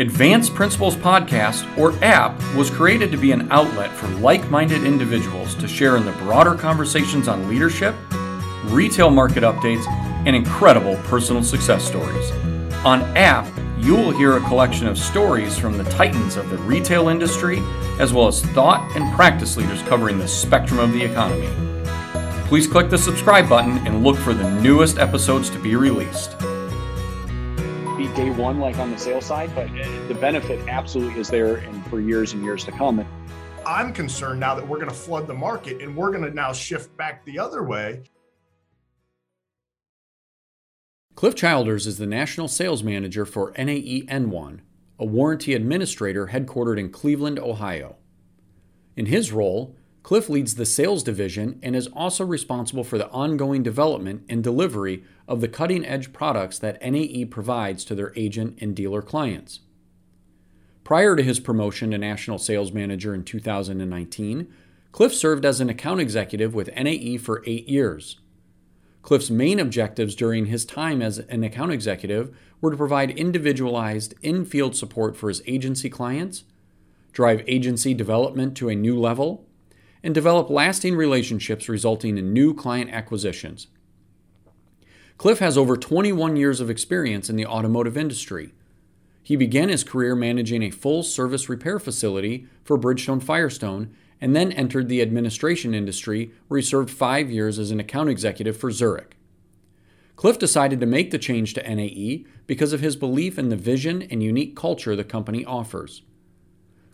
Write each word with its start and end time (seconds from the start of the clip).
Advanced 0.00 0.54
Principles 0.54 0.96
Podcast, 0.96 1.76
or 1.76 1.92
APP, 2.02 2.40
was 2.54 2.70
created 2.70 3.10
to 3.10 3.18
be 3.18 3.32
an 3.32 3.46
outlet 3.52 3.92
for 3.92 4.06
like 4.16 4.48
minded 4.48 4.82
individuals 4.82 5.54
to 5.56 5.68
share 5.68 5.98
in 5.98 6.06
the 6.06 6.12
broader 6.12 6.54
conversations 6.54 7.28
on 7.28 7.46
leadership, 7.46 7.94
retail 8.64 9.10
market 9.10 9.42
updates, 9.42 9.86
and 10.24 10.34
incredible 10.34 10.96
personal 11.04 11.42
success 11.42 11.86
stories. 11.86 12.30
On 12.82 13.02
APP, 13.14 13.46
you 13.76 13.94
will 13.94 14.10
hear 14.10 14.38
a 14.38 14.40
collection 14.40 14.86
of 14.86 14.96
stories 14.96 15.58
from 15.58 15.76
the 15.76 15.84
titans 15.84 16.36
of 16.36 16.48
the 16.48 16.56
retail 16.56 17.08
industry, 17.08 17.58
as 17.98 18.10
well 18.10 18.26
as 18.26 18.40
thought 18.40 18.90
and 18.96 19.14
practice 19.14 19.58
leaders 19.58 19.82
covering 19.82 20.18
the 20.18 20.26
spectrum 20.26 20.78
of 20.78 20.94
the 20.94 21.02
economy. 21.02 21.50
Please 22.46 22.66
click 22.66 22.88
the 22.88 22.96
subscribe 22.96 23.50
button 23.50 23.76
and 23.86 24.02
look 24.02 24.16
for 24.16 24.32
the 24.32 24.50
newest 24.62 24.96
episodes 24.96 25.50
to 25.50 25.58
be 25.58 25.76
released 25.76 26.36
day 28.14 28.30
one 28.30 28.58
like 28.58 28.78
on 28.78 28.90
the 28.90 28.98
sales 28.98 29.26
side, 29.26 29.54
but 29.54 29.68
the 30.08 30.14
benefit 30.14 30.66
absolutely 30.68 31.20
is 31.20 31.28
there 31.28 31.56
and 31.56 31.86
for 31.86 32.00
years 32.00 32.32
and 32.32 32.42
years 32.42 32.64
to 32.64 32.72
come. 32.72 33.06
I'm 33.66 33.92
concerned 33.92 34.40
now 34.40 34.54
that 34.54 34.66
we're 34.66 34.78
going 34.78 34.88
to 34.88 34.94
flood 34.94 35.26
the 35.26 35.34
market 35.34 35.80
and 35.82 35.96
we're 35.96 36.10
going 36.10 36.24
to 36.24 36.30
now 36.30 36.52
shift 36.52 36.96
back 36.96 37.24
the 37.24 37.38
other 37.38 37.62
way. 37.62 38.02
Cliff 41.14 41.34
Childers 41.34 41.86
is 41.86 41.98
the 41.98 42.06
National 42.06 42.48
Sales 42.48 42.82
Manager 42.82 43.26
for 43.26 43.52
NAE 43.58 44.06
N1, 44.08 44.60
a 44.98 45.04
warranty 45.04 45.54
administrator 45.54 46.28
headquartered 46.28 46.78
in 46.78 46.90
Cleveland, 46.90 47.38
Ohio. 47.38 47.96
In 48.96 49.06
his 49.06 49.30
role, 49.30 49.76
Cliff 50.02 50.28
leads 50.28 50.54
the 50.54 50.66
sales 50.66 51.02
division 51.02 51.58
and 51.62 51.76
is 51.76 51.86
also 51.88 52.24
responsible 52.24 52.84
for 52.84 52.96
the 52.96 53.08
ongoing 53.10 53.62
development 53.62 54.24
and 54.28 54.42
delivery 54.42 55.04
of 55.28 55.40
the 55.40 55.48
cutting 55.48 55.84
edge 55.84 56.12
products 56.12 56.58
that 56.58 56.80
NAE 56.82 57.26
provides 57.26 57.84
to 57.84 57.94
their 57.94 58.12
agent 58.16 58.58
and 58.60 58.74
dealer 58.74 59.02
clients. 59.02 59.60
Prior 60.84 61.14
to 61.14 61.22
his 61.22 61.38
promotion 61.38 61.90
to 61.90 61.98
National 61.98 62.38
Sales 62.38 62.72
Manager 62.72 63.14
in 63.14 63.22
2019, 63.24 64.52
Cliff 64.90 65.14
served 65.14 65.44
as 65.44 65.60
an 65.60 65.70
account 65.70 66.00
executive 66.00 66.54
with 66.54 66.74
NAE 66.74 67.16
for 67.18 67.44
eight 67.46 67.68
years. 67.68 68.18
Cliff's 69.02 69.30
main 69.30 69.60
objectives 69.60 70.14
during 70.14 70.46
his 70.46 70.64
time 70.64 71.00
as 71.00 71.18
an 71.18 71.44
account 71.44 71.72
executive 71.72 72.36
were 72.60 72.70
to 72.70 72.76
provide 72.76 73.10
individualized 73.12 74.14
in 74.20 74.44
field 74.44 74.74
support 74.74 75.16
for 75.16 75.28
his 75.28 75.42
agency 75.46 75.88
clients, 75.88 76.44
drive 77.12 77.44
agency 77.46 77.94
development 77.94 78.56
to 78.56 78.68
a 78.68 78.74
new 78.74 78.98
level, 78.98 79.46
and 80.02 80.14
develop 80.14 80.50
lasting 80.50 80.96
relationships 80.96 81.68
resulting 81.68 82.16
in 82.16 82.32
new 82.32 82.54
client 82.54 82.90
acquisitions. 82.90 83.68
Cliff 85.18 85.38
has 85.38 85.58
over 85.58 85.76
21 85.76 86.36
years 86.36 86.60
of 86.60 86.70
experience 86.70 87.28
in 87.28 87.36
the 87.36 87.46
automotive 87.46 87.96
industry. 87.96 88.52
He 89.22 89.36
began 89.36 89.68
his 89.68 89.84
career 89.84 90.16
managing 90.16 90.62
a 90.62 90.70
full 90.70 91.02
service 91.02 91.48
repair 91.48 91.78
facility 91.78 92.46
for 92.64 92.78
Bridgestone 92.78 93.22
Firestone 93.22 93.94
and 94.20 94.34
then 94.34 94.52
entered 94.52 94.88
the 94.88 95.02
administration 95.02 95.74
industry 95.74 96.32
where 96.48 96.58
he 96.58 96.66
served 96.66 96.90
five 96.90 97.30
years 97.30 97.58
as 97.58 97.70
an 97.70 97.80
account 97.80 98.08
executive 98.08 98.56
for 98.56 98.70
Zurich. 98.70 99.16
Cliff 100.16 100.38
decided 100.38 100.80
to 100.80 100.86
make 100.86 101.10
the 101.10 101.18
change 101.18 101.54
to 101.54 101.74
NAE 101.74 102.26
because 102.46 102.72
of 102.72 102.80
his 102.80 102.96
belief 102.96 103.38
in 103.38 103.48
the 103.48 103.56
vision 103.56 104.02
and 104.02 104.22
unique 104.22 104.54
culture 104.54 104.94
the 104.94 105.04
company 105.04 105.44
offers. 105.44 106.02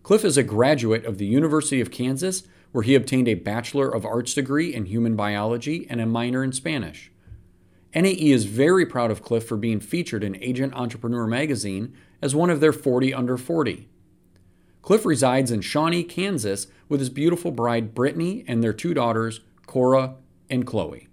Cliff 0.04 0.24
is 0.24 0.36
a 0.36 0.44
graduate 0.44 1.04
of 1.04 1.18
the 1.18 1.26
University 1.26 1.80
of 1.80 1.90
Kansas 1.90 2.44
where 2.72 2.82
he 2.82 2.94
obtained 2.94 3.28
a 3.28 3.34
Bachelor 3.34 3.88
of 3.88 4.04
Arts 4.04 4.34
degree 4.34 4.74
in 4.74 4.86
human 4.86 5.16
biology 5.16 5.86
and 5.88 6.00
a 6.00 6.06
minor 6.06 6.44
in 6.44 6.52
Spanish. 6.52 7.10
NAE 7.94 8.30
is 8.30 8.44
very 8.44 8.84
proud 8.84 9.10
of 9.10 9.22
Cliff 9.22 9.46
for 9.46 9.56
being 9.56 9.80
featured 9.80 10.22
in 10.22 10.42
Agent 10.42 10.74
Entrepreneur 10.74 11.26
magazine 11.26 11.94
as 12.20 12.34
one 12.34 12.50
of 12.50 12.60
their 12.60 12.72
40 12.72 13.14
under 13.14 13.38
40. 13.38 13.88
Cliff 14.82 15.04
resides 15.04 15.50
in 15.50 15.62
Shawnee, 15.62 16.04
Kansas, 16.04 16.66
with 16.88 17.00
his 17.00 17.10
beautiful 17.10 17.50
bride 17.50 17.94
Brittany 17.94 18.44
and 18.46 18.62
their 18.62 18.72
two 18.72 18.94
daughters, 18.94 19.40
Cora 19.66 20.14
and 20.48 20.66
Chloe. 20.66 21.05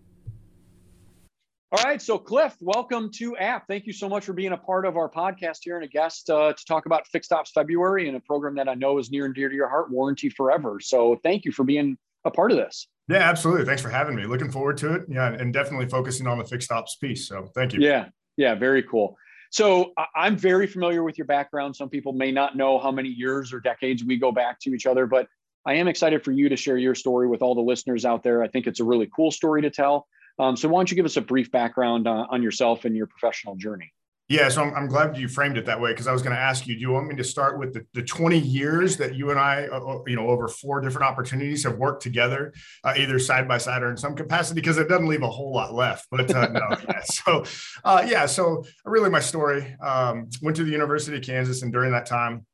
All 1.75 1.83
right, 1.83 1.99
so 1.99 2.19
Cliff, 2.19 2.55
welcome 2.61 3.09
to 3.13 3.35
App. 3.37 3.67
Thank 3.67 3.87
you 3.87 3.93
so 3.93 4.07
much 4.07 4.25
for 4.25 4.33
being 4.33 4.51
a 4.51 4.57
part 4.57 4.85
of 4.85 4.95
our 4.95 5.09
podcast 5.09 5.61
here 5.63 5.75
and 5.75 5.83
a 5.83 5.87
guest 5.87 6.29
uh, 6.29 6.53
to 6.53 6.65
talk 6.65 6.85
about 6.85 7.07
Fixed 7.07 7.33
Ops 7.33 7.49
February 7.49 8.07
and 8.07 8.15
a 8.15 8.19
program 8.19 8.53
that 8.57 8.69
I 8.69 8.75
know 8.75 8.99
is 8.99 9.09
near 9.09 9.25
and 9.25 9.33
dear 9.33 9.49
to 9.49 9.55
your 9.55 9.67
heart, 9.67 9.89
Warranty 9.89 10.29
Forever. 10.29 10.79
So 10.79 11.19
thank 11.23 11.45
you 11.45 11.51
for 11.51 11.63
being 11.63 11.97
a 12.25 12.29
part 12.29 12.51
of 12.51 12.57
this. 12.57 12.87
Yeah, 13.09 13.27
absolutely. 13.27 13.65
Thanks 13.65 13.81
for 13.81 13.89
having 13.89 14.15
me. 14.15 14.27
Looking 14.27 14.51
forward 14.51 14.77
to 14.77 14.93
it. 14.93 15.05
Yeah, 15.09 15.29
and 15.33 15.51
definitely 15.51 15.87
focusing 15.87 16.27
on 16.27 16.37
the 16.37 16.45
fixed 16.45 16.71
ops 16.71 16.95
piece. 16.97 17.27
So 17.27 17.49
thank 17.55 17.73
you. 17.73 17.81
Yeah, 17.81 18.09
yeah, 18.37 18.53
very 18.53 18.83
cool. 18.83 19.17
So 19.49 19.93
I'm 20.15 20.37
very 20.37 20.67
familiar 20.67 21.01
with 21.01 21.17
your 21.17 21.25
background. 21.25 21.75
Some 21.75 21.89
people 21.89 22.13
may 22.13 22.31
not 22.31 22.55
know 22.55 22.77
how 22.77 22.91
many 22.91 23.09
years 23.09 23.51
or 23.51 23.59
decades 23.59 24.03
we 24.03 24.17
go 24.17 24.31
back 24.31 24.59
to 24.59 24.75
each 24.75 24.85
other, 24.85 25.07
but 25.07 25.27
I 25.65 25.73
am 25.73 25.87
excited 25.87 26.23
for 26.23 26.33
you 26.33 26.49
to 26.49 26.55
share 26.55 26.77
your 26.77 26.93
story 26.93 27.27
with 27.27 27.41
all 27.41 27.55
the 27.55 27.61
listeners 27.61 28.05
out 28.05 28.21
there. 28.21 28.43
I 28.43 28.47
think 28.47 28.67
it's 28.67 28.79
a 28.79 28.83
really 28.83 29.09
cool 29.15 29.31
story 29.31 29.63
to 29.63 29.71
tell. 29.71 30.05
Um, 30.39 30.57
so 30.57 30.67
why 30.67 30.79
don't 30.79 30.89
you 30.89 30.95
give 30.95 31.05
us 31.05 31.17
a 31.17 31.21
brief 31.21 31.51
background 31.51 32.07
uh, 32.07 32.25
on 32.29 32.41
yourself 32.41 32.85
and 32.85 32.95
your 32.95 33.07
professional 33.07 33.55
journey? 33.55 33.93
Yeah, 34.29 34.47
so 34.47 34.63
I'm, 34.63 34.73
I'm 34.73 34.87
glad 34.87 35.17
you 35.17 35.27
framed 35.27 35.57
it 35.57 35.65
that 35.65 35.79
way 35.79 35.91
because 35.91 36.07
I 36.07 36.13
was 36.13 36.21
going 36.21 36.33
to 36.35 36.41
ask 36.41 36.65
you, 36.65 36.75
do 36.75 36.81
you 36.81 36.91
want 36.91 37.07
me 37.07 37.15
to 37.17 37.23
start 37.25 37.59
with 37.59 37.73
the, 37.73 37.85
the 37.93 38.01
20 38.01 38.39
years 38.39 38.95
that 38.97 39.15
you 39.15 39.31
and 39.31 39.39
I, 39.39 39.67
uh, 39.67 39.79
uh, 39.79 39.99
you 40.07 40.15
know, 40.15 40.29
over 40.29 40.47
four 40.47 40.79
different 40.79 41.05
opportunities 41.07 41.65
have 41.65 41.77
worked 41.77 42.01
together, 42.01 42.53
uh, 42.85 42.93
either 42.97 43.19
side 43.19 43.49
by 43.49 43.57
side 43.57 43.83
or 43.83 43.91
in 43.91 43.97
some 43.97 44.15
capacity, 44.15 44.61
because 44.61 44.77
it 44.77 44.87
doesn't 44.87 45.07
leave 45.07 45.23
a 45.23 45.29
whole 45.29 45.53
lot 45.53 45.73
left. 45.73 46.07
But 46.09 46.33
uh, 46.33 46.47
no, 46.47 46.61
yeah. 46.89 47.01
So, 47.03 47.43
uh, 47.83 48.05
yeah, 48.07 48.25
so 48.25 48.63
really 48.85 49.09
my 49.09 49.19
story 49.19 49.75
um, 49.81 50.29
went 50.41 50.55
to 50.55 50.63
the 50.63 50.71
University 50.71 51.17
of 51.17 51.23
Kansas, 51.23 51.61
and 51.61 51.73
during 51.73 51.91
that 51.91 52.05
time, 52.05 52.45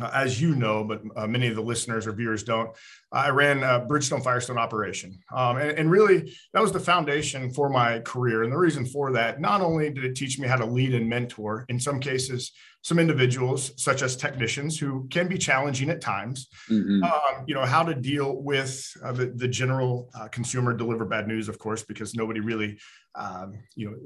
uh, 0.00 0.10
as 0.12 0.40
you 0.40 0.54
know, 0.56 0.82
but 0.82 1.02
uh, 1.16 1.26
many 1.26 1.46
of 1.46 1.54
the 1.54 1.62
listeners 1.62 2.06
or 2.06 2.12
viewers 2.12 2.42
don't, 2.42 2.70
I 3.12 3.30
ran 3.30 3.62
a 3.62 3.80
Bridgestone 3.80 4.24
Firestone 4.24 4.58
operation. 4.58 5.18
Um, 5.32 5.56
and, 5.58 5.78
and, 5.78 5.90
really, 5.90 6.36
that 6.52 6.60
was 6.60 6.72
the 6.72 6.80
foundation 6.80 7.52
for 7.52 7.68
my 7.68 8.00
career. 8.00 8.42
And 8.42 8.52
the 8.52 8.58
reason 8.58 8.84
for 8.86 9.12
that, 9.12 9.40
not 9.40 9.60
only 9.60 9.90
did 9.90 10.04
it 10.04 10.16
teach 10.16 10.38
me 10.38 10.48
how 10.48 10.56
to 10.56 10.66
lead 10.66 10.94
and 10.94 11.08
mentor, 11.08 11.64
in 11.68 11.78
some 11.78 12.00
cases, 12.00 12.52
some 12.82 12.98
individuals, 12.98 13.72
such 13.76 14.02
as 14.02 14.16
technicians, 14.16 14.78
who 14.78 15.06
can 15.10 15.28
be 15.28 15.38
challenging 15.38 15.88
at 15.90 16.00
times, 16.00 16.48
mm-hmm. 16.68 17.02
um, 17.04 17.44
you 17.46 17.54
know, 17.54 17.64
how 17.64 17.82
to 17.84 17.94
deal 17.94 18.42
with 18.42 18.90
uh, 19.02 19.12
the, 19.12 19.26
the 19.26 19.48
general 19.48 20.10
uh, 20.14 20.28
consumer, 20.28 20.74
deliver 20.74 21.04
bad 21.04 21.28
news, 21.28 21.48
of 21.48 21.58
course, 21.58 21.82
because 21.82 22.14
nobody 22.14 22.40
really, 22.40 22.78
um, 23.14 23.54
you 23.76 23.90
know, 23.90 23.96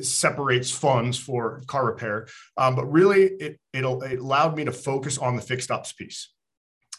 separates 0.00 0.70
funds 0.70 1.18
for 1.18 1.62
car 1.66 1.86
repair. 1.86 2.26
Um, 2.56 2.74
but 2.76 2.90
really, 2.90 3.24
it, 3.24 3.60
it 3.72 3.84
allowed 3.84 4.56
me 4.56 4.64
to 4.64 4.72
focus 4.72 5.18
on 5.18 5.36
the 5.36 5.42
fixed 5.42 5.70
ops 5.70 5.92
piece 5.92 6.30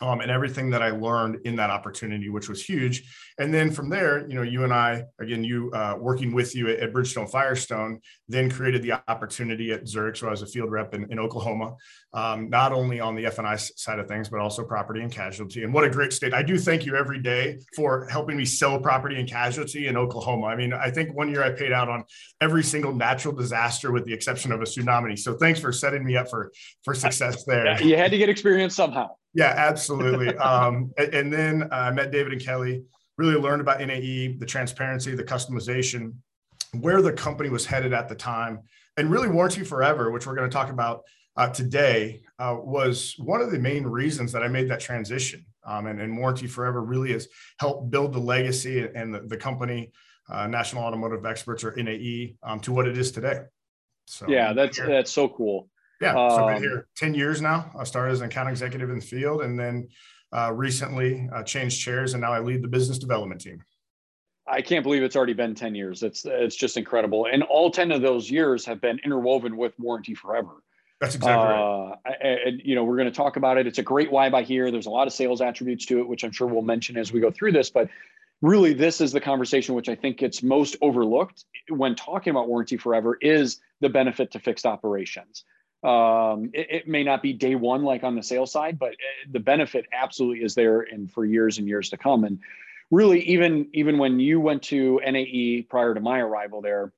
um, 0.01 0.21
and 0.21 0.31
everything 0.31 0.69
that 0.71 0.81
I 0.81 0.91
learned 0.91 1.39
in 1.45 1.55
that 1.55 1.69
opportunity, 1.69 2.29
which 2.29 2.49
was 2.49 2.63
huge. 2.63 3.03
And 3.39 3.53
then 3.53 3.71
from 3.71 3.89
there, 3.89 4.27
you 4.27 4.35
know, 4.35 4.41
you 4.41 4.63
and 4.63 4.73
I, 4.73 5.03
again, 5.19 5.43
you 5.43 5.71
uh, 5.71 5.95
working 5.99 6.33
with 6.33 6.55
you 6.55 6.69
at, 6.69 6.79
at, 6.79 6.93
Bridgestone 6.93 7.29
Firestone, 7.29 7.99
then 8.27 8.49
created 8.49 8.81
the 8.81 8.93
opportunity 9.07 9.71
at 9.71 9.87
Zurich. 9.87 10.15
So 10.15 10.27
I 10.27 10.31
was 10.31 10.41
a 10.41 10.47
field 10.47 10.71
rep 10.71 10.95
in, 10.95 11.11
in 11.11 11.19
Oklahoma, 11.19 11.75
um, 12.13 12.49
not 12.49 12.71
only 12.73 12.99
on 12.99 13.15
the 13.15 13.25
F&I 13.27 13.55
side 13.55 13.99
of 13.99 14.07
things, 14.07 14.29
but 14.29 14.39
also 14.39 14.63
property 14.63 15.01
and 15.01 15.11
casualty. 15.11 15.63
And 15.63 15.73
what 15.73 15.83
a 15.83 15.89
great 15.89 16.13
state. 16.13 16.33
I 16.33 16.41
do 16.41 16.57
thank 16.57 16.85
you 16.85 16.95
every 16.95 17.19
day 17.19 17.59
for 17.75 18.07
helping 18.07 18.37
me 18.37 18.45
sell 18.45 18.79
property 18.79 19.19
and 19.19 19.29
casualty 19.29 19.87
in 19.87 19.97
Oklahoma. 19.97 20.47
I 20.47 20.55
mean, 20.55 20.73
I 20.73 20.89
think 20.89 21.15
one 21.15 21.29
year 21.29 21.43
I 21.43 21.51
paid 21.51 21.71
out 21.71 21.89
on 21.89 22.05
every 22.41 22.63
single 22.63 22.93
natural 22.93 23.35
disaster 23.35 23.91
with 23.91 24.05
the 24.05 24.13
exception 24.13 24.51
of 24.51 24.61
a 24.61 24.65
tsunami. 24.65 25.17
So 25.17 25.35
thanks 25.35 25.59
for 25.59 25.71
setting 25.71 26.03
me 26.03 26.17
up 26.17 26.29
for, 26.29 26.51
for 26.83 26.95
success 26.95 27.43
there. 27.45 27.81
You 27.83 27.97
had 27.97 28.11
to 28.11 28.17
get 28.17 28.29
experience 28.29 28.75
somehow. 28.75 29.09
Yeah, 29.37 29.53
absolutely. 29.55 30.35
um, 30.37 30.91
and, 30.97 31.31
then 31.31 31.69
I 31.71 31.91
met 31.91 32.09
David 32.09 32.33
and 32.33 32.41
Kelly, 32.41 32.83
really 33.19 33.35
learned 33.35 33.61
about 33.61 33.79
NAE, 33.79 34.35
the 34.39 34.45
transparency, 34.47 35.13
the 35.13 35.23
customization, 35.23 36.15
where 36.81 37.03
the 37.03 37.13
company 37.13 37.51
was 37.51 37.63
headed 37.63 37.93
at 37.93 38.09
the 38.09 38.15
time, 38.15 38.61
and 38.97 39.11
really 39.11 39.29
Warranty 39.29 39.63
Forever, 39.63 40.09
which 40.09 40.25
we're 40.25 40.35
going 40.35 40.49
to 40.49 40.53
talk 40.53 40.71
about 40.71 41.03
uh, 41.35 41.49
today, 41.49 42.23
uh, 42.39 42.57
was 42.59 43.13
one 43.19 43.39
of 43.39 43.51
the 43.51 43.59
main 43.59 43.83
reasons 43.83 44.31
that 44.31 44.41
I 44.41 44.47
made 44.47 44.71
that 44.71 44.79
transition. 44.79 45.45
Um, 45.63 45.85
and, 45.85 46.01
and, 46.01 46.17
Warranty 46.17 46.47
Forever 46.47 46.81
really 46.81 47.11
has 47.11 47.27
helped 47.59 47.91
build 47.91 48.13
the 48.13 48.19
legacy 48.19 48.87
and 48.95 49.13
the, 49.13 49.19
the 49.19 49.37
company, 49.37 49.91
uh, 50.31 50.47
National 50.47 50.83
Automotive 50.83 51.27
Experts 51.27 51.63
or 51.63 51.75
NAE, 51.75 52.37
um, 52.41 52.59
to 52.61 52.71
what 52.71 52.87
it 52.87 52.97
is 52.97 53.11
today. 53.11 53.41
So 54.07 54.25
yeah, 54.27 54.53
that's 54.53 54.77
here. 54.77 54.87
that's 54.87 55.11
so 55.11 55.29
cool. 55.29 55.69
Yeah, 56.01 56.13
so 56.13 56.45
I've 56.45 56.47
been 56.47 56.55
um, 56.57 56.61
here 56.61 56.87
10 56.95 57.13
years 57.13 57.41
now. 57.41 57.71
I 57.77 57.83
started 57.83 58.11
as 58.11 58.21
an 58.21 58.27
account 58.27 58.49
executive 58.49 58.89
in 58.89 58.99
the 58.99 59.05
field 59.05 59.41
and 59.41 59.59
then 59.59 59.87
uh, 60.31 60.51
recently 60.53 61.27
uh, 61.33 61.43
changed 61.43 61.81
chairs 61.81 62.13
and 62.13 62.21
now 62.21 62.31
I 62.31 62.39
lead 62.39 62.61
the 62.61 62.67
business 62.67 62.99
development 62.99 63.41
team. 63.41 63.63
I 64.47 64.61
can't 64.61 64.83
believe 64.83 65.03
it's 65.03 65.15
already 65.15 65.33
been 65.33 65.55
10 65.55 65.75
years. 65.75 66.03
It's 66.03 66.25
it's 66.25 66.55
just 66.55 66.77
incredible. 66.77 67.27
And 67.31 67.43
all 67.43 67.69
10 67.69 67.91
of 67.91 68.01
those 68.01 68.31
years 68.31 68.65
have 68.65 68.79
been 68.79 68.99
interwoven 69.03 69.57
with 69.57 69.73
warranty 69.77 70.13
forever. 70.13 70.63
That's 71.01 71.15
exactly 71.15 71.53
uh, 71.53 71.95
right. 72.05 72.39
And, 72.45 72.61
you 72.63 72.73
know, 72.73 72.83
we're 72.83 72.95
going 72.95 73.09
to 73.09 73.15
talk 73.15 73.35
about 73.35 73.57
it. 73.57 73.67
It's 73.67 73.77
a 73.77 73.83
great 73.83 74.11
why 74.11 74.29
buy 74.29 74.43
here. 74.43 74.71
There's 74.71 74.87
a 74.87 74.89
lot 74.89 75.05
of 75.05 75.13
sales 75.13 75.41
attributes 75.41 75.85
to 75.87 75.99
it, 75.99 76.07
which 76.07 76.23
I'm 76.23 76.31
sure 76.31 76.47
we'll 76.47 76.63
mention 76.63 76.97
as 76.97 77.11
we 77.11 77.19
go 77.19 77.29
through 77.29 77.51
this. 77.51 77.69
But 77.69 77.89
really, 78.41 78.73
this 78.73 78.99
is 78.99 79.11
the 79.11 79.21
conversation 79.21 79.75
which 79.75 79.89
I 79.89 79.95
think 79.95 80.17
gets 80.17 80.41
most 80.41 80.75
overlooked 80.81 81.43
when 81.69 81.95
talking 81.95 82.31
about 82.31 82.47
warranty 82.47 82.77
forever 82.77 83.17
is 83.21 83.59
the 83.81 83.89
benefit 83.89 84.31
to 84.31 84.39
fixed 84.39 84.65
operations. 84.65 85.43
Um, 85.83 86.49
it, 86.53 86.67
it, 86.71 86.87
may 86.87 87.03
not 87.03 87.21
be 87.21 87.33
day 87.33 87.53
one 87.53 87.83
like 87.83 88.03
on 88.03 88.15
the 88.15 88.23
sales 88.23 88.51
side, 88.51 88.79
but 88.79 88.93
uh, 88.93 89.29
the 89.31 89.39
benefit 89.39 89.85
absolutely 89.93 90.43
is 90.43 90.55
there 90.55 90.81
and 90.81 91.11
for 91.11 91.23
years 91.23 91.59
and 91.59 91.67
years 91.67 91.89
to 91.91 91.97
come. 91.97 92.23
And 92.23 92.39
really, 92.89 93.21
even 93.21 93.67
even 93.73 93.99
when 93.99 94.19
you 94.19 94.39
went 94.39 94.63
to 94.63 94.99
NAE 95.05 95.67
prior 95.69 95.93
to 95.93 95.99
my 95.99 96.19
arrival 96.19 96.61
there, 96.61 96.93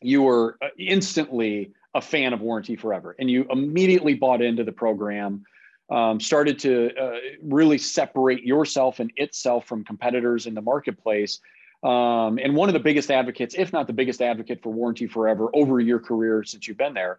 you 0.00 0.22
were 0.22 0.56
uh, 0.62 0.68
instantly 0.78 1.72
a 1.94 2.00
fan 2.00 2.32
of 2.32 2.40
Warranty 2.40 2.76
Forever, 2.76 3.16
and 3.18 3.28
you 3.28 3.44
immediately 3.50 4.14
bought 4.14 4.40
into 4.40 4.64
the 4.64 4.72
program. 4.72 5.44
Um, 5.90 6.20
started 6.20 6.58
to 6.60 6.90
uh, 6.96 7.18
really 7.42 7.76
separate 7.76 8.44
yourself 8.44 8.98
and 8.98 9.12
itself 9.16 9.66
from 9.66 9.84
competitors 9.84 10.46
in 10.46 10.54
the 10.54 10.62
marketplace. 10.62 11.40
Um, 11.82 12.38
and 12.38 12.54
one 12.54 12.70
of 12.70 12.72
the 12.72 12.80
biggest 12.80 13.10
advocates, 13.10 13.54
if 13.58 13.74
not 13.74 13.88
the 13.88 13.92
biggest 13.92 14.22
advocate 14.22 14.62
for 14.62 14.72
Warranty 14.72 15.06
Forever 15.06 15.50
over 15.52 15.80
your 15.80 15.98
career 15.98 16.44
since 16.44 16.66
you've 16.66 16.78
been 16.78 16.94
there. 16.94 17.18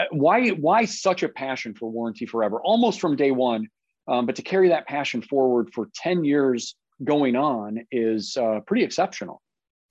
Uh, 0.00 0.04
why 0.12 0.48
why 0.50 0.84
such 0.84 1.22
a 1.22 1.28
passion 1.28 1.74
for 1.74 1.90
warranty 1.90 2.26
forever? 2.26 2.60
Almost 2.62 3.00
from 3.00 3.16
day 3.16 3.30
one 3.30 3.68
um, 4.08 4.26
but 4.26 4.36
to 4.36 4.42
carry 4.42 4.68
that 4.68 4.86
passion 4.86 5.22
forward 5.22 5.72
for 5.72 5.88
10 5.94 6.24
years 6.24 6.74
going 7.04 7.36
on 7.36 7.86
is 7.90 8.36
uh, 8.36 8.60
pretty 8.66 8.84
exceptional. 8.84 9.40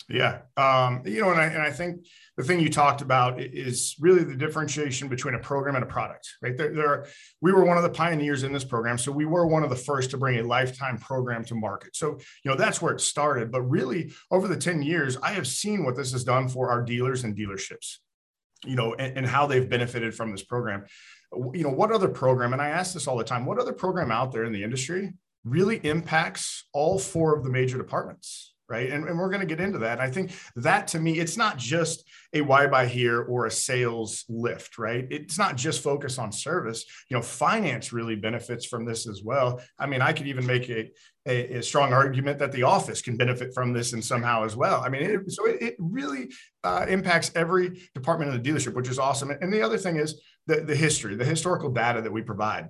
Yeah 0.09 0.39
um, 0.57 1.03
you 1.05 1.21
know 1.21 1.29
and 1.29 1.39
I, 1.39 1.45
and 1.45 1.61
I 1.61 1.69
think 1.69 2.07
the 2.35 2.43
thing 2.43 2.59
you 2.59 2.71
talked 2.71 3.01
about 3.01 3.39
is 3.39 3.95
really 3.99 4.23
the 4.23 4.35
differentiation 4.35 5.07
between 5.07 5.35
a 5.35 5.39
program 5.39 5.75
and 5.75 5.83
a 5.83 5.87
product 5.87 6.27
right? 6.41 6.57
There, 6.57 6.73
there 6.73 6.87
are, 6.87 7.07
we 7.41 7.51
were 7.51 7.63
one 7.63 7.77
of 7.77 7.83
the 7.83 7.91
pioneers 7.91 8.41
in 8.41 8.51
this 8.51 8.63
program 8.63 8.97
so 8.97 9.11
we 9.11 9.25
were 9.25 9.45
one 9.45 9.63
of 9.63 9.69
the 9.69 9.75
first 9.75 10.09
to 10.11 10.17
bring 10.17 10.39
a 10.39 10.43
lifetime 10.43 10.97
program 10.97 11.45
to 11.45 11.55
market. 11.55 11.95
So 11.95 12.17
you 12.43 12.49
know 12.49 12.57
that's 12.57 12.81
where 12.81 12.93
it 12.93 13.01
started 13.01 13.51
but 13.51 13.61
really 13.61 14.11
over 14.31 14.47
the 14.47 14.57
10 14.57 14.81
years 14.81 15.15
i 15.17 15.31
have 15.31 15.47
seen 15.47 15.85
what 15.85 15.95
this 15.95 16.11
has 16.11 16.23
done 16.23 16.47
for 16.47 16.71
our 16.71 16.81
dealers 16.81 17.23
and 17.23 17.37
dealerships 17.37 17.97
you 18.65 18.75
know, 18.75 18.93
and, 18.93 19.17
and, 19.17 19.25
how 19.25 19.47
they've 19.47 19.69
benefited 19.69 20.13
from 20.13 20.31
this 20.31 20.43
program. 20.43 20.85
You 21.53 21.63
know, 21.63 21.69
what 21.69 21.91
other 21.91 22.09
program, 22.09 22.53
and 22.53 22.61
I 22.61 22.69
ask 22.69 22.93
this 22.93 23.07
all 23.07 23.17
the 23.17 23.23
time, 23.23 23.45
what 23.45 23.59
other 23.59 23.73
program 23.73 24.11
out 24.11 24.31
there 24.31 24.43
in 24.43 24.51
the 24.51 24.63
industry 24.63 25.13
really 25.43 25.77
impacts 25.83 26.65
all 26.73 26.99
four 26.99 27.35
of 27.35 27.43
the 27.43 27.49
major 27.49 27.77
departments? 27.77 28.53
Right. 28.67 28.91
And, 28.91 29.09
and 29.09 29.17
we're 29.17 29.29
going 29.29 29.39
to 29.39 29.47
get 29.47 29.59
into 29.59 29.79
that. 29.79 29.93
And 29.93 30.01
I 30.01 30.11
think 30.11 30.31
that 30.57 30.89
to 30.89 30.99
me, 30.99 31.17
it's 31.17 31.35
not 31.35 31.57
just 31.57 32.07
a 32.33 32.41
why 32.41 32.67
buy 32.67 32.85
here 32.85 33.19
or 33.19 33.47
a 33.47 33.51
sales 33.51 34.25
lift, 34.29 34.77
right? 34.77 35.07
It's 35.09 35.39
not 35.39 35.57
just 35.57 35.81
focus 35.81 36.19
on 36.19 36.31
service. 36.31 36.85
You 37.09 37.17
know, 37.17 37.23
finance 37.23 37.91
really 37.91 38.15
benefits 38.15 38.67
from 38.67 38.85
this 38.85 39.07
as 39.07 39.23
well. 39.23 39.59
I 39.79 39.87
mean, 39.87 40.03
I 40.03 40.13
could 40.13 40.27
even 40.27 40.45
make 40.45 40.69
a, 40.69 40.91
a, 41.29 41.57
a, 41.57 41.63
strong 41.63 41.93
argument 41.93 42.39
that 42.39 42.51
the 42.51 42.63
office 42.63 43.01
can 43.01 43.15
benefit 43.15 43.53
from 43.53 43.71
this 43.71 43.93
and 43.93 44.03
somehow 44.03 44.43
as 44.43 44.55
well. 44.55 44.81
I 44.81 44.89
mean, 44.89 45.03
it, 45.03 45.31
so 45.31 45.45
it, 45.45 45.61
it 45.61 45.75
really 45.77 46.29
uh, 46.63 46.85
impacts 46.89 47.31
every 47.35 47.81
department 47.93 48.33
of 48.33 48.41
the 48.41 48.49
dealership, 48.49 48.73
which 48.73 48.89
is 48.89 48.97
awesome. 48.97 49.29
And 49.29 49.53
the 49.53 49.61
other 49.61 49.77
thing 49.77 49.97
is 49.97 50.21
the, 50.47 50.61
the 50.61 50.75
history, 50.75 51.15
the 51.15 51.25
historical 51.25 51.71
data 51.71 52.01
that 52.01 52.11
we 52.11 52.23
provide 52.23 52.69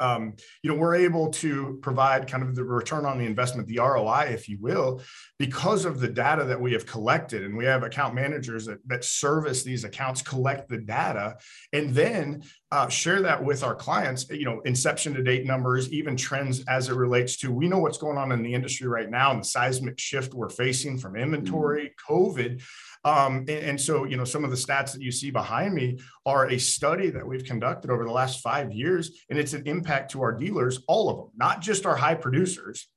um, 0.00 0.34
you 0.62 0.70
know, 0.70 0.76
we're 0.76 0.96
able 0.96 1.30
to 1.30 1.78
provide 1.82 2.28
kind 2.28 2.42
of 2.42 2.54
the 2.54 2.64
return 2.64 3.04
on 3.04 3.18
the 3.18 3.24
investment, 3.24 3.68
the 3.68 3.78
ROI, 3.78 4.28
if 4.30 4.48
you 4.48 4.58
will, 4.60 5.02
because 5.38 5.84
of 5.84 6.00
the 6.00 6.08
data 6.08 6.44
that 6.44 6.60
we 6.60 6.72
have 6.72 6.86
collected. 6.86 7.44
And 7.44 7.56
we 7.56 7.64
have 7.64 7.82
account 7.82 8.14
managers 8.14 8.66
that, 8.66 8.78
that 8.86 9.04
service 9.04 9.62
these 9.62 9.84
accounts, 9.84 10.22
collect 10.22 10.68
the 10.68 10.78
data, 10.78 11.36
and 11.72 11.94
then 11.94 12.42
uh, 12.72 12.88
share 12.88 13.22
that 13.22 13.42
with 13.42 13.62
our 13.62 13.74
clients, 13.74 14.28
you 14.28 14.44
know, 14.44 14.60
inception 14.62 15.14
to 15.14 15.22
date 15.22 15.46
numbers, 15.46 15.92
even 15.92 16.16
trends 16.16 16.64
as 16.66 16.88
it 16.88 16.94
relates 16.94 17.36
to, 17.38 17.52
we 17.52 17.68
know 17.68 17.78
what's 17.78 17.98
going 17.98 18.18
on 18.18 18.32
in 18.32 18.42
the 18.42 18.52
industry 18.52 18.88
right 18.88 19.08
now 19.08 19.30
and 19.30 19.40
the 19.40 19.46
seismic 19.46 19.98
shift 19.98 20.34
we're 20.34 20.48
facing 20.48 20.98
from 20.98 21.16
inventory, 21.16 21.94
mm-hmm. 22.08 22.12
COVID. 22.12 22.62
Um, 23.06 23.38
and, 23.38 23.50
and, 23.50 23.80
so, 23.80 24.04
you 24.04 24.16
know, 24.16 24.24
some 24.24 24.42
of 24.42 24.50
the 24.50 24.56
stats 24.56 24.92
that 24.92 25.00
you 25.00 25.12
see 25.12 25.30
behind 25.30 25.72
me 25.72 26.00
are 26.26 26.50
a 26.50 26.58
study 26.58 27.08
that 27.10 27.24
we've 27.24 27.44
conducted 27.44 27.88
over 27.88 28.04
the 28.04 28.10
last 28.10 28.40
five 28.40 28.72
years, 28.72 29.12
and 29.30 29.38
it's 29.38 29.52
an 29.52 29.62
impact 29.64 30.10
to 30.10 30.22
our 30.22 30.32
dealers, 30.32 30.80
all 30.88 31.08
of 31.08 31.16
them, 31.16 31.28
not 31.36 31.60
just 31.60 31.86
our 31.86 31.94
high 31.94 32.16
producers, 32.16 32.88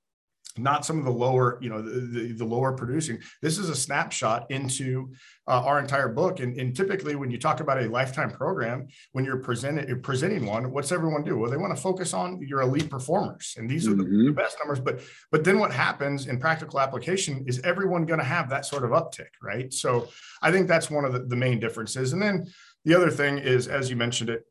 not 0.61 0.85
some 0.85 1.00
of 1.00 1.06
the 1.06 1.11
lower, 1.11 1.57
you 1.61 1.69
know, 1.69 1.81
the, 1.81 2.00
the, 2.01 2.33
the 2.33 2.45
lower 2.45 2.73
producing. 2.73 3.19
This 3.41 3.57
is 3.57 3.69
a 3.69 3.75
snapshot 3.75 4.50
into 4.50 5.13
uh, 5.47 5.63
our 5.63 5.79
entire 5.79 6.09
book. 6.09 6.39
And, 6.39 6.59
and, 6.59 6.75
typically, 6.75 7.15
when 7.15 7.31
you 7.31 7.39
talk 7.39 7.59
about 7.59 7.81
a 7.81 7.89
lifetime 7.89 8.29
program, 8.29 8.88
when 9.13 9.25
you're 9.25 9.38
presenting 9.38 9.88
you're 9.88 9.97
presenting 9.97 10.45
one, 10.45 10.71
what's 10.71 10.91
everyone 10.91 11.23
do? 11.23 11.38
Well, 11.38 11.50
they 11.50 11.57
want 11.57 11.75
to 11.75 11.81
focus 11.81 12.13
on 12.13 12.41
your 12.41 12.61
elite 12.61 12.89
performers, 12.89 13.56
and 13.57 13.69
these 13.69 13.88
mm-hmm. 13.88 14.01
are 14.01 14.03
the, 14.03 14.25
the, 14.25 14.31
best 14.31 14.57
numbers. 14.59 14.79
But 14.79 15.01
but 15.31 15.44
then 15.44 15.59
what 15.59 15.71
happens 15.71 16.27
in 16.27 16.39
practical 16.39 16.79
application 16.79 17.45
is 17.47 17.59
everyone 17.61 18.06
going 18.06 18.19
to 18.19 18.25
have 18.25 18.50
that 18.50 18.65
sort 18.65 18.83
of 18.83 18.91
uptick, 18.91 19.31
right? 19.41 19.73
So 19.73 20.07
I 20.41 20.51
think 20.51 20.67
that's 20.67 20.91
one 20.91 21.06
of 21.06 21.13
the, 21.13 21.19
the 21.19 21.35
main 21.35 21.59
differences. 21.59 22.13
And 22.13 22.21
then 22.21 22.47
the 22.85 22.95
other 22.95 23.09
thing 23.09 23.39
is, 23.39 23.67
as 23.67 23.89
you 23.89 23.95
mentioned 23.95 24.29
it, 24.29 24.45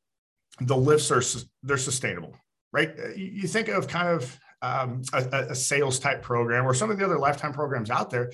the 0.60 0.76
lifts 0.76 1.10
are 1.10 1.22
they're 1.62 1.76
sustainable, 1.76 2.36
right? 2.72 2.90
You 3.16 3.46
think 3.46 3.68
of 3.68 3.86
kind 3.88 4.08
of 4.08 4.38
um, 4.62 5.02
a, 5.12 5.46
a, 5.50 5.54
sales 5.54 5.98
type 5.98 6.22
program 6.22 6.66
or 6.66 6.74
some 6.74 6.90
of 6.90 6.98
the 6.98 7.04
other 7.04 7.18
lifetime 7.18 7.52
programs 7.52 7.90
out 7.90 8.10
there, 8.10 8.30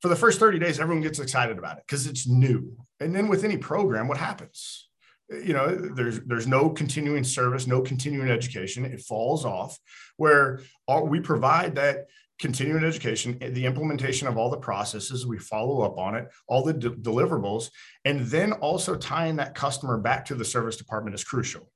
for 0.00 0.08
the 0.08 0.16
first 0.16 0.38
30 0.38 0.58
days, 0.58 0.78
everyone 0.78 1.02
gets 1.02 1.18
excited 1.18 1.58
about 1.58 1.78
it 1.78 1.84
because 1.86 2.06
it's 2.06 2.26
new. 2.26 2.76
And 3.00 3.14
then 3.14 3.28
with 3.28 3.44
any 3.44 3.56
program, 3.56 4.08
what 4.08 4.18
happens? 4.18 4.88
You 5.28 5.52
know, 5.52 5.74
there's 5.74 6.20
there's 6.20 6.46
no 6.46 6.70
continuing 6.70 7.22
service, 7.22 7.66
no 7.66 7.82
continuing 7.82 8.30
education. 8.30 8.84
It 8.84 9.00
falls 9.00 9.44
off. 9.44 9.78
Where 10.16 10.60
all, 10.86 11.06
we 11.06 11.20
provide 11.20 11.74
that 11.74 12.06
continuing 12.38 12.84
education, 12.84 13.36
the 13.38 13.66
implementation 13.66 14.26
of 14.28 14.38
all 14.38 14.48
the 14.48 14.56
processes, 14.56 15.26
we 15.26 15.38
follow 15.38 15.82
up 15.82 15.98
on 15.98 16.14
it, 16.14 16.28
all 16.46 16.62
the 16.62 16.72
de- 16.72 16.90
deliverables, 16.90 17.70
and 18.04 18.20
then 18.26 18.52
also 18.52 18.94
tying 18.94 19.36
that 19.36 19.54
customer 19.54 19.98
back 19.98 20.24
to 20.26 20.34
the 20.34 20.44
service 20.44 20.76
department 20.76 21.14
is 21.14 21.24
crucial 21.24 21.70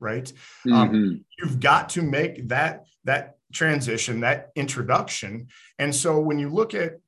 right 0.00 0.32
um, 0.66 0.72
mm-hmm. 0.72 0.94
um, 0.94 1.24
you've 1.38 1.58
got 1.58 1.88
to 1.88 2.02
make 2.02 2.46
that 2.48 2.84
that 3.02 3.37
transition, 3.52 4.20
that 4.20 4.50
introduction. 4.54 5.48
And 5.78 5.94
so 5.94 6.20
when 6.20 6.38
you 6.38 6.50
look 6.50 6.74
at 6.74 6.98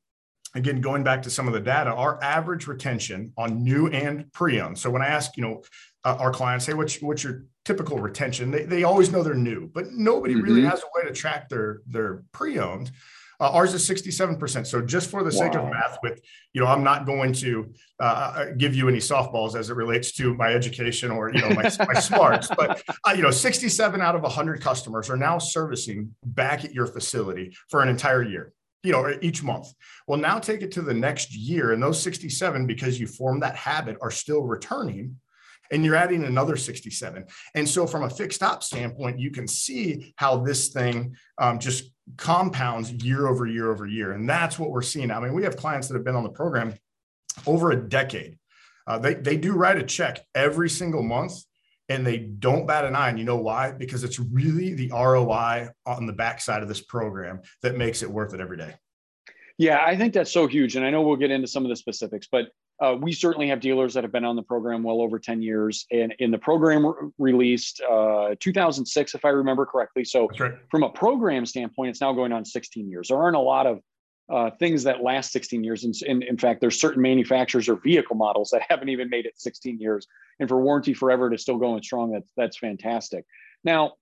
again 0.54 0.81
going 0.81 1.04
back 1.04 1.22
to 1.22 1.31
some 1.31 1.46
of 1.46 1.54
the 1.54 1.60
data 1.60 1.90
our 1.90 2.22
average 2.22 2.66
retention 2.66 3.32
on 3.38 3.62
new 3.62 3.87
and 3.88 4.32
pre-owned 4.32 4.76
so 4.76 4.90
when 4.90 5.02
i 5.02 5.06
ask 5.06 5.37
you 5.37 5.42
know 5.44 5.62
uh, 6.04 6.16
our 6.19 6.32
clients 6.32 6.66
hey 6.66 6.75
what's, 6.75 7.00
what's 7.00 7.22
your 7.22 7.44
typical 7.64 7.98
retention 7.98 8.50
they, 8.50 8.64
they 8.64 8.82
always 8.82 9.12
know 9.12 9.22
they're 9.22 9.34
new 9.34 9.70
but 9.72 9.92
nobody 9.92 10.34
mm-hmm. 10.34 10.44
really 10.44 10.62
has 10.62 10.81
a 10.81 10.87
way 10.98 11.06
to 11.06 11.14
track 11.14 11.48
their 11.48 11.82
their 11.87 12.25
pre-owned 12.32 12.90
uh, 13.40 13.50
ours 13.50 13.75
is 13.75 13.88
67%. 13.88 14.66
So 14.66 14.82
just 14.82 15.10
for 15.10 15.20
the 15.22 15.37
wow. 15.37 15.44
sake 15.44 15.54
of 15.54 15.64
math, 15.64 15.98
with 16.02 16.20
you 16.52 16.60
know, 16.60 16.66
I'm 16.66 16.84
not 16.84 17.06
going 17.06 17.32
to 17.34 17.72
uh, 17.98 18.04
uh, 18.04 18.46
give 18.56 18.75
you 18.75 18.88
any 18.88 18.98
softballs 18.98 19.56
as 19.56 19.70
it 19.70 19.75
relates 19.75 20.12
to 20.12 20.35
my 20.35 20.52
education 20.52 21.11
or 21.11 21.32
you 21.32 21.40
know 21.40 21.50
my, 21.50 21.70
my 21.87 21.94
smarts, 22.00 22.49
but 22.56 22.82
uh, 23.04 23.12
you 23.12 23.23
know, 23.23 23.30
67 23.30 24.00
out 24.00 24.14
of 24.14 24.23
100 24.23 24.61
customers 24.61 25.09
are 25.09 25.16
now 25.16 25.38
servicing 25.38 26.14
back 26.25 26.64
at 26.64 26.75
your 26.75 26.87
facility 26.87 27.56
for 27.68 27.82
an 27.82 27.88
entire 27.88 28.23
year 28.23 28.52
you 28.82 28.92
know, 28.92 29.14
each 29.20 29.42
month. 29.42 29.68
Well, 30.06 30.18
now 30.18 30.38
take 30.38 30.62
it 30.62 30.73
to 30.73 30.82
the 30.82 30.94
next 30.94 31.37
year, 31.37 31.73
and 31.73 31.82
those 31.82 32.00
67, 32.02 32.66
because 32.66 32.99
you 32.99 33.06
formed 33.06 33.42
that 33.42 33.54
habit, 33.54 33.99
are 34.00 34.11
still 34.11 34.42
returning 34.42 35.20
and 35.71 35.85
you're 35.85 35.95
adding 35.95 36.25
another 36.25 36.57
67. 36.57 37.25
And 37.55 37.69
so, 37.69 37.87
from 37.87 38.05
a 38.05 38.11
fixed 38.11 38.43
op 38.43 38.62
standpoint, 38.62 39.19
you 39.19 39.31
can 39.31 39.47
see 39.47 40.12
how 40.17 40.39
this 40.39 40.69
thing 40.69 41.17
um, 41.39 41.59
just 41.59 41.93
compounds 42.17 42.93
year 42.93 43.27
over 43.27 43.47
year 43.47 43.71
over 43.71 43.87
year. 43.87 44.12
And 44.12 44.29
that's 44.29 44.59
what 44.59 44.71
we're 44.71 44.83
seeing. 44.83 45.11
I 45.11 45.21
mean, 45.21 45.33
we 45.33 45.45
have 45.45 45.57
clients 45.57 45.89
that 45.89 45.95
have 45.95 46.05
been 46.05 46.17
on 46.17 46.25
the 46.25 46.31
program 46.31 46.75
over 47.47 47.71
a 47.71 47.77
decade. 47.77 48.39
Uh, 48.87 48.99
they, 48.99 49.15
they 49.15 49.37
do 49.37 49.53
write 49.53 49.79
a 49.79 49.83
check 49.83 50.25
every 50.35 50.69
single 50.69 51.03
month 51.03 51.35
and 51.89 52.07
they 52.07 52.19
don't 52.19 52.67
bat 52.67 52.85
an 52.85 52.97
eye. 52.97 53.09
And 53.09 53.19
you 53.19 53.25
know 53.25 53.37
why? 53.37 53.73
Because 53.73 54.05
it's 54.05 54.19
really 54.19 54.75
the 54.75 54.91
ROI 54.93 55.69
on 55.87 56.07
the 56.07 56.12
backside 56.12 56.62
of 56.62 56.69
this 56.69 56.81
program 56.81 57.41
that 57.62 57.77
makes 57.77 58.03
it 58.03 58.11
worth 58.11 58.33
it 58.33 58.41
every 58.41 58.57
day. 58.57 58.75
Yeah, 59.59 59.85
I 59.85 59.97
think 59.97 60.15
that's 60.15 60.33
so 60.33 60.47
huge. 60.47 60.77
And 60.77 60.85
I 60.85 60.91
know 60.91 61.03
we'll 61.03 61.17
get 61.17 61.31
into 61.31 61.47
some 61.47 61.65
of 61.65 61.69
the 61.69 61.77
specifics, 61.77 62.29
but 62.31 62.47
uh, 62.80 62.96
we 62.99 63.12
certainly 63.12 63.49
have 63.49 63.60
dealers 63.60 63.92
that 63.94 64.04
have 64.04 64.12
been 64.12 64.25
on 64.25 64.37
the 64.37 64.42
program 64.42 64.82
well 64.82 65.02
over 65.02 65.18
10 65.18 65.42
years. 65.42 65.87
And 65.90 66.14
in 66.18 66.30
the 66.30 66.38
program 66.38 66.87
re- 66.87 67.10
released 67.18 67.82
uh, 67.82 68.34
2006, 68.40 69.14
if 69.14 69.25
I 69.25 69.28
remember 69.28 69.66
correctly. 69.66 70.04
So, 70.04 70.28
right. 70.38 70.54
from 70.70 70.82
a 70.82 70.88
program 70.88 71.44
standpoint, 71.44 71.90
it's 71.90 72.00
now 72.00 72.12
going 72.12 72.32
on 72.32 72.44
16 72.44 72.88
years. 72.88 73.08
There 73.08 73.18
aren't 73.18 73.37
a 73.37 73.40
lot 73.40 73.66
of 73.66 73.80
uh, 74.32 74.50
things 74.58 74.84
that 74.84 75.02
last 75.02 75.32
16 75.32 75.62
years. 75.62 75.84
And 75.84 75.94
in, 76.06 76.22
in 76.22 76.38
fact, 76.38 76.60
there's 76.60 76.80
certain 76.80 77.02
manufacturers 77.02 77.68
or 77.68 77.76
vehicle 77.76 78.16
models 78.16 78.50
that 78.50 78.62
haven't 78.68 78.88
even 78.88 79.10
made 79.10 79.26
it 79.26 79.34
16 79.37 79.78
years. 79.78 80.06
And 80.38 80.49
for 80.49 80.60
warranty 80.60 80.94
forever 80.94 81.28
to 81.28 81.37
still 81.37 81.58
going 81.58 81.82
strong, 81.82 82.12
that's, 82.12 82.30
that's 82.37 82.58
fantastic. 82.58 83.25
Now, 83.62 83.94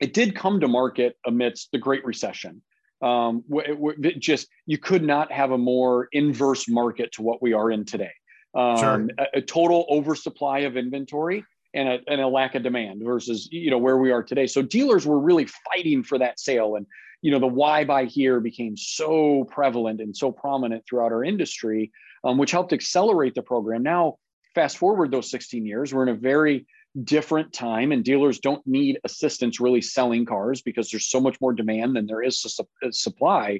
it 0.00 0.14
did 0.14 0.34
come 0.34 0.60
to 0.60 0.68
market 0.68 1.16
amidst 1.26 1.70
the 1.72 1.78
Great 1.78 2.04
Recession 2.04 2.62
um, 3.04 3.44
it, 3.50 4.18
just 4.18 4.48
you 4.64 4.78
could 4.78 5.02
not 5.02 5.30
have 5.30 5.50
a 5.50 5.58
more 5.58 6.08
inverse 6.12 6.66
market 6.68 7.12
to 7.12 7.22
what 7.22 7.42
we 7.42 7.52
are 7.52 7.70
in 7.70 7.84
today. 7.84 8.12
Um, 8.54 8.78
sure. 8.78 9.08
a, 9.18 9.38
a, 9.38 9.42
total 9.42 9.84
oversupply 9.90 10.60
of 10.60 10.76
inventory 10.76 11.44
and 11.74 11.88
a, 11.88 11.98
and 12.06 12.20
a 12.20 12.28
lack 12.28 12.54
of 12.54 12.62
demand 12.62 13.02
versus 13.04 13.48
you 13.50 13.70
know 13.70 13.78
where 13.78 13.98
we 13.98 14.10
are 14.10 14.22
today. 14.22 14.46
So 14.46 14.62
dealers 14.62 15.06
were 15.06 15.20
really 15.20 15.46
fighting 15.70 16.02
for 16.02 16.18
that 16.18 16.40
sale, 16.40 16.76
and 16.76 16.86
you 17.20 17.30
know 17.30 17.38
the 17.38 17.46
why 17.46 17.84
buy 17.84 18.06
here 18.06 18.40
became 18.40 18.74
so 18.76 19.44
prevalent 19.44 20.00
and 20.00 20.16
so 20.16 20.32
prominent 20.32 20.84
throughout 20.88 21.12
our 21.12 21.24
industry, 21.24 21.92
um, 22.22 22.38
which 22.38 22.52
helped 22.52 22.72
accelerate 22.72 23.34
the 23.34 23.42
program. 23.42 23.82
Now, 23.82 24.16
fast 24.54 24.78
forward 24.78 25.10
those 25.10 25.30
16 25.30 25.66
years, 25.66 25.92
we're 25.92 26.04
in 26.04 26.08
a 26.08 26.14
very 26.14 26.66
different 27.02 27.52
time 27.52 27.90
and 27.92 28.04
dealers 28.04 28.38
don't 28.38 28.64
need 28.66 28.98
assistance 29.04 29.60
really 29.60 29.80
selling 29.80 30.24
cars 30.24 30.62
because 30.62 30.90
there's 30.90 31.06
so 31.06 31.20
much 31.20 31.40
more 31.40 31.52
demand 31.52 31.96
than 31.96 32.06
there 32.06 32.22
is 32.22 32.40
su- 32.40 32.64
supply. 32.90 33.58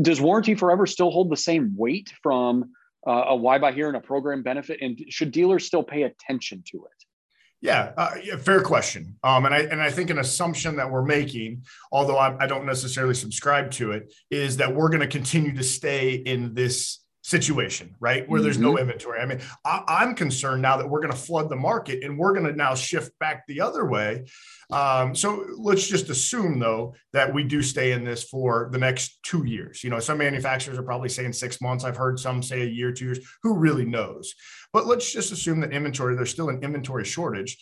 Does 0.00 0.20
warranty 0.20 0.54
forever 0.54 0.86
still 0.86 1.10
hold 1.10 1.30
the 1.30 1.36
same 1.36 1.74
weight 1.76 2.12
from 2.22 2.72
uh, 3.06 3.26
a 3.28 3.36
why 3.36 3.58
buy 3.58 3.72
here 3.72 3.88
and 3.88 3.96
a 3.96 4.00
program 4.00 4.42
benefit? 4.42 4.80
And 4.80 4.98
should 5.08 5.30
dealers 5.30 5.66
still 5.66 5.82
pay 5.82 6.02
attention 6.02 6.64
to 6.70 6.78
it? 6.78 7.04
Yeah, 7.60 7.92
uh, 7.96 8.14
yeah, 8.22 8.36
fair 8.36 8.62
question. 8.62 9.16
Um, 9.24 9.44
and 9.44 9.54
I 9.54 9.60
and 9.62 9.82
I 9.82 9.90
think 9.90 10.10
an 10.10 10.18
assumption 10.18 10.76
that 10.76 10.88
we're 10.88 11.04
making, 11.04 11.64
although 11.90 12.16
I, 12.16 12.36
I 12.38 12.46
don't 12.46 12.64
necessarily 12.64 13.14
subscribe 13.14 13.72
to 13.72 13.92
it, 13.92 14.14
is 14.30 14.58
that 14.58 14.72
we're 14.72 14.88
going 14.88 15.00
to 15.00 15.08
continue 15.08 15.52
to 15.56 15.64
stay 15.64 16.14
in 16.14 16.54
this 16.54 17.00
situation, 17.28 17.94
right? 18.00 18.26
Where 18.26 18.40
there's 18.40 18.56
no 18.56 18.70
mm-hmm. 18.70 18.78
inventory. 18.78 19.20
I 19.20 19.26
mean, 19.26 19.40
I, 19.62 20.02
am 20.02 20.14
concerned 20.14 20.62
now 20.62 20.78
that 20.78 20.88
we're 20.88 21.02
going 21.02 21.12
to 21.12 21.18
flood 21.18 21.50
the 21.50 21.56
market 21.56 22.02
and 22.02 22.18
we're 22.18 22.32
going 22.32 22.46
to 22.46 22.56
now 22.56 22.74
shift 22.74 23.12
back 23.18 23.46
the 23.46 23.60
other 23.60 23.84
way. 23.84 24.24
Um, 24.72 25.14
so 25.14 25.44
let's 25.58 25.86
just 25.86 26.08
assume, 26.08 26.58
though, 26.58 26.94
that 27.12 27.34
we 27.34 27.44
do 27.44 27.62
stay 27.62 27.92
in 27.92 28.02
this 28.02 28.24
for 28.24 28.70
the 28.72 28.78
next 28.78 29.22
two 29.22 29.44
years. 29.44 29.84
You 29.84 29.90
know, 29.90 29.98
some 29.98 30.16
manufacturers 30.16 30.78
are 30.78 30.82
probably 30.82 31.10
saying 31.10 31.34
six 31.34 31.60
months. 31.60 31.84
I've 31.84 31.98
heard 31.98 32.18
some 32.18 32.42
say 32.42 32.62
a 32.62 32.66
year, 32.66 32.92
two 32.92 33.04
years. 33.04 33.20
Who 33.42 33.58
really 33.58 33.84
knows? 33.84 34.34
But 34.72 34.86
let's 34.86 35.12
just 35.12 35.30
assume 35.30 35.60
that 35.60 35.72
inventory, 35.72 36.16
there's 36.16 36.30
still 36.30 36.48
an 36.48 36.62
inventory 36.62 37.04
shortage. 37.04 37.58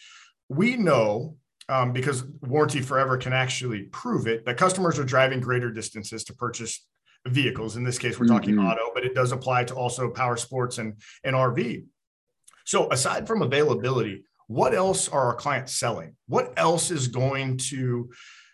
We 0.49 0.76
know 0.76 1.38
um, 1.68 1.92
because 1.92 2.23
warranty 2.42 2.82
forever 2.82 3.16
can 3.16 3.32
actually 3.32 3.82
prove 3.85 4.28
it 4.28 4.46
that 4.46 4.58
customers 4.58 4.96
are 5.00 5.04
driving 5.04 5.40
greater 5.40 5.73
distances 5.73 6.23
to 6.25 6.35
purchase 6.35 6.87
vehicles. 7.28 7.76
In 7.76 7.85
this 7.85 7.99
case, 7.99 8.18
we're 8.18 8.26
talking 8.26 8.54
mm-hmm. 8.54 8.66
auto, 8.66 8.90
but 8.95 9.04
it 9.04 9.14
does 9.14 9.33
apply 9.33 9.64
to 9.64 9.75
also 9.75 10.11
power 10.11 10.37
sports 10.37 10.78
and, 10.78 10.95
and 11.25 11.35
RV. 11.35 11.85
So 12.64 12.90
aside 12.90 13.26
from 13.26 13.42
availability, 13.42 14.25
what 14.49 14.75
else 14.75 15.09
are 15.09 15.26
our 15.26 15.35
clients 15.35 15.73
selling? 15.73 16.16
What 16.26 16.52
else 16.56 16.90
is 16.90 17.09
going 17.09 17.59
to 17.59 18.11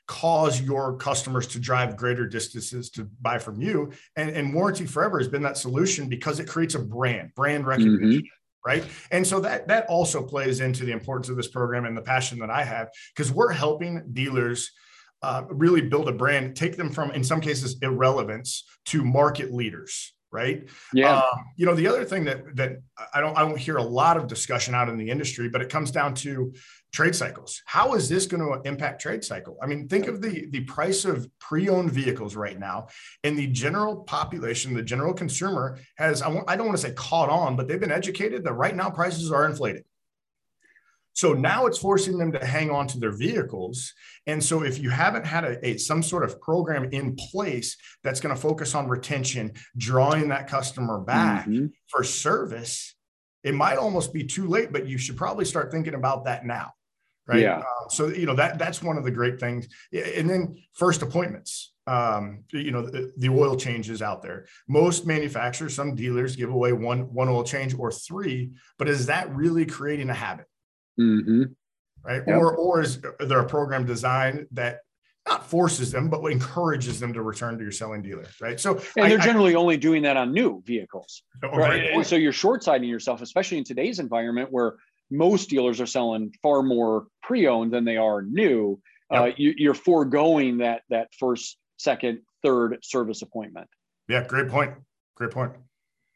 cause 0.07 0.61
your 0.61 0.97
customers 0.97 1.47
to 1.49 1.59
drive 1.59 1.97
greater 1.97 2.27
distances 2.27 2.91
to 2.91 3.09
buy 3.21 3.39
from 3.39 3.61
you? 3.61 3.93
And, 4.17 4.31
and 4.31 4.55
Warranty 4.55 4.87
Forever 4.87 5.19
has 5.19 5.29
been 5.29 5.43
that 5.43 5.57
solution 5.57 6.09
because 6.09 6.41
it 6.41 6.49
creates 6.49 6.75
a 6.75 6.79
brand, 6.79 7.33
brand 7.35 7.67
recognition. 7.67 8.21
Mm-hmm 8.21 8.27
right 8.65 8.85
and 9.11 9.27
so 9.27 9.41
that 9.41 9.67
that 9.69 9.87
also 9.87 10.23
plays 10.23 10.61
into 10.61 10.85
the 10.85 10.93
importance 10.93 11.29
of 11.29 11.37
this 11.37 11.49
program 11.49 11.85
and 11.85 11.97
the 11.97 12.03
passion 12.03 12.39
that 12.39 12.51
i 12.51 12.63
have 12.63 12.89
because 13.15 13.33
we're 13.33 13.51
helping 13.51 14.03
dealers 14.13 14.71
uh, 15.23 15.45
really 15.49 15.81
build 15.81 16.09
a 16.09 16.13
brand, 16.13 16.57
take 16.57 16.77
them 16.77 16.91
from, 16.91 17.11
in 17.13 17.23
some 17.23 17.41
cases, 17.41 17.77
irrelevance 17.83 18.65
to 18.87 19.05
market 19.05 19.53
leaders. 19.53 20.15
Right. 20.31 20.71
Yeah. 20.95 21.19
Um, 21.19 21.45
you 21.59 21.67
know, 21.67 21.75
the 21.75 21.87
other 21.87 22.07
thing 22.07 22.25
that 22.25 22.57
that 22.57 22.79
I 23.13 23.21
don't 23.21 23.37
I 23.37 23.43
don't 23.43 23.59
hear 23.59 23.77
a 23.77 23.83
lot 23.83 24.17
of 24.17 24.29
discussion 24.29 24.75
out 24.75 24.89
in 24.89 24.97
the 24.97 25.11
industry, 25.11 25.51
but 25.51 25.61
it 25.61 25.69
comes 25.69 25.91
down 25.91 26.15
to 26.15 26.55
trade 26.91 27.15
cycles. 27.15 27.61
How 27.67 27.93
is 27.93 28.09
this 28.09 28.25
going 28.25 28.43
to 28.43 28.67
impact 28.67 29.03
trade 29.03 29.23
cycle? 29.23 29.59
I 29.63 29.67
mean, 29.67 29.89
think 29.89 30.07
of 30.07 30.23
the 30.23 30.47
the 30.49 30.61
price 30.61 31.05
of 31.05 31.29
pre-owned 31.39 31.93
vehicles 31.93 32.35
right 32.35 32.59
now, 32.59 32.89
and 33.23 33.37
the 33.37 33.49
general 33.49 34.05
population, 34.05 34.73
the 34.73 34.83
general 34.83 35.13
consumer 35.13 35.79
has 35.97 36.23
I, 36.23 36.43
I 36.49 36.57
don't 36.57 36.67
want 36.67 36.79
to 36.79 36.87
say 36.87 36.95
caught 36.95 37.29
on, 37.29 37.55
but 37.55 37.69
they've 37.69 37.79
been 37.79 37.93
educated 37.93 38.43
that 38.45 38.55
right 38.55 38.75
now 38.75 38.89
prices 38.89 39.31
are 39.31 39.45
inflated. 39.45 39.85
So 41.15 41.33
now 41.33 41.67
it's 41.67 41.79
forcing 41.79 42.19
them 42.19 42.33
to 42.33 42.45
hang 42.45 42.71
on 42.71 42.87
to 42.89 42.99
their 42.99 43.13
vehicles. 43.13 43.93
And 44.27 44.43
so 44.43 44.63
if 44.63 44.79
you 44.79 44.91
haven't 44.91 45.27
had 45.27 45.45
a, 45.45 45.67
a 45.67 45.79
some 45.79 46.03
sort 46.03 46.25
of 46.25 46.41
program 46.41 46.89
in 46.93 47.17
place 47.17 47.77
that's 48.03 48.21
going 48.21 48.35
to 48.35 48.41
focus 48.41 48.75
on 48.75 48.89
retention, 48.89 49.53
drawing 49.77 50.29
that 50.29 50.49
customer 50.49 51.01
back 51.01 51.47
mm-hmm. 51.47 51.67
for 51.89 52.03
service, 52.03 52.95
it 53.45 53.55
might 53.55 53.77
almost 53.77 54.13
be 54.13 54.25
too 54.25 54.47
late, 54.47 54.73
but 54.73 54.87
you 54.87 54.99
should 54.99 55.17
probably 55.17 55.45
start 55.45 55.71
thinking 55.71 55.95
about 55.95 56.25
that 56.25 56.47
now. 56.47 56.73
Right. 57.27 57.41
Yeah. 57.41 57.59
Uh, 57.59 57.89
so, 57.89 58.09
you 58.09 58.27
know, 58.27 58.35
that 58.35 58.59
that's 58.59 58.83
one 58.83 58.99
of 58.99 59.05
the 59.05 59.11
great 59.11 59.39
things. 59.39 59.69
And 59.93 60.29
then 60.29 60.57
first 60.75 61.03
appointments 61.03 61.73
um, 61.87 62.45
you 62.53 62.71
know, 62.71 62.83
the, 62.83 63.13
the, 63.17 63.29
oil 63.29 63.57
changes 63.57 64.03
out 64.03 64.23
there. 64.23 64.47
Most 64.69 65.05
manufacturers, 65.05 65.75
some 65.75 65.95
dealers 65.95 66.37
give 66.37 66.51
away 66.51 66.73
one 66.73 67.13
one 67.13 67.29
oil 67.29 67.43
change 67.43 67.75
or 67.77 67.91
three, 67.91 68.53
but 68.79 68.89
is 68.89 69.07
that 69.07 69.35
really 69.35 69.67
creating 69.67 70.09
a 70.09 70.15
habit? 70.15 70.47
Mm-hmm. 71.01 71.43
Right. 72.05 72.23
Yep. 72.27 72.37
Or, 72.37 72.57
or 72.57 72.81
is 72.81 73.01
there 73.21 73.39
a 73.39 73.47
program 73.47 73.87
design 73.87 74.47
that 74.53 74.81
not 75.29 75.47
forces 75.47 75.93
them, 75.93 76.11
but 76.11 76.25
encourages 76.27 76.99
them 76.99 77.13
to 77.13 77.23
return 77.23 77.57
to 77.57 77.63
your 77.63 77.71
selling 77.71 78.03
dealer, 78.03 78.27
right? 78.41 78.59
So, 78.59 78.81
and 78.97 79.09
they're 79.09 79.19
generally 79.19 79.55
I, 79.55 79.59
only 79.59 79.77
doing 79.77 80.03
that 80.03 80.17
on 80.17 80.33
new 80.33 80.61
vehicles, 80.67 81.23
oh, 81.45 81.57
right? 81.57 81.93
And 81.93 82.05
so 82.05 82.17
you're 82.17 82.33
short-sighting 82.33 82.89
yourself, 82.89 83.23
especially 83.23 83.59
in 83.59 83.65
today's 83.65 84.01
environment 84.01 84.49
where 84.51 84.75
most 85.13 85.49
dealers 85.49 85.81
are 85.81 85.87
selling 85.87 86.35
far 86.43 86.65
more 86.65 87.07
pre-owned 87.23 87.73
than 87.73 87.85
they 87.85 87.99
are 87.99 88.23
new. 88.23 88.81
Yep. 89.13 89.23
Uh, 89.23 89.31
you, 89.37 89.55
you're 89.57 89.75
foregoing 89.75 90.59
that 90.59 90.83
that 90.91 91.09
first, 91.21 91.57
second, 91.77 92.23
third 92.43 92.79
service 92.83 93.23
appointment. 93.23 93.69
Yeah, 94.09 94.27
great 94.27 94.49
point. 94.49 94.73
Great 95.15 95.31
point. 95.31 95.53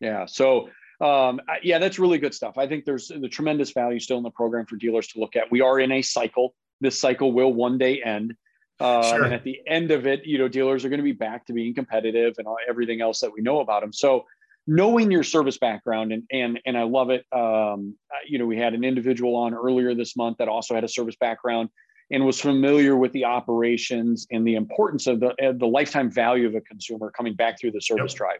Yeah. 0.00 0.26
So 0.26 0.68
um, 1.00 1.40
yeah, 1.62 1.78
that's 1.78 1.98
really 1.98 2.18
good 2.18 2.34
stuff. 2.34 2.58
I 2.58 2.66
think 2.66 2.84
there's 2.84 3.08
the 3.08 3.28
tremendous 3.28 3.72
value 3.72 4.00
still 4.00 4.18
in 4.18 4.22
the 4.22 4.30
program 4.30 4.66
for 4.66 4.76
dealers 4.76 5.08
to 5.08 5.20
look 5.20 5.36
at. 5.36 5.50
We 5.50 5.60
are 5.60 5.78
in 5.78 5.92
a 5.92 6.02
cycle. 6.02 6.54
This 6.80 6.98
cycle 6.98 7.32
will 7.32 7.52
one 7.52 7.78
day 7.78 8.02
end. 8.02 8.34
Um, 8.80 9.02
sure. 9.04 9.24
And 9.24 9.34
at 9.34 9.44
the 9.44 9.60
end 9.66 9.90
of 9.90 10.06
it, 10.06 10.26
you 10.26 10.38
know, 10.38 10.48
dealers 10.48 10.84
are 10.84 10.88
going 10.88 10.98
to 10.98 11.04
be 11.04 11.12
back 11.12 11.46
to 11.46 11.52
being 11.52 11.74
competitive 11.74 12.34
and 12.38 12.46
everything 12.68 13.00
else 13.00 13.20
that 13.20 13.32
we 13.32 13.40
know 13.40 13.60
about 13.60 13.82
them. 13.82 13.92
So, 13.92 14.26
knowing 14.66 15.10
your 15.10 15.22
service 15.22 15.58
background 15.58 16.12
and 16.12 16.24
and 16.32 16.60
and 16.66 16.76
I 16.76 16.82
love 16.82 17.10
it. 17.10 17.24
Um, 17.32 17.94
you 18.26 18.38
know, 18.38 18.46
we 18.46 18.58
had 18.58 18.74
an 18.74 18.84
individual 18.84 19.36
on 19.36 19.54
earlier 19.54 19.94
this 19.94 20.16
month 20.16 20.38
that 20.38 20.48
also 20.48 20.74
had 20.74 20.84
a 20.84 20.88
service 20.88 21.16
background 21.18 21.70
and 22.10 22.24
was 22.24 22.40
familiar 22.40 22.96
with 22.96 23.12
the 23.12 23.24
operations 23.24 24.26
and 24.30 24.46
the 24.46 24.54
importance 24.54 25.06
of 25.06 25.20
the 25.20 25.34
the 25.58 25.66
lifetime 25.66 26.10
value 26.10 26.46
of 26.46 26.54
a 26.54 26.60
consumer 26.60 27.10
coming 27.10 27.34
back 27.34 27.58
through 27.60 27.72
the 27.72 27.80
service 27.80 28.12
yep. 28.12 28.18
drive. 28.18 28.38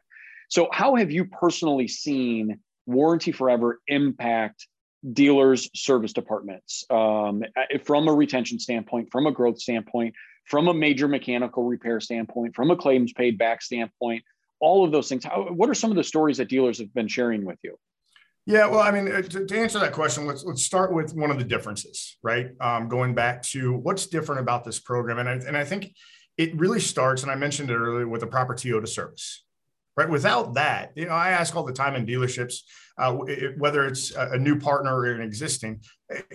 So, 0.48 0.68
how 0.72 0.96
have 0.96 1.10
you 1.10 1.24
personally 1.26 1.88
seen 1.88 2.60
Warranty 2.86 3.32
Forever 3.32 3.80
impact 3.88 4.66
dealers' 5.12 5.70
service 5.74 6.12
departments 6.12 6.84
um, 6.90 7.42
from 7.84 8.08
a 8.08 8.12
retention 8.12 8.58
standpoint, 8.58 9.08
from 9.10 9.26
a 9.26 9.32
growth 9.32 9.60
standpoint, 9.60 10.14
from 10.44 10.68
a 10.68 10.74
major 10.74 11.08
mechanical 11.08 11.64
repair 11.64 12.00
standpoint, 12.00 12.54
from 12.54 12.70
a 12.70 12.76
claims 12.76 13.12
paid 13.12 13.38
back 13.38 13.62
standpoint? 13.62 14.22
All 14.60 14.84
of 14.84 14.92
those 14.92 15.08
things. 15.08 15.24
How, 15.24 15.48
what 15.52 15.68
are 15.68 15.74
some 15.74 15.90
of 15.90 15.96
the 15.96 16.04
stories 16.04 16.38
that 16.38 16.48
dealers 16.48 16.78
have 16.78 16.92
been 16.94 17.08
sharing 17.08 17.44
with 17.44 17.58
you? 17.62 17.76
Yeah, 18.46 18.68
well, 18.68 18.80
I 18.80 18.92
mean, 18.92 19.12
uh, 19.12 19.22
to, 19.22 19.44
to, 19.44 19.58
answer 19.58 19.80
that 19.80 19.92
question, 19.92 20.24
let's 20.24 20.44
let's 20.44 20.62
start 20.62 20.94
with 20.94 21.12
one 21.14 21.32
of 21.32 21.38
the 21.38 21.44
differences, 21.44 22.16
right? 22.22 22.50
Um, 22.60 22.88
going 22.88 23.12
back 23.12 23.42
to 23.44 23.72
what's 23.72 24.06
different 24.06 24.40
about 24.40 24.64
this 24.64 24.78
program, 24.78 25.18
and 25.18 25.28
I, 25.28 25.32
and 25.32 25.56
I 25.56 25.64
think 25.64 25.92
it 26.38 26.56
really 26.56 26.78
starts, 26.78 27.22
and 27.22 27.32
I 27.32 27.34
mentioned 27.34 27.70
it 27.70 27.74
earlier, 27.74 28.06
with 28.06 28.22
a 28.22 28.26
proper 28.28 28.54
Toyota 28.54 28.86
service, 28.86 29.44
right? 29.96 30.08
Without 30.08 30.54
that, 30.54 30.92
you 30.94 31.06
know, 31.06 31.12
I 31.12 31.30
ask 31.30 31.56
all 31.56 31.64
the 31.64 31.72
time 31.72 31.94
in 31.94 32.06
dealerships, 32.06 32.62
uh, 32.98 33.18
it, 33.26 33.58
whether 33.58 33.86
it's 33.86 34.12
a, 34.14 34.38
new 34.38 34.58
partner 34.58 34.94
or 34.94 35.06
an 35.06 35.22
existing, 35.22 35.80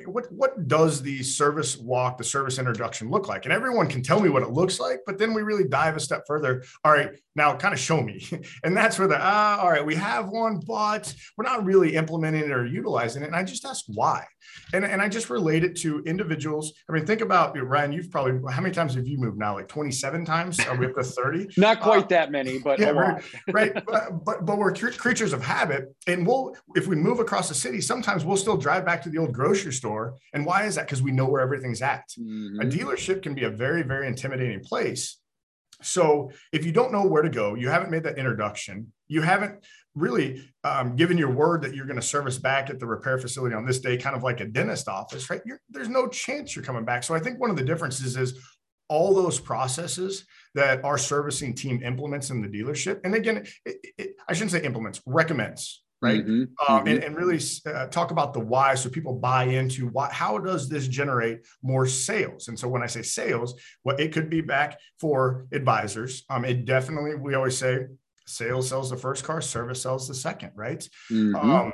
what 0.05 0.31
what 0.31 0.67
does 0.67 1.01
the 1.01 1.23
service 1.23 1.77
walk, 1.77 2.17
the 2.17 2.23
service 2.23 2.59
introduction 2.59 3.09
look 3.09 3.27
like? 3.27 3.45
And 3.45 3.53
everyone 3.53 3.87
can 3.87 4.03
tell 4.03 4.19
me 4.19 4.29
what 4.29 4.43
it 4.43 4.51
looks 4.51 4.79
like, 4.79 4.99
but 5.05 5.17
then 5.17 5.33
we 5.33 5.43
really 5.43 5.67
dive 5.67 5.95
a 5.95 5.99
step 5.99 6.23
further. 6.27 6.63
All 6.83 6.91
right, 6.91 7.11
now 7.35 7.55
kind 7.55 7.73
of 7.73 7.79
show 7.79 8.01
me, 8.01 8.27
and 8.63 8.75
that's 8.75 8.99
where 8.99 9.07
the 9.07 9.17
ah, 9.19 9.59
all 9.61 9.71
right, 9.71 9.85
we 9.85 9.95
have 9.95 10.29
one, 10.29 10.59
but 10.65 11.13
we're 11.37 11.45
not 11.45 11.63
really 11.63 11.95
implementing 11.95 12.43
it 12.43 12.51
or 12.51 12.65
utilizing 12.65 13.23
it. 13.23 13.27
And 13.27 13.35
I 13.35 13.43
just 13.43 13.65
ask 13.65 13.85
why, 13.87 14.25
and 14.73 14.83
and 14.83 15.01
I 15.01 15.07
just 15.07 15.29
relate 15.29 15.63
it 15.63 15.77
to 15.77 15.99
individuals. 16.05 16.73
I 16.89 16.93
mean, 16.93 17.05
think 17.05 17.21
about 17.21 17.57
Ryan. 17.57 17.93
You've 17.93 18.11
probably 18.11 18.51
how 18.51 18.61
many 18.61 18.73
times 18.73 18.95
have 18.95 19.07
you 19.07 19.17
moved 19.17 19.37
now? 19.37 19.55
Like 19.55 19.69
twenty 19.69 19.91
seven 19.91 20.25
times? 20.25 20.59
Are 20.59 20.75
we 20.75 20.87
up 20.87 20.95
to 20.95 21.03
thirty? 21.03 21.47
not 21.57 21.79
quite 21.79 22.05
uh, 22.05 22.07
that 22.07 22.31
many, 22.31 22.59
but 22.59 22.79
yeah, 22.79 22.89
right. 22.89 23.23
But, 23.47 24.25
but 24.25 24.45
but 24.45 24.57
we're 24.57 24.73
creatures 24.73 25.33
of 25.33 25.43
habit, 25.43 25.95
and 26.07 26.25
we'll 26.25 26.55
if 26.75 26.87
we 26.87 26.95
move 26.95 27.19
across 27.19 27.47
the 27.47 27.55
city, 27.55 27.81
sometimes 27.81 28.25
we'll 28.25 28.37
still 28.37 28.57
drive 28.57 28.85
back 28.85 29.01
to 29.03 29.09
the 29.09 29.17
old 29.17 29.33
grocery 29.33 29.61
store. 29.70 30.15
And 30.34 30.46
why 30.46 30.63
is 30.65 30.75
that? 30.75 30.88
Because 30.88 31.03
we 31.03 31.12
know 31.12 31.27
where 31.27 31.41
everything's 31.41 31.84
at. 31.84 32.06
Mm-hmm. 32.20 32.62
A 32.62 32.65
dealership 32.65 33.22
can 33.22 33.36
be 33.36 33.44
a 33.44 33.51
very, 33.51 33.84
very 33.84 34.08
intimidating 34.08 34.62
place. 34.62 35.20
So 35.84 36.32
if 36.51 36.65
you 36.65 36.72
don't 36.72 36.91
know 36.91 37.06
where 37.06 37.22
to 37.22 37.30
go, 37.30 37.56
you 37.56 37.70
haven't 37.70 37.91
made 37.91 38.03
that 38.03 38.18
introduction, 38.18 38.91
you 39.08 39.22
haven't 39.22 39.63
really 39.94 40.48
um, 40.63 40.96
given 40.96 41.18
your 41.18 41.32
word 41.32 41.63
that 41.63 41.75
you're 41.75 41.86
going 41.86 42.00
to 42.00 42.01
service 42.01 42.38
back 42.38 42.70
at 42.70 42.80
the 42.80 42.86
repair 42.86 43.18
facility 43.18 43.56
on 43.56 43.65
this 43.65 43.80
day, 43.80 43.98
kind 43.98 44.15
of 44.15 44.24
like 44.24 44.39
a 44.39 44.46
dentist 44.46 44.88
office, 44.88 45.30
right? 45.30 45.41
You're, 45.46 45.60
there's 45.70 45.89
no 45.89 46.08
chance 46.08 46.56
you're 46.56 46.65
coming 46.65 46.86
back. 46.86 47.03
So 47.03 47.13
I 47.13 47.20
think 47.20 47.39
one 47.39 47.50
of 47.50 47.58
the 47.58 47.63
differences 47.63 48.15
is 48.15 48.39
all 48.88 49.13
those 49.13 49.39
processes 49.39 50.25
that 50.53 50.84
our 50.84 50.98
servicing 50.98 51.56
team 51.56 51.82
implements 51.84 52.30
in 52.30 52.41
the 52.41 52.48
dealership. 52.48 53.00
And 53.03 53.15
again, 53.15 53.46
it, 53.65 53.77
it, 53.98 54.15
I 54.27 54.34
shouldn't 54.34 54.51
say 54.51 54.63
implements, 54.63 55.01
recommends 55.06 55.84
right? 56.01 56.25
Mm-hmm. 56.25 56.41
Um, 56.41 56.79
mm-hmm. 56.79 56.88
And, 56.88 57.03
and, 57.03 57.15
really 57.15 57.39
uh, 57.65 57.88
talk 57.88 58.12
about 58.12 58.34
the 58.34 58.39
why 58.39 58.75
so 58.75 58.89
people 58.89 59.13
buy 59.13 59.43
into 59.43 59.88
why, 59.88 60.10
how 60.12 60.38
does 60.38 60.67
this 60.67 60.88
generate 60.88 61.46
more 61.62 61.86
sales? 61.86 62.48
And 62.48 62.58
so 62.58 62.67
when 62.67 62.81
I 62.81 62.88
say 62.88 63.01
sales, 63.03 63.53
what 63.84 63.98
well, 63.98 64.05
it 64.05 64.12
could 64.12 64.29
be 64.29 64.41
back 64.41 64.79
for 65.00 65.46
advisors. 65.51 66.24
Um, 66.29 66.46
it 66.46 66.65
definitely, 66.65 67.15
we 67.15 67.36
always 67.36 67.58
say 67.58 67.88
sales 68.25 68.70
sells 68.70 68.89
the 68.89 68.98
first 68.98 69.24
car, 69.24 69.41
service 69.41 69.81
sells 69.84 70.08
the 70.08 70.15
second, 70.15 70.51
right? 70.55 70.88
Mm-hmm. 71.12 71.36
Um, 71.36 71.74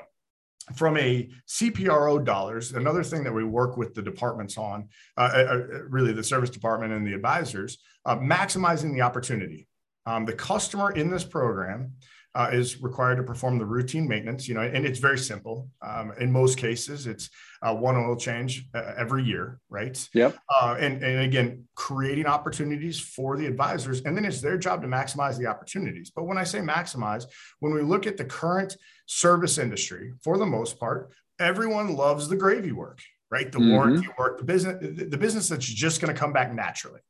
from 0.75 0.97
a 0.97 1.29
CPRO 1.47 2.25
dollars, 2.25 2.73
another 2.73 3.03
thing 3.03 3.23
that 3.23 3.33
we 3.33 3.45
work 3.45 3.77
with 3.77 3.93
the 3.93 4.01
departments 4.01 4.57
on, 4.57 4.89
uh, 5.15 5.29
uh, 5.33 5.37
uh, 5.37 5.57
really 5.87 6.11
the 6.11 6.23
service 6.23 6.49
department 6.49 6.91
and 6.91 7.07
the 7.07 7.13
advisors, 7.13 7.77
uh, 8.05 8.17
maximizing 8.17 8.93
the 8.93 9.01
opportunity. 9.01 9.67
Um, 10.05 10.25
the 10.25 10.33
customer 10.33 10.91
in 10.91 11.09
this 11.09 11.23
program 11.23 11.93
uh, 12.37 12.49
is 12.53 12.81
required 12.83 13.15
to 13.15 13.23
perform 13.23 13.57
the 13.57 13.65
routine 13.65 14.07
maintenance, 14.07 14.47
you 14.47 14.53
know, 14.53 14.61
and 14.61 14.85
it's 14.85 14.99
very 14.99 15.17
simple. 15.17 15.69
Um, 15.81 16.13
in 16.19 16.31
most 16.31 16.59
cases, 16.59 17.07
it's 17.07 17.31
uh, 17.63 17.73
one 17.73 17.95
oil 17.95 18.15
change 18.15 18.69
uh, 18.75 18.93
every 18.95 19.23
year, 19.23 19.59
right? 19.69 19.97
Yep. 20.13 20.37
Uh, 20.61 20.75
and, 20.79 21.03
and 21.03 21.21
again, 21.21 21.63
creating 21.73 22.27
opportunities 22.27 22.99
for 22.99 23.37
the 23.37 23.47
advisors, 23.47 24.01
and 24.01 24.15
then 24.15 24.23
it's 24.23 24.39
their 24.39 24.55
job 24.55 24.83
to 24.83 24.87
maximize 24.87 25.39
the 25.39 25.47
opportunities. 25.47 26.11
But 26.15 26.25
when 26.25 26.37
I 26.37 26.43
say 26.43 26.59
maximize, 26.59 27.25
when 27.59 27.73
we 27.73 27.81
look 27.81 28.05
at 28.05 28.17
the 28.17 28.25
current 28.25 28.77
service 29.07 29.57
industry, 29.57 30.13
for 30.23 30.37
the 30.37 30.45
most 30.45 30.79
part, 30.79 31.09
everyone 31.39 31.95
loves 31.95 32.27
the 32.27 32.35
gravy 32.35 32.71
work, 32.71 32.99
right? 33.31 33.51
The 33.51 33.57
mm-hmm. 33.57 33.71
warranty 33.71 34.09
work, 34.19 34.37
the 34.37 34.45
business, 34.45 34.77
the 34.79 35.17
business 35.17 35.49
that's 35.49 35.65
just 35.65 36.01
going 36.01 36.13
to 36.13 36.19
come 36.19 36.33
back 36.33 36.53
naturally. 36.53 37.01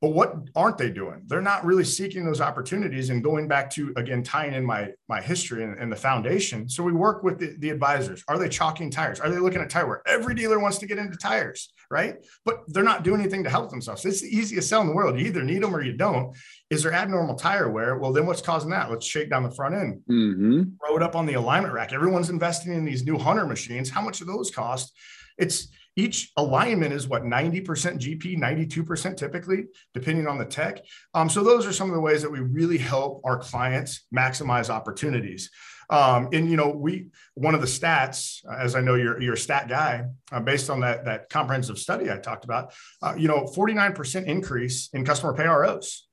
But 0.00 0.10
what 0.10 0.36
aren't 0.54 0.78
they 0.78 0.90
doing? 0.90 1.22
They're 1.26 1.42
not 1.42 1.64
really 1.64 1.82
seeking 1.82 2.24
those 2.24 2.40
opportunities 2.40 3.10
and 3.10 3.22
going 3.22 3.48
back 3.48 3.68
to 3.70 3.92
again 3.96 4.22
tying 4.22 4.54
in 4.54 4.64
my 4.64 4.90
my 5.08 5.20
history 5.20 5.64
and, 5.64 5.76
and 5.76 5.90
the 5.90 5.96
foundation. 5.96 6.68
So 6.68 6.84
we 6.84 6.92
work 6.92 7.24
with 7.24 7.40
the, 7.40 7.56
the, 7.58 7.70
advisors. 7.70 8.22
Are 8.28 8.38
they 8.38 8.48
chalking 8.48 8.92
tires? 8.92 9.18
Are 9.18 9.28
they 9.28 9.38
looking 9.38 9.60
at 9.60 9.70
tire 9.70 9.88
wear? 9.88 10.02
Every 10.06 10.36
dealer 10.36 10.60
wants 10.60 10.78
to 10.78 10.86
get 10.86 10.98
into 10.98 11.16
tires, 11.16 11.72
right? 11.90 12.16
But 12.44 12.62
they're 12.68 12.84
not 12.84 13.02
doing 13.02 13.20
anything 13.20 13.42
to 13.42 13.50
help 13.50 13.70
themselves. 13.70 14.04
It's 14.04 14.20
the 14.20 14.28
easiest 14.28 14.68
sell 14.68 14.82
in 14.82 14.86
the 14.86 14.94
world. 14.94 15.18
You 15.18 15.26
either 15.26 15.42
need 15.42 15.64
them 15.64 15.74
or 15.74 15.82
you 15.82 15.94
don't. 15.94 16.36
Is 16.70 16.84
there 16.84 16.92
abnormal 16.92 17.34
tire 17.34 17.68
wear? 17.68 17.98
Well, 17.98 18.12
then 18.12 18.26
what's 18.26 18.42
causing 18.42 18.70
that? 18.70 18.90
Let's 18.90 19.06
shake 19.06 19.30
down 19.30 19.42
the 19.42 19.50
front 19.50 19.74
end, 19.74 20.00
mm-hmm. 20.08 20.62
throw 20.86 20.96
it 20.96 21.02
up 21.02 21.16
on 21.16 21.26
the 21.26 21.34
alignment 21.34 21.74
rack. 21.74 21.92
Everyone's 21.92 22.30
investing 22.30 22.72
in 22.72 22.84
these 22.84 23.04
new 23.04 23.18
hunter 23.18 23.46
machines. 23.46 23.90
How 23.90 24.02
much 24.02 24.20
do 24.20 24.24
those 24.24 24.52
cost? 24.52 24.92
It's 25.38 25.68
each 25.96 26.32
alignment 26.36 26.92
is 26.92 27.08
what 27.08 27.22
90% 27.22 27.64
GP, 27.64 28.38
92% 28.38 29.16
typically, 29.16 29.64
depending 29.94 30.26
on 30.26 30.38
the 30.38 30.44
tech. 30.44 30.80
Um, 31.14 31.28
so 31.28 31.42
those 31.42 31.66
are 31.66 31.72
some 31.72 31.88
of 31.88 31.94
the 31.94 32.00
ways 32.00 32.22
that 32.22 32.30
we 32.30 32.40
really 32.40 32.78
help 32.78 33.20
our 33.24 33.38
clients 33.38 34.06
maximize 34.14 34.70
opportunities. 34.70 35.50
Um, 35.90 36.28
and 36.32 36.50
you 36.50 36.56
know, 36.56 36.68
we 36.68 37.06
one 37.34 37.54
of 37.54 37.60
the 37.60 37.66
stats, 37.66 38.44
as 38.46 38.76
I 38.76 38.80
know 38.80 38.94
you're 38.94 39.20
you're 39.22 39.34
a 39.34 39.38
stat 39.38 39.68
guy, 39.68 40.04
uh, 40.30 40.40
based 40.40 40.68
on 40.68 40.80
that 40.80 41.06
that 41.06 41.30
comprehensive 41.30 41.78
study 41.78 42.10
I 42.10 42.18
talked 42.18 42.44
about, 42.44 42.74
uh, 43.02 43.14
you 43.16 43.26
know, 43.26 43.44
49% 43.44 44.26
increase 44.26 44.90
in 44.92 45.04
customer 45.04 45.32
pay 45.32 45.46
ROs. 45.46 46.06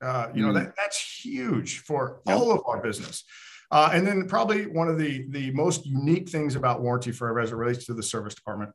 Uh, 0.00 0.28
you 0.34 0.44
know, 0.44 0.52
that, 0.52 0.72
that's 0.76 1.20
huge 1.22 1.80
for 1.80 2.22
all 2.26 2.50
of 2.50 2.62
our 2.66 2.82
business. 2.82 3.24
Uh, 3.70 3.90
and 3.92 4.06
then 4.06 4.26
probably 4.26 4.66
one 4.66 4.88
of 4.88 4.98
the 4.98 5.26
the 5.28 5.50
most 5.52 5.86
unique 5.86 6.28
things 6.28 6.56
about 6.56 6.82
warranty 6.82 7.12
forever 7.12 7.40
as 7.40 7.52
it 7.52 7.56
relates 7.56 7.86
to 7.86 7.94
the 7.94 8.02
service 8.02 8.34
department 8.34 8.72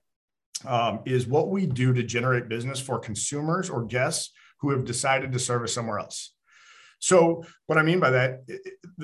um, 0.65 1.01
is 1.05 1.27
what 1.27 1.49
we 1.49 1.65
do 1.65 1.93
to 1.93 2.03
generate 2.03 2.49
business 2.49 2.79
for 2.79 2.99
consumers 2.99 3.69
or 3.69 3.85
guests 3.85 4.31
who 4.59 4.71
have 4.71 4.85
decided 4.85 5.31
to 5.31 5.39
service 5.39 5.73
somewhere 5.73 5.99
else. 5.99 6.33
So, 6.99 7.43
what 7.67 7.77
I 7.77 7.83
mean 7.83 7.99
by 7.99 8.09
that, 8.11 8.41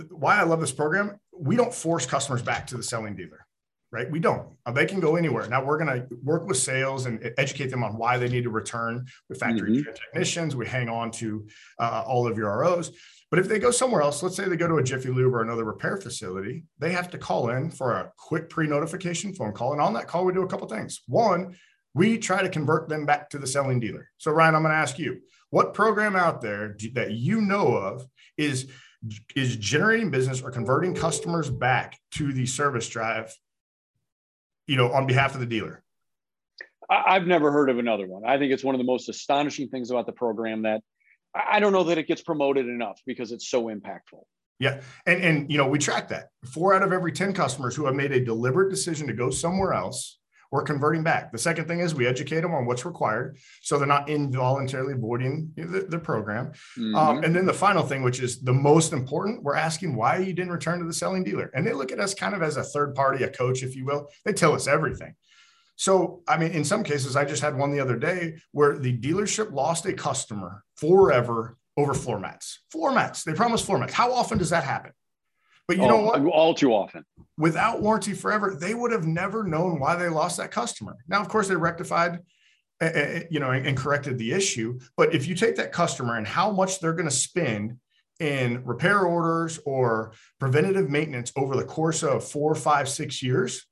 why 0.10 0.40
I 0.40 0.44
love 0.44 0.60
this 0.60 0.72
program, 0.72 1.20
we 1.32 1.56
don't 1.56 1.74
force 1.74 2.06
customers 2.06 2.42
back 2.42 2.68
to 2.68 2.78
the 2.78 2.84
selling 2.84 3.16
dealer, 3.16 3.46
right? 3.94 4.10
We 4.10 4.20
don't. 4.20 4.48
Uh, 4.66 4.72
they 4.72 4.88
can 4.88 5.00
go 5.00 5.16
anywhere. 5.16 5.48
Now, 5.48 5.64
we're 5.64 5.78
going 5.78 6.02
to 6.02 6.08
work 6.24 6.48
with 6.48 6.58
sales 6.58 7.06
and 7.06 7.32
educate 7.38 7.68
them 7.68 7.84
on 7.84 7.96
why 7.96 8.18
they 8.18 8.28
need 8.28 8.44
to 8.44 8.50
return 8.50 9.06
with 9.30 9.40
factory 9.40 9.78
mm-hmm. 9.78 9.92
technicians. 9.94 10.56
We 10.56 10.66
hang 10.66 10.90
on 10.90 11.12
to 11.12 11.48
uh, 11.80 12.04
all 12.06 12.28
of 12.28 12.36
your 12.36 12.58
ROs. 12.58 12.92
But 13.30 13.40
if 13.40 13.48
they 13.48 13.60
go 13.60 13.70
somewhere 13.70 14.02
else, 14.02 14.24
let's 14.24 14.36
say 14.36 14.46
they 14.46 14.58
go 14.58 14.68
to 14.68 14.78
a 14.78 14.84
Jiffy 14.84 15.10
Lube 15.10 15.34
or 15.34 15.44
another 15.44 15.64
repair 15.64 15.98
facility, 15.98 16.64
they 16.80 16.92
have 16.92 17.10
to 17.12 17.20
call 17.20 17.52
in 17.52 17.70
for 17.70 17.94
a 17.94 18.12
quick 18.18 18.50
pre-notification 18.50 19.34
phone 19.34 19.54
call. 19.54 19.74
And 19.74 19.82
on 19.82 19.94
that 19.94 20.08
call, 20.08 20.26
we 20.26 20.34
do 20.34 20.44
a 20.44 20.48
couple 20.48 20.68
things. 20.68 21.02
One, 21.08 21.56
we 21.94 22.18
try 22.18 22.42
to 22.42 22.50
convert 22.50 22.90
them 22.90 23.06
back 23.06 23.30
to 23.30 23.38
the 23.38 23.48
selling 23.48 23.80
dealer. 23.80 24.10
So 24.18 24.32
Ryan, 24.32 24.56
I'm 24.56 24.64
going 24.64 24.72
to 24.72 24.78
ask 24.78 24.98
you, 24.98 25.20
what 25.52 25.76
program 25.76 26.16
out 26.16 26.42
there 26.42 26.76
that 26.94 27.12
you 27.12 27.42
know 27.42 27.76
of 27.76 28.08
is 28.38 28.68
is 29.36 29.58
generating 29.58 30.10
business 30.10 30.42
or 30.42 30.50
converting 30.50 30.96
customers 30.96 31.50
back 31.50 32.00
to 32.12 32.32
the 32.34 32.46
service 32.46 32.88
drive, 32.88 33.36
you 34.68 34.78
know, 34.78 34.92
on 34.92 35.08
behalf 35.08 35.34
of 35.34 35.40
the 35.40 35.46
dealer? 35.46 35.84
I've 36.90 37.26
never 37.26 37.52
heard 37.52 37.70
of 37.70 37.80
another 37.80 38.08
one. 38.08 38.24
I 38.26 38.38
think 38.38 38.52
it's 38.52 38.64
one 38.64 38.76
of 38.76 38.80
the 38.80 38.86
most 38.86 39.10
astonishing 39.10 39.70
things 39.70 39.90
about 39.90 40.06
the 40.06 40.12
program 40.12 40.64
that 40.64 40.82
I 41.34 41.60
don't 41.60 41.74
know 41.74 41.84
that 41.86 41.98
it 41.98 42.08
gets 42.08 42.22
promoted 42.22 42.68
enough 42.68 43.02
because 43.06 43.32
it's 43.32 43.48
so 43.48 43.66
impactful. 43.66 44.24
Yeah. 44.60 44.82
And, 45.06 45.24
and, 45.24 45.52
you 45.52 45.58
know, 45.58 45.68
we 45.68 45.80
track 45.80 46.10
that 46.10 46.30
four 46.46 46.74
out 46.74 46.84
of 46.84 46.94
every 46.94 47.12
10 47.12 47.34
customers 47.34 47.76
who 47.76 47.86
have 47.86 47.96
made 47.96 48.12
a 48.12 48.24
deliberate 48.24 48.70
decision 48.70 49.08
to 49.08 49.14
go 49.14 49.30
somewhere 49.30 49.74
else, 49.74 50.20
we're 50.54 50.62
converting 50.62 51.02
back. 51.02 51.32
The 51.32 51.40
second 51.40 51.68
thing 51.68 51.80
is 51.80 51.96
we 51.96 52.06
educate 52.06 52.42
them 52.42 52.54
on 52.54 52.68
what's 52.68 52.86
required. 52.86 53.40
So 53.64 53.80
they're 53.80 53.88
not 53.88 54.08
involuntarily 54.08 54.94
voiding 54.94 55.52
the, 55.56 55.88
the 55.90 55.98
program. 55.98 56.46
Um, 56.46 56.54
mm-hmm. 56.78 56.96
Um, 56.96 57.24
and 57.24 57.36
then 57.36 57.48
the 57.48 57.54
final 57.54 57.82
thing, 57.82 58.04
which 58.04 58.20
is 58.20 58.40
the 58.40 58.54
most 58.54 58.94
important, 58.94 59.42
we're 59.42 59.56
asking 59.56 59.96
why 59.96 60.18
you 60.18 60.32
didn't 60.32 60.52
return 60.52 60.78
to 60.78 60.86
the 60.86 60.94
selling 60.94 61.24
dealer. 61.24 61.50
And 61.56 61.66
they 61.66 61.74
look 61.74 61.92
at 61.92 62.00
us 62.00 62.14
kind 62.14 62.36
of 62.36 62.44
as 62.44 62.58
a 62.58 62.64
third 62.64 62.94
party, 62.94 63.24
a 63.24 63.30
coach, 63.30 63.64
if 63.64 63.76
you 63.76 63.84
will. 63.84 64.10
They 64.26 64.34
tell 64.34 64.54
us 64.54 64.68
everything. 64.68 65.16
So, 65.76 66.22
I 66.28 66.38
mean, 66.38 66.52
in 66.52 66.64
some 66.64 66.84
cases, 66.84 67.16
I 67.16 67.26
just 67.26 67.42
had 67.42 67.58
one 67.58 67.72
the 67.72 67.80
other 67.80 67.98
day 67.98 68.36
where 68.52 68.78
the 68.78 68.96
dealership 68.96 69.52
lost 69.52 69.88
a 69.88 69.94
customer 69.94 70.64
forever 70.76 71.58
over 71.78 71.96
floor 71.96 72.20
mats. 72.20 72.60
Floor 72.72 72.92
mats. 72.92 73.24
They 73.24 73.34
promised 73.34 73.66
floor 73.66 73.80
mats. 73.80 73.94
How 73.94 74.14
often 74.14 74.38
does 74.38 74.52
that 74.52 74.64
happen? 74.64 74.92
But 75.68 75.78
you 75.78 75.84
oh, 75.84 75.88
know 75.88 76.02
what? 76.02 76.26
All 76.26 76.54
too 76.54 76.74
often. 76.74 77.06
Without 77.38 77.82
warranty 77.82 78.14
forever, 78.14 78.56
they 78.60 78.74
would 78.74 78.92
have 78.92 79.06
never 79.06 79.44
known 79.44 79.80
why 79.80 79.96
they 79.96 80.10
lost 80.10 80.38
that 80.38 80.52
customer. 80.52 80.98
Now, 81.08 81.22
of 81.22 81.30
course, 81.30 81.48
they 81.48 81.56
rectified, 81.56 82.20
uh, 82.82 83.22
you 83.30 83.40
know, 83.40 83.52
and, 83.52 83.66
and 83.66 83.78
corrected 83.78 84.18
the 84.18 84.34
issue. 84.34 84.80
But 84.98 85.16
if 85.16 85.28
you 85.28 85.36
take 85.36 85.56
that 85.56 85.72
customer 85.72 86.18
and 86.18 86.28
how 86.28 86.52
much 86.52 86.80
they're 86.80 86.94
going 86.94 87.10
to 87.10 87.16
spend 87.16 87.78
in 88.20 88.64
repair 88.66 89.00
orders 89.00 89.60
or 89.66 90.14
preventative 90.40 90.90
maintenance 90.90 91.32
over 91.36 91.56
the 91.56 91.66
course 91.66 92.04
of 92.04 92.24
four, 92.24 92.54
five, 92.56 92.88
six 92.88 93.24
years, 93.24 93.66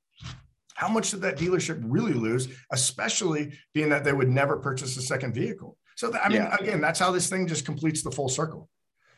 how 0.74 0.88
much 0.88 1.10
did 1.10 1.20
that 1.20 1.36
dealership 1.36 1.80
really 1.84 2.14
lose, 2.14 2.48
especially 2.72 3.52
being 3.74 3.90
that 3.90 4.02
they 4.02 4.12
would 4.12 4.30
never 4.30 4.56
purchase 4.56 4.96
a 4.96 5.02
second 5.02 5.34
vehicle? 5.34 5.76
So, 5.96 6.10
that, 6.10 6.24
I 6.24 6.28
mean, 6.28 6.38
yeah. 6.38 6.56
again, 6.58 6.80
that's 6.80 6.98
how 6.98 7.12
this 7.12 7.28
thing 7.28 7.46
just 7.46 7.66
completes 7.66 8.02
the 8.02 8.10
full 8.10 8.30
circle. 8.30 8.68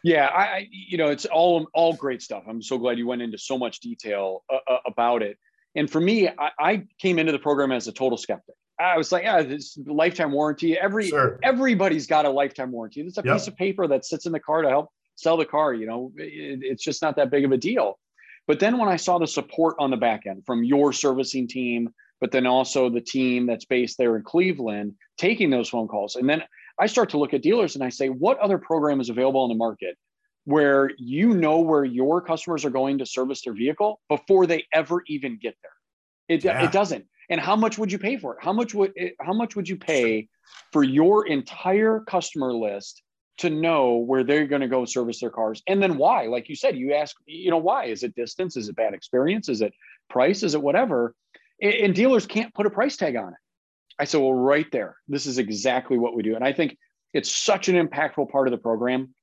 Yeah, 0.05 0.27
I, 0.27 0.69
you 0.71 0.99
know, 0.99 1.09
it's 1.09 1.25
all 1.25 1.67
all 1.73 1.95
great 1.95 2.21
stuff. 2.21 2.45
I'm 2.47 2.61
so 2.61 2.77
glad 2.77 2.99
you 2.99 3.07
went 3.07 3.23
into 3.23 3.39
so 3.39 3.57
much 3.57 3.81
detail 3.81 4.45
uh, 4.53 4.59
uh, 4.71 4.79
about 4.87 5.23
it. 5.23 5.39
And 5.75 5.91
for 5.91 5.99
me, 5.99 6.29
I, 6.29 6.51
I, 6.59 6.83
came 7.01 7.19
into 7.19 7.33
the 7.33 7.39
program 7.39 7.73
as 7.73 7.89
a 7.89 7.93
total 7.93 8.19
skeptic. 8.19 8.55
I 8.79 8.99
was 8.99 9.11
like, 9.11 9.25
yeah, 9.25 9.43
this 9.43 9.79
lifetime 9.87 10.31
warranty. 10.33 10.79
Every 10.79 11.09
sure. 11.09 11.39
everybody's 11.43 12.07
got 12.07 12.27
a 12.27 12.31
lifetime 12.31 12.71
warranty. 12.71 13.01
It's 13.01 13.17
a 13.17 13.23
yep. 13.25 13.37
piece 13.37 13.49
of 13.49 13.57
paper 13.57 13.87
that 13.89 14.05
sits 14.05 14.27
in 14.27 14.33
the 14.33 14.41
car 14.41 14.61
to 14.61 14.69
help 14.69 14.91
sell 15.17 15.39
the 15.39 15.47
car. 15.47 15.73
You 15.73 15.87
know, 15.87 16.13
it, 16.17 16.61
it's 16.63 16.85
just 16.85 17.01
not 17.01 17.17
that 17.17 17.31
big 17.31 17.47
of 17.47 17.53
a 17.53 17.57
deal. 17.57 17.99
But 18.47 18.61
then 18.61 18.77
when 18.77 18.91
I 18.91 18.97
saw 18.97 19.19
the 19.19 19.27
support 19.27 19.77
on 19.79 19.91
the 19.91 19.97
back 19.97 20.27
end 20.27 20.45
from 20.45 20.65
your 20.65 20.93
servicing 20.93 21.49
team, 21.49 21.89
but 22.21 22.31
then 22.31 22.47
also 22.47 22.91
the 22.91 23.01
team 23.01 23.47
that's 23.47 23.65
based 23.65 23.97
there 23.97 24.17
in 24.17 24.23
Cleveland 24.23 24.97
taking 25.17 25.49
those 25.49 25.71
phone 25.71 25.89
calls, 25.89 26.17
and 26.17 26.29
then 26.29 26.43
I 26.79 26.87
start 26.87 27.11
to 27.11 27.19
look 27.19 27.35
at 27.35 27.43
dealers 27.43 27.75
and 27.75 27.85
I 27.85 27.89
say, 27.89 28.09
what 28.09 28.39
other 28.39 28.59
program 28.59 29.01
is 29.01 29.11
available 29.11 29.41
on 29.41 29.49
the 29.49 29.55
market 29.55 29.97
where 30.45 30.91
you 30.99 31.35
know 31.35 31.61
where 31.61 31.85
your 31.85 32.21
customers 32.21 32.65
are 32.65 32.71
going 32.71 32.99
to 32.99 33.07
service 33.07 33.43
their 33.43 33.55
vehicle 33.55 34.01
before 34.09 34.47
they 34.47 34.65
ever 34.73 35.03
even 35.07 35.39
get 35.41 35.57
there? 35.63 36.37
It, 36.37 36.45
yeah. 36.45 36.65
it 36.65 36.73
doesn't. 36.73 37.07
And 37.31 37.41
how 37.41 37.57
much 37.57 37.79
would 37.79 37.91
you 37.91 37.99
pay 37.99 38.17
for 38.17 38.35
it? 38.35 38.39
How 38.43 38.53
much 38.53 38.75
would 38.75 38.93
it, 38.97 39.15
how 39.21 39.33
much 39.33 39.57
would 39.57 39.69
you 39.69 39.77
pay 39.77 40.29
for 40.73 40.83
your 40.83 41.27
entire 41.27 42.01
customer 42.01 42.53
list 42.53 43.03
to 43.39 43.51
know 43.51 43.97
where 43.97 44.25
they're 44.25 44.47
going 44.47 44.61
to 44.61 44.69
go 44.69 44.85
service 44.85 45.21
their 45.21 45.31
cars? 45.31 45.63
And 45.67 45.83
then 45.83 45.97
why? 45.97 46.27
Like 46.27 46.49
you 46.49 46.57
said 46.57 46.77
you 46.77 46.93
ask 46.93 47.17
you 47.25 47.51
know 47.51 47.59
why? 47.59 47.87
Is 47.87 48.03
it 48.03 48.15
distance? 48.15 48.57
Is 48.57 48.69
it 48.69 48.77
bad 48.77 48.93
experience? 48.93 49.49
Is 49.49 49.63
it 49.63 49.73
price? 50.11 50.43
Is 50.43 50.55
it 50.55 50.63
whatever? 50.63 51.15
And 51.63 51.95
dealers 51.95 52.27
can't 52.27 52.53
put 52.53 52.67
a 52.67 52.71
price 52.71 52.97
tag 52.97 53.17
on 53.17 53.29
it 53.29 53.39
i 53.99 54.05
said 54.05 54.21
well 54.21 54.35
right 54.35 54.71
there 54.73 54.97
this 55.09 55.27
is 55.27 55.39
exactly 55.39 55.99
what 55.99 56.15
we 56.15 56.23
do 56.23 56.35
and 56.35 56.45
i 56.45 56.53
think 56.53 56.77
it's 57.13 57.35
such 57.35 57.69
an 57.69 57.77
impactful 57.77 58.31
part 58.31 58.47
of 58.47 58.53
the 58.53 58.59
program 58.59 59.15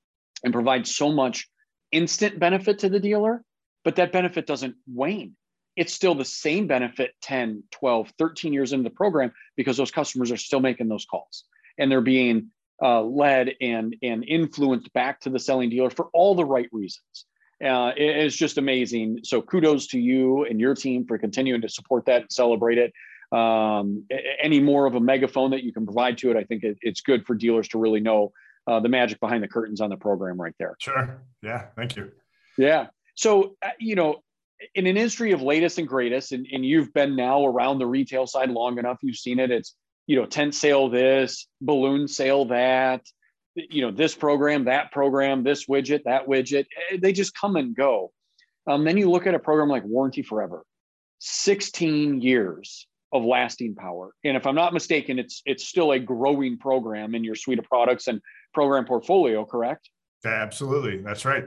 and 0.44 0.54
provides 0.54 0.96
so 0.96 1.12
much 1.12 1.50
instant 1.92 2.40
benefit 2.40 2.80
to 2.80 2.90
the 2.90 3.00
dealer 3.00 3.44
but 3.84 3.96
that 3.96 4.12
benefit 4.12 4.46
doesn't 4.46 4.76
wane 4.88 5.36
it's 5.76 5.94
still 5.94 6.16
the 6.16 6.26
same 6.26 6.68
benefit 6.68 7.12
10 7.22 7.64
12 7.72 8.14
13 8.18 8.54
years 8.54 8.74
into 8.74 8.84
the 8.84 8.96
program 8.96 9.32
because 9.56 9.78
those 9.78 9.92
customers 9.92 10.32
are 10.32 10.38
still 10.38 10.60
making 10.60 10.88
those 10.88 11.06
calls 11.06 11.46
and 11.78 11.92
they're 11.92 12.02
being 12.02 12.52
uh, 12.82 13.02
led 13.02 13.54
and 13.62 13.96
and 14.02 14.26
influenced 14.28 14.92
back 14.94 15.20
to 15.22 15.30
the 15.30 15.40
selling 15.40 15.70
dealer 15.70 15.90
for 15.90 16.10
all 16.14 16.36
the 16.36 16.46
right 16.46 16.70
reasons. 16.72 17.26
Uh, 17.64 17.92
it's 17.96 18.36
just 18.36 18.58
amazing. 18.58 19.20
So 19.24 19.42
kudos 19.42 19.88
to 19.88 20.00
you 20.00 20.46
and 20.46 20.60
your 20.60 20.74
team 20.74 21.06
for 21.06 21.20
continuing 21.20 21.62
to 21.62 21.70
support 21.70 22.06
that 22.08 22.22
and 22.24 22.32
celebrate 22.32 22.80
it. 22.80 22.92
Um, 23.32 24.06
any 24.42 24.60
more 24.60 24.86
of 24.86 24.96
a 24.96 25.00
megaphone 25.00 25.52
that 25.52 25.64
you 25.64 25.72
can 25.72 25.86
provide 25.86 26.18
to 26.20 26.32
it, 26.32 26.38
I 26.38 26.44
think 26.44 26.64
it, 26.64 26.78
it's 26.82 27.02
good 27.02 27.26
for 27.26 27.34
dealers 27.34 27.70
to 27.70 27.80
really 27.80 28.02
know 28.02 28.34
uh, 28.68 28.80
the 28.80 28.90
magic 28.90 29.20
behind 29.20 29.42
the 29.42 29.48
curtains 29.48 29.80
on 29.82 29.90
the 29.90 29.98
program 29.98 30.40
right 30.40 30.54
there. 30.60 30.76
Sure. 30.80 31.22
Yeah. 31.42 31.68
Thank 31.76 31.96
you. 31.96 32.12
Yeah. 32.58 32.88
So 33.16 33.56
uh, 33.62 33.70
you 33.80 33.96
know, 33.96 34.22
in 34.76 34.88
an 34.88 34.98
industry 34.98 35.32
of 35.32 35.42
latest 35.42 35.78
and 35.78 35.88
greatest, 35.88 36.32
and, 36.32 36.46
and 36.52 36.66
you've 36.66 36.94
been 36.94 37.16
now 37.16 37.46
around 37.46 37.80
the 37.80 37.86
retail 37.86 38.28
side 38.28 38.50
long 38.50 38.78
enough, 38.78 39.00
you've 39.02 39.18
seen 39.18 39.40
it. 39.40 39.52
It's, 39.52 39.76
you 40.08 40.16
know, 40.16 40.26
tent 40.26 40.56
sale 40.56 40.90
this, 40.90 41.48
balloon 41.62 42.08
sale 42.08 42.46
that, 42.46 43.02
you 43.56 43.82
know, 43.82 43.92
this 43.92 44.16
program, 44.16 44.66
that 44.66 44.92
program, 44.92 45.44
this 45.44 45.66
widget, 45.66 46.04
that 46.06 46.28
widget. 46.28 46.66
Eh, 46.92 46.98
they 47.02 47.12
just 47.12 47.36
come 47.36 47.56
and 47.56 47.76
go. 47.76 48.12
Um, 48.68 48.84
then 48.84 48.98
you 48.98 49.10
look 49.10 49.28
at 49.28 49.34
a 49.34 49.40
program 49.40 49.70
like 49.70 49.84
Warranty 49.84 50.22
Forever, 50.22 50.64
16 51.20 52.22
years 52.22 52.88
of 53.12 53.24
lasting 53.24 53.76
power. 53.76 54.14
And 54.24 54.38
if 54.38 54.46
I'm 54.46 54.56
not 54.56 54.74
mistaken, 54.74 55.20
it's 55.20 55.42
it's 55.46 55.66
still 55.66 55.92
a 55.92 56.00
growing 56.00 56.58
program 56.58 57.16
in 57.16 57.24
your 57.24 57.36
suite 57.36 57.60
of 57.60 57.66
products 57.66 58.08
and 58.08 58.22
program 58.54 58.86
portfolio, 58.86 59.46
correct? 59.46 59.90
Absolutely. 60.26 60.98
That's 60.98 61.26
right. 61.26 61.46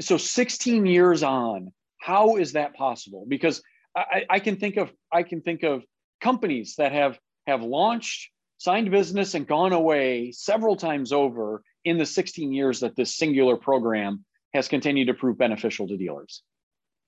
So 0.00 0.16
16 0.16 0.86
years 0.86 1.22
on, 1.22 1.72
how 1.98 2.36
is 2.36 2.52
that 2.52 2.74
possible? 2.74 3.24
Because 3.28 3.62
I, 3.96 4.24
I 4.28 4.38
can 4.40 4.56
think 4.56 4.76
of 4.76 4.92
I 5.12 5.22
can 5.22 5.40
think 5.40 5.62
of 5.62 5.82
companies 6.20 6.74
that 6.78 6.92
have 6.92 7.18
have 7.46 7.62
launched, 7.62 8.30
signed 8.58 8.90
business, 8.90 9.34
and 9.34 9.46
gone 9.46 9.72
away 9.72 10.32
several 10.32 10.76
times 10.76 11.12
over 11.12 11.62
in 11.84 11.98
the 11.98 12.06
16 12.06 12.52
years 12.52 12.80
that 12.80 12.94
this 12.96 13.16
singular 13.16 13.56
program 13.56 14.24
has 14.52 14.68
continued 14.68 15.06
to 15.06 15.14
prove 15.14 15.38
beneficial 15.38 15.88
to 15.88 15.96
dealers. 15.96 16.42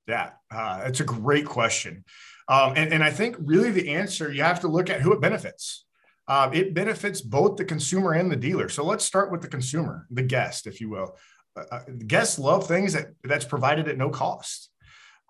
Yeah, 0.08 0.30
uh, 0.50 0.82
it's 0.86 1.00
a 1.00 1.04
great 1.04 1.46
question. 1.46 2.04
Um, 2.52 2.74
and, 2.76 2.92
and 2.92 3.02
I 3.02 3.08
think 3.08 3.36
really 3.38 3.70
the 3.70 3.88
answer, 3.94 4.30
you 4.30 4.42
have 4.42 4.60
to 4.60 4.68
look 4.68 4.90
at 4.90 5.00
who 5.00 5.14
it 5.14 5.22
benefits. 5.22 5.86
Uh, 6.28 6.50
it 6.52 6.74
benefits 6.74 7.22
both 7.22 7.56
the 7.56 7.64
consumer 7.64 8.12
and 8.12 8.30
the 8.30 8.36
dealer. 8.36 8.68
So 8.68 8.84
let's 8.84 9.06
start 9.06 9.32
with 9.32 9.40
the 9.40 9.48
consumer, 9.48 10.06
the 10.10 10.22
guest, 10.22 10.66
if 10.66 10.78
you 10.78 10.90
will. 10.90 11.16
Uh, 11.56 11.64
uh 11.70 11.80
guests 12.06 12.38
love 12.38 12.68
things 12.68 12.92
that 12.92 13.06
that's 13.24 13.46
provided 13.46 13.88
at 13.88 13.96
no 13.96 14.10
cost. 14.10 14.68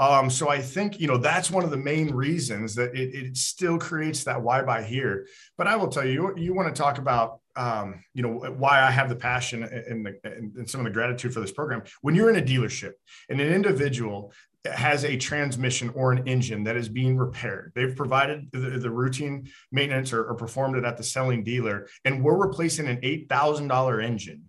Um, 0.01 0.31
so 0.31 0.49
I 0.49 0.61
think 0.61 0.99
you 0.99 1.07
know 1.07 1.17
that's 1.17 1.49
one 1.49 1.63
of 1.63 1.71
the 1.71 1.77
main 1.77 2.13
reasons 2.13 2.75
that 2.75 2.97
it, 2.97 3.15
it 3.15 3.37
still 3.37 3.79
creates 3.79 4.25
that 4.25 4.43
why 4.43 4.63
buy 4.63 4.83
here. 4.83 5.29
But 5.57 5.69
I 5.69 5.77
will 5.77 5.89
tell 5.89 6.05
you, 6.05 6.13
you, 6.13 6.35
you 6.37 6.55
want 6.55 6.75
to 6.75 6.83
talk 6.83 6.99
about 6.99 7.39
um, 7.55 8.03
you 8.15 8.23
know 8.23 8.33
why 8.59 8.83
I 8.83 8.91
have 8.91 9.09
the 9.09 9.17
passion 9.17 9.63
and, 9.63 10.07
the, 10.07 10.19
and 10.25 10.69
some 10.69 10.81
of 10.81 10.85
the 10.87 10.91
gratitude 10.91 11.33
for 11.33 11.41
this 11.41 11.53
program. 11.53 11.83
When 12.01 12.17
you're 12.17 12.31
in 12.31 12.37
a 12.37 12.45
dealership 12.45 12.95
and 13.29 13.41
an 13.41 13.53
individual 13.53 14.33
has 14.65 15.05
a 15.05 15.17
transmission 15.17 15.91
or 15.95 16.13
an 16.13 16.27
engine 16.29 16.65
that 16.65 16.77
is 16.77 16.89
being 16.89 17.17
repaired. 17.17 17.73
They've 17.75 17.95
provided 17.95 18.49
the, 18.53 18.79
the 18.79 18.91
routine 18.91 19.51
maintenance 19.73 20.13
or, 20.13 20.25
or, 20.25 20.35
performed 20.35 20.77
it 20.77 20.85
at 20.85 20.97
the 20.97 21.03
selling 21.03 21.43
dealer, 21.43 21.89
and 22.05 22.23
we're 22.23 22.37
replacing 22.37 22.87
an 22.87 22.99
$8,000 22.99 24.05
engine, 24.05 24.49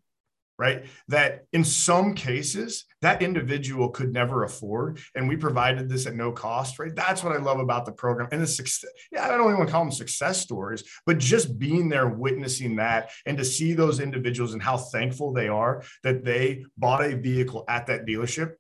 right? 0.60 0.86
That 1.08 1.46
in 1.52 1.64
some 1.64 2.14
cases, 2.14 2.86
that 3.02 3.22
individual 3.22 3.90
could 3.90 4.14
never 4.14 4.44
afford. 4.44 5.00
And 5.16 5.28
we 5.28 5.36
provided 5.36 5.90
this 5.90 6.06
at 6.06 6.16
no 6.16 6.32
cost, 6.32 6.80
right? 6.80 6.96
That's 6.96 7.24
what 7.24 7.36
I 7.36 7.40
love 7.40 7.60
about 7.60 7.86
the 7.86 7.92
program. 7.92 8.30
And 8.32 8.42
the 8.42 8.48
success, 8.48 8.92
yeah, 9.12 9.26
I 9.26 9.30
don't 9.30 9.42
even 9.42 9.58
want 9.58 9.68
to 9.68 9.74
call 9.74 9.84
them 9.84 9.92
success 9.92 10.40
stories, 10.40 10.84
but 11.06 11.18
just 11.18 11.58
being 11.58 11.90
there, 11.90 12.08
witnessing 12.08 12.76
that, 12.78 13.12
and 13.26 13.38
to 13.38 13.46
see 13.46 13.74
those 13.74 14.00
individuals 14.00 14.54
and 14.54 14.62
how 14.62 14.78
thankful 14.78 15.34
they 15.34 15.48
are 15.48 15.84
that 16.04 16.24
they 16.24 16.66
bought 16.78 17.04
a 17.04 17.16
vehicle 17.16 17.66
at 17.68 17.88
that 17.88 18.06
dealership 18.06 18.54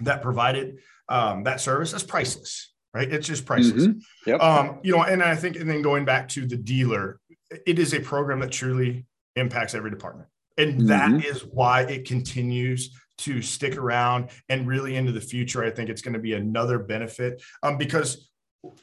that 0.00 0.22
provided 0.22 0.78
um, 1.08 1.44
that 1.44 1.60
service 1.60 1.92
is 1.92 2.02
priceless, 2.02 2.72
right? 2.92 3.12
It's 3.12 3.26
just 3.26 3.44
priceless. 3.44 3.86
Mm-hmm. 3.86 4.30
Yep. 4.30 4.40
Um, 4.40 4.78
you 4.82 4.96
know, 4.96 5.02
and 5.02 5.22
I 5.22 5.36
think, 5.36 5.56
and 5.56 5.68
then 5.68 5.82
going 5.82 6.04
back 6.04 6.28
to 6.30 6.46
the 6.46 6.56
dealer, 6.56 7.20
it 7.66 7.78
is 7.78 7.92
a 7.94 8.00
program 8.00 8.40
that 8.40 8.52
truly 8.52 9.06
impacts 9.36 9.74
every 9.74 9.90
department. 9.90 10.28
And 10.56 10.82
mm-hmm. 10.82 10.86
that 10.86 11.24
is 11.24 11.44
why 11.44 11.82
it 11.82 12.06
continues 12.06 12.98
to 13.18 13.42
stick 13.42 13.76
around 13.76 14.30
and 14.48 14.66
really 14.66 14.96
into 14.96 15.12
the 15.12 15.20
future. 15.20 15.62
I 15.64 15.70
think 15.70 15.88
it's 15.88 16.02
going 16.02 16.14
to 16.14 16.20
be 16.20 16.34
another 16.34 16.78
benefit 16.78 17.42
um, 17.62 17.78
because 17.78 18.30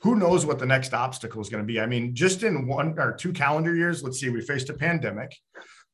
who 0.02 0.16
knows 0.16 0.46
what 0.46 0.60
the 0.60 0.66
next 0.66 0.94
obstacle 0.94 1.42
is 1.42 1.50
going 1.50 1.64
to 1.64 1.68
be. 1.68 1.80
I 1.80 1.86
mean, 1.86 2.14
just 2.14 2.44
in 2.44 2.68
one 2.68 2.98
or 3.00 3.14
two 3.14 3.34
calendar 3.34 3.76
years, 3.76 4.04
let's 4.04 4.20
see, 4.20 4.30
we 4.30 4.42
faced 4.42 4.70
a 4.70 4.74
pandemic. 4.74 5.36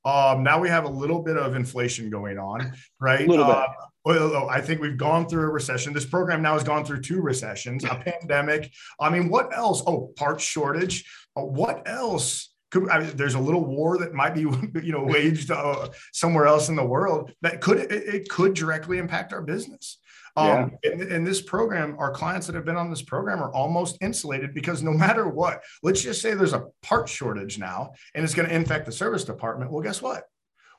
Um, 0.07 0.41
now 0.41 0.57
we 0.57 0.69
have 0.69 0.85
a 0.85 0.89
little 0.89 1.21
bit 1.21 1.35
of 1.35 1.53
inflation 1.53 2.09
going 2.09 2.37
on, 2.37 2.71
right? 2.97 3.27
A 3.27 3.29
little 3.29 3.45
bit. 3.45 3.55
Uh, 3.55 3.67
well, 4.05 4.49
I 4.49 4.61
think 4.61 4.79
we've 4.79 4.95
gone 4.95 5.27
through 5.27 5.43
a 5.43 5.49
recession. 5.49 5.91
This 5.91 6.05
program 6.05 6.41
now 6.41 6.53
has 6.53 6.63
gone 6.63 6.85
through 6.85 7.01
two 7.01 7.19
recessions, 7.19 7.83
a 7.83 7.95
pandemic. 8.05 8.71
I 9.01 9.09
mean, 9.09 9.27
what 9.27 9.53
else? 9.53 9.83
Oh, 9.85 10.13
parts 10.15 10.45
shortage. 10.45 11.03
Uh, 11.35 11.41
what 11.41 11.85
else? 11.85 12.53
Could, 12.71 12.87
I 12.87 12.99
mean, 12.99 13.17
there's 13.17 13.33
a 13.33 13.39
little 13.39 13.65
war 13.65 13.97
that 13.97 14.13
might 14.13 14.33
be, 14.33 14.41
you 14.81 14.93
know, 14.93 15.03
waged 15.03 15.51
uh, 15.51 15.89
somewhere 16.13 16.47
else 16.47 16.69
in 16.69 16.77
the 16.77 16.85
world 16.85 17.33
that 17.41 17.59
could 17.59 17.79
it, 17.79 17.91
it 17.91 18.29
could 18.29 18.53
directly 18.53 18.99
impact 18.99 19.33
our 19.33 19.41
business. 19.41 19.99
Um, 20.37 20.77
yeah. 20.83 20.91
in, 20.91 21.01
in, 21.11 21.23
this 21.23 21.41
program, 21.41 21.95
our 21.97 22.11
clients 22.11 22.45
that 22.47 22.55
have 22.55 22.63
been 22.63 22.77
on 22.77 22.89
this 22.89 23.01
program 23.01 23.41
are 23.41 23.51
almost 23.53 23.97
insulated 24.01 24.53
because 24.53 24.83
no 24.83 24.91
matter 25.05 25.27
what, 25.27 25.63
let's 25.83 26.01
just 26.01 26.21
say 26.21 26.33
there's 26.33 26.53
a 26.53 26.67
part 26.81 27.09
shortage 27.09 27.57
now 27.57 27.93
and 28.13 28.23
it's 28.23 28.33
going 28.33 28.47
to 28.47 28.55
infect 28.55 28.85
the 28.85 28.91
service 28.91 29.23
department. 29.23 29.71
Well, 29.71 29.81
guess 29.81 30.01
what? 30.01 30.23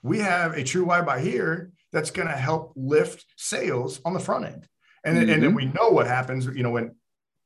We 0.03 0.21
have 0.21 0.57
a 0.57 0.63
true 0.63 0.85
why 0.85 1.03
buy 1.03 1.21
here 1.21 1.73
that's 1.93 2.11
going 2.11 2.29
to 2.29 2.37
help 2.37 2.73
lift 2.77 3.27
sales 3.37 4.01
on 4.05 4.15
the 4.15 4.21
front 4.21 4.47
end. 4.47 4.69
And, 5.05 5.19
mm-hmm. 5.19 5.31
and 5.31 5.43
then 5.43 5.55
we 5.55 5.67
know 5.67 5.91
what 5.91 6.07
happens, 6.07 6.47
you 6.47 6.63
know, 6.63 6.71
when 6.71 6.95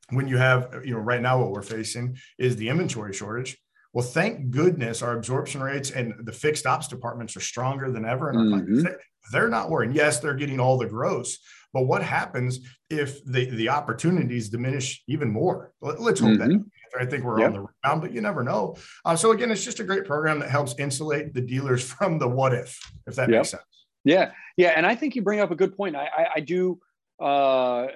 when 0.09 0.27
you 0.27 0.37
have, 0.37 0.81
you 0.83 0.93
know, 0.93 0.99
right 0.99 1.21
now 1.21 1.39
what 1.39 1.51
we're 1.51 1.61
facing 1.61 2.17
is 2.37 2.55
the 2.55 2.69
inventory 2.69 3.13
shortage. 3.13 3.57
Well, 3.93 4.05
thank 4.05 4.49
goodness 4.49 5.01
our 5.01 5.15
absorption 5.15 5.61
rates 5.61 5.91
and 5.91 6.13
the 6.25 6.31
fixed 6.31 6.65
ops 6.65 6.87
departments 6.87 7.37
are 7.37 7.41
stronger 7.41 7.91
than 7.91 8.05
ever. 8.05 8.29
And 8.29 8.53
mm-hmm. 8.53 8.87
they're 9.31 9.49
not 9.49 9.69
worrying. 9.69 9.93
Yes, 9.93 10.19
they're 10.19 10.33
getting 10.33 10.59
all 10.59 10.77
the 10.77 10.87
gross, 10.87 11.37
but 11.73 11.83
what 11.83 12.03
happens 12.03 12.59
if 12.89 13.23
the, 13.25 13.49
the 13.49 13.69
opportunities 13.69 14.49
diminish 14.49 15.03
even 15.07 15.29
more? 15.29 15.73
Let's 15.81 16.19
hope 16.19 16.31
mm-hmm. 16.31 16.51
that. 16.51 16.65
I 16.99 17.05
think 17.05 17.23
we're 17.23 17.39
yep. 17.39 17.47
on 17.47 17.53
the 17.53 17.65
round, 17.83 18.01
but 18.01 18.13
you 18.13 18.21
never 18.21 18.43
know. 18.43 18.75
Uh, 19.03 19.15
so 19.15 19.31
again, 19.31 19.51
it's 19.51 19.63
just 19.63 19.79
a 19.79 19.83
great 19.83 20.05
program 20.05 20.39
that 20.39 20.49
helps 20.49 20.75
insulate 20.77 21.33
the 21.33 21.41
dealers 21.41 21.83
from 21.83 22.19
the 22.19 22.27
what 22.27 22.53
if, 22.53 22.79
if 23.07 23.15
that 23.15 23.29
yep. 23.29 23.39
makes 23.39 23.49
sense. 23.49 23.63
Yeah, 24.05 24.31
yeah, 24.57 24.73
and 24.75 24.85
I 24.85 24.95
think 24.95 25.15
you 25.15 25.21
bring 25.21 25.39
up 25.39 25.49
a 25.49 25.55
good 25.55 25.75
point. 25.75 25.95
I, 25.95 26.09
I, 26.15 26.27
I 26.35 26.39
do, 26.41 26.79
uh, 27.21 27.87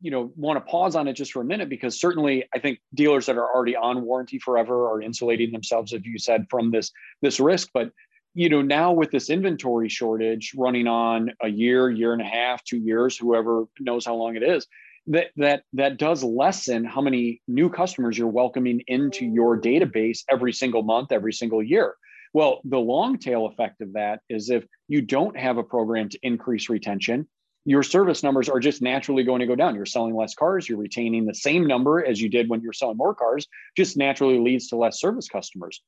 you 0.00 0.10
know, 0.10 0.30
want 0.36 0.58
to 0.58 0.70
pause 0.70 0.94
on 0.94 1.08
it 1.08 1.14
just 1.14 1.32
for 1.32 1.40
a 1.40 1.44
minute 1.44 1.68
because 1.68 1.98
certainly 1.98 2.44
I 2.54 2.58
think 2.58 2.78
dealers 2.94 3.26
that 3.26 3.36
are 3.36 3.54
already 3.54 3.74
on 3.74 4.02
warranty 4.02 4.38
forever 4.38 4.88
are 4.90 5.00
insulating 5.00 5.50
themselves, 5.50 5.94
as 5.94 6.04
you 6.04 6.18
said, 6.18 6.46
from 6.50 6.70
this 6.70 6.92
this 7.22 7.40
risk. 7.40 7.70
But 7.72 7.90
you 8.36 8.50
know, 8.50 8.60
now 8.60 8.92
with 8.92 9.10
this 9.10 9.30
inventory 9.30 9.88
shortage 9.88 10.52
running 10.54 10.86
on 10.86 11.32
a 11.42 11.48
year, 11.48 11.88
year 11.88 12.12
and 12.12 12.20
a 12.20 12.26
half, 12.26 12.62
two 12.64 12.76
years, 12.76 13.16
whoever 13.16 13.64
knows 13.80 14.04
how 14.04 14.14
long 14.14 14.36
it 14.36 14.42
is, 14.42 14.66
that 15.06 15.28
that 15.36 15.62
that 15.72 15.96
does 15.96 16.22
lessen 16.22 16.84
how 16.84 17.00
many 17.00 17.40
new 17.48 17.70
customers 17.70 18.18
you're 18.18 18.28
welcoming 18.28 18.82
into 18.88 19.24
your 19.24 19.58
database 19.58 20.18
every 20.30 20.52
single 20.52 20.82
month, 20.82 21.12
every 21.12 21.32
single 21.32 21.62
year. 21.62 21.94
Well, 22.34 22.60
the 22.64 22.78
long 22.78 23.16
tail 23.18 23.46
effect 23.46 23.80
of 23.80 23.94
that 23.94 24.20
is 24.28 24.50
if 24.50 24.66
you 24.86 25.00
don't 25.00 25.38
have 25.38 25.56
a 25.56 25.62
program 25.62 26.10
to 26.10 26.18
increase 26.22 26.68
retention, 26.68 27.26
your 27.64 27.82
service 27.82 28.22
numbers 28.22 28.50
are 28.50 28.60
just 28.60 28.82
naturally 28.82 29.24
going 29.24 29.40
to 29.40 29.46
go 29.46 29.56
down. 29.56 29.76
You're 29.76 29.86
selling 29.86 30.14
less 30.14 30.34
cars, 30.34 30.68
you're 30.68 30.76
retaining 30.76 31.24
the 31.24 31.34
same 31.34 31.66
number 31.66 32.04
as 32.04 32.20
you 32.20 32.28
did 32.28 32.50
when 32.50 32.60
you're 32.60 32.74
selling 32.74 32.98
more 32.98 33.14
cars, 33.14 33.46
just 33.78 33.96
naturally 33.96 34.38
leads 34.38 34.68
to 34.68 34.76
less 34.76 35.00
service 35.00 35.26
customers. 35.26 35.80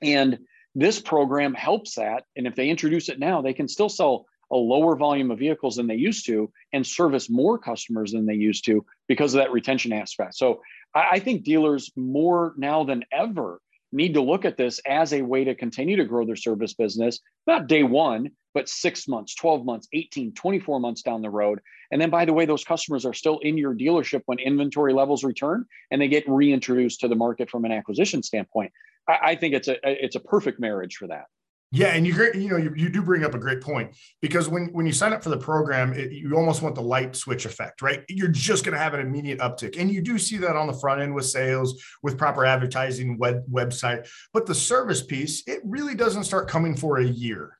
And 0.00 0.38
this 0.76 1.00
program 1.00 1.54
helps 1.54 1.94
that. 1.94 2.24
And 2.36 2.46
if 2.46 2.54
they 2.54 2.68
introduce 2.68 3.08
it 3.08 3.18
now, 3.18 3.40
they 3.40 3.54
can 3.54 3.66
still 3.66 3.88
sell 3.88 4.26
a 4.52 4.56
lower 4.56 4.94
volume 4.94 5.30
of 5.30 5.38
vehicles 5.38 5.76
than 5.76 5.86
they 5.86 5.96
used 5.96 6.26
to 6.26 6.52
and 6.72 6.86
service 6.86 7.28
more 7.30 7.58
customers 7.58 8.12
than 8.12 8.26
they 8.26 8.34
used 8.34 8.64
to 8.66 8.84
because 9.08 9.34
of 9.34 9.38
that 9.38 9.52
retention 9.52 9.92
aspect. 9.92 10.34
So 10.34 10.60
I 10.94 11.18
think 11.18 11.44
dealers 11.44 11.90
more 11.96 12.54
now 12.58 12.84
than 12.84 13.04
ever 13.10 13.60
need 13.90 14.14
to 14.14 14.20
look 14.20 14.44
at 14.44 14.58
this 14.58 14.78
as 14.86 15.14
a 15.14 15.22
way 15.22 15.44
to 15.44 15.54
continue 15.54 15.96
to 15.96 16.04
grow 16.04 16.26
their 16.26 16.36
service 16.36 16.74
business, 16.74 17.20
not 17.46 17.68
day 17.68 17.82
one, 17.82 18.30
but 18.52 18.68
six 18.68 19.08
months, 19.08 19.34
12 19.34 19.64
months, 19.64 19.88
18, 19.92 20.34
24 20.34 20.78
months 20.78 21.02
down 21.02 21.22
the 21.22 21.30
road. 21.30 21.60
And 21.90 22.00
then, 22.00 22.10
by 22.10 22.24
the 22.24 22.32
way, 22.32 22.44
those 22.44 22.64
customers 22.64 23.06
are 23.06 23.14
still 23.14 23.38
in 23.38 23.56
your 23.56 23.74
dealership 23.74 24.22
when 24.26 24.38
inventory 24.38 24.92
levels 24.92 25.24
return 25.24 25.64
and 25.90 26.00
they 26.00 26.08
get 26.08 26.28
reintroduced 26.28 27.00
to 27.00 27.08
the 27.08 27.14
market 27.14 27.48
from 27.48 27.64
an 27.64 27.72
acquisition 27.72 28.22
standpoint. 28.22 28.72
I, 29.08 29.18
I 29.22 29.34
think 29.36 29.54
it's 29.54 29.68
a 29.68 29.76
it's 29.82 30.16
a 30.16 30.20
perfect 30.20 30.60
marriage 30.60 30.96
for 30.96 31.08
that. 31.08 31.26
Yeah, 31.72 31.88
and 31.88 32.06
you 32.06 32.14
you 32.32 32.48
know 32.48 32.56
you, 32.56 32.72
you 32.76 32.88
do 32.88 33.02
bring 33.02 33.24
up 33.24 33.34
a 33.34 33.38
great 33.38 33.60
point 33.60 33.96
because 34.22 34.48
when 34.48 34.68
when 34.72 34.86
you 34.86 34.92
sign 34.92 35.12
up 35.12 35.22
for 35.22 35.30
the 35.30 35.36
program, 35.36 35.92
it, 35.94 36.12
you 36.12 36.34
almost 36.36 36.62
want 36.62 36.76
the 36.76 36.82
light 36.82 37.16
switch 37.16 37.44
effect, 37.44 37.82
right? 37.82 38.04
You're 38.08 38.28
just 38.28 38.64
going 38.64 38.72
to 38.74 38.78
have 38.78 38.94
an 38.94 39.00
immediate 39.00 39.40
uptick, 39.40 39.78
and 39.78 39.90
you 39.90 40.00
do 40.00 40.16
see 40.16 40.36
that 40.38 40.54
on 40.54 40.68
the 40.68 40.72
front 40.72 41.00
end 41.00 41.14
with 41.14 41.26
sales, 41.26 41.82
with 42.04 42.16
proper 42.16 42.46
advertising, 42.46 43.18
web 43.18 43.42
website. 43.50 44.08
But 44.32 44.46
the 44.46 44.54
service 44.54 45.02
piece, 45.02 45.42
it 45.48 45.60
really 45.64 45.96
doesn't 45.96 46.24
start 46.24 46.48
coming 46.48 46.76
for 46.76 46.98
a 46.98 47.04
year. 47.04 47.58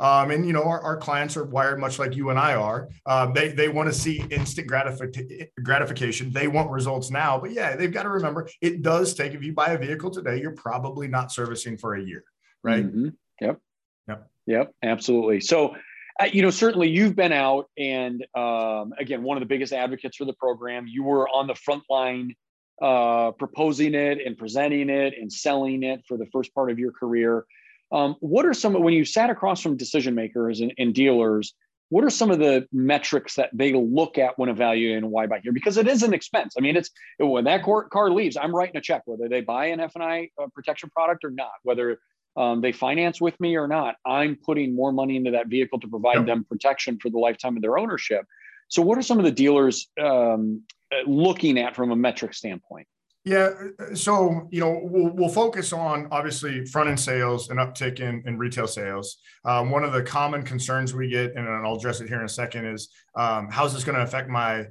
Um, 0.00 0.30
and 0.30 0.46
you 0.46 0.52
know 0.52 0.62
our, 0.62 0.80
our, 0.80 0.96
clients 0.96 1.36
are 1.36 1.44
wired 1.44 1.80
much 1.80 1.98
like 1.98 2.14
you 2.14 2.30
and 2.30 2.38
I 2.38 2.54
are. 2.54 2.88
Um, 3.06 3.32
they 3.32 3.48
they 3.48 3.68
want 3.68 3.88
to 3.88 3.92
see 3.92 4.24
instant 4.30 4.68
gratific- 4.68 5.50
gratification. 5.62 6.30
They 6.30 6.46
want 6.46 6.70
results 6.70 7.10
now. 7.10 7.38
But 7.38 7.52
yeah, 7.52 7.74
they've 7.74 7.92
got 7.92 8.04
to 8.04 8.10
remember 8.10 8.48
it 8.60 8.82
does 8.82 9.14
take. 9.14 9.34
If 9.34 9.42
you 9.42 9.52
buy 9.52 9.70
a 9.70 9.78
vehicle 9.78 10.10
today, 10.10 10.40
you're 10.40 10.52
probably 10.52 11.08
not 11.08 11.32
servicing 11.32 11.76
for 11.76 11.96
a 11.96 12.02
year, 12.02 12.22
right? 12.62 12.86
Mm-hmm. 12.86 13.08
Yep. 13.40 13.60
Yep. 14.08 14.30
Yep. 14.46 14.74
Absolutely. 14.84 15.40
So 15.40 15.74
uh, 16.20 16.26
you 16.32 16.42
know, 16.42 16.50
certainly 16.50 16.88
you've 16.88 17.14
been 17.14 17.32
out 17.32 17.70
and 17.78 18.26
um, 18.36 18.92
again, 18.98 19.22
one 19.22 19.36
of 19.36 19.40
the 19.40 19.46
biggest 19.46 19.72
advocates 19.72 20.16
for 20.16 20.24
the 20.24 20.32
program. 20.32 20.86
You 20.88 21.04
were 21.04 21.28
on 21.28 21.46
the 21.46 21.54
front 21.54 21.84
line 21.88 22.34
uh, 22.82 23.32
proposing 23.32 23.94
it 23.94 24.18
and 24.24 24.36
presenting 24.36 24.90
it 24.90 25.14
and 25.20 25.32
selling 25.32 25.82
it 25.82 26.02
for 26.06 26.16
the 26.16 26.26
first 26.32 26.54
part 26.54 26.70
of 26.70 26.78
your 26.78 26.92
career. 26.92 27.44
Um, 27.90 28.16
what 28.20 28.44
are 28.44 28.54
some 28.54 28.74
when 28.74 28.92
you 28.92 29.04
sat 29.04 29.30
across 29.30 29.62
from 29.62 29.76
decision 29.76 30.14
makers 30.14 30.60
and, 30.60 30.72
and, 30.78 30.94
dealers? 30.94 31.54
What 31.90 32.04
are 32.04 32.10
some 32.10 32.30
of 32.30 32.38
the 32.38 32.66
metrics 32.70 33.36
that 33.36 33.48
they 33.54 33.72
look 33.72 34.18
at 34.18 34.38
when 34.38 34.50
evaluating 34.50 35.08
why 35.10 35.26
buy 35.26 35.40
here? 35.42 35.52
Because 35.52 35.78
it 35.78 35.88
is 35.88 36.02
an 36.02 36.12
expense. 36.12 36.54
I 36.58 36.60
mean, 36.60 36.76
it's 36.76 36.90
when 37.18 37.44
that 37.44 37.62
car 37.62 38.10
leaves, 38.10 38.36
I'm 38.36 38.54
writing 38.54 38.76
a 38.76 38.82
check 38.82 39.02
whether 39.06 39.26
they 39.26 39.40
buy 39.40 39.66
an 39.66 39.80
F 39.80 39.92
and 39.94 40.04
I 40.04 40.28
uh, 40.40 40.48
protection 40.54 40.90
product 40.90 41.24
or 41.24 41.30
not, 41.30 41.52
whether 41.62 41.98
um, 42.36 42.60
they 42.60 42.72
finance 42.72 43.20
with 43.20 43.38
me 43.40 43.56
or 43.56 43.66
not. 43.66 43.96
I'm 44.04 44.36
putting 44.36 44.74
more 44.74 44.92
money 44.92 45.16
into 45.16 45.30
that 45.30 45.48
vehicle 45.48 45.80
to 45.80 45.88
provide 45.88 46.16
yep. 46.16 46.26
them 46.26 46.44
protection 46.44 46.98
for 47.00 47.08
the 47.08 47.18
lifetime 47.18 47.56
of 47.56 47.62
their 47.62 47.78
ownership. 47.78 48.26
So, 48.68 48.82
what 48.82 48.98
are 48.98 49.02
some 49.02 49.18
of 49.18 49.24
the 49.24 49.32
dealers 49.32 49.88
um, 50.00 50.62
uh, 50.92 51.08
looking 51.08 51.58
at 51.58 51.74
from 51.74 51.90
a 51.90 51.96
metric 51.96 52.34
standpoint? 52.34 52.86
Yeah. 53.24 53.50
So, 53.94 54.48
you 54.50 54.60
know, 54.60 54.80
we'll, 54.82 55.10
we'll 55.14 55.28
focus 55.28 55.72
on 55.72 56.08
obviously 56.10 56.64
front 56.66 56.88
end 56.88 57.00
sales 57.00 57.50
and 57.50 57.58
uptick 57.58 58.00
in, 58.00 58.22
in 58.26 58.38
retail 58.38 58.66
sales. 58.66 59.18
Um, 59.44 59.70
one 59.70 59.84
of 59.84 59.92
the 59.92 60.02
common 60.02 60.42
concerns 60.44 60.94
we 60.94 61.08
get, 61.08 61.34
and 61.34 61.48
I'll 61.48 61.76
address 61.76 62.00
it 62.00 62.08
here 62.08 62.18
in 62.18 62.24
a 62.24 62.28
second, 62.28 62.66
is 62.66 62.88
um, 63.16 63.48
how's 63.50 63.74
this 63.74 63.84
going 63.84 63.96
to 63.96 64.02
affect 64.02 64.28
my 64.28 64.66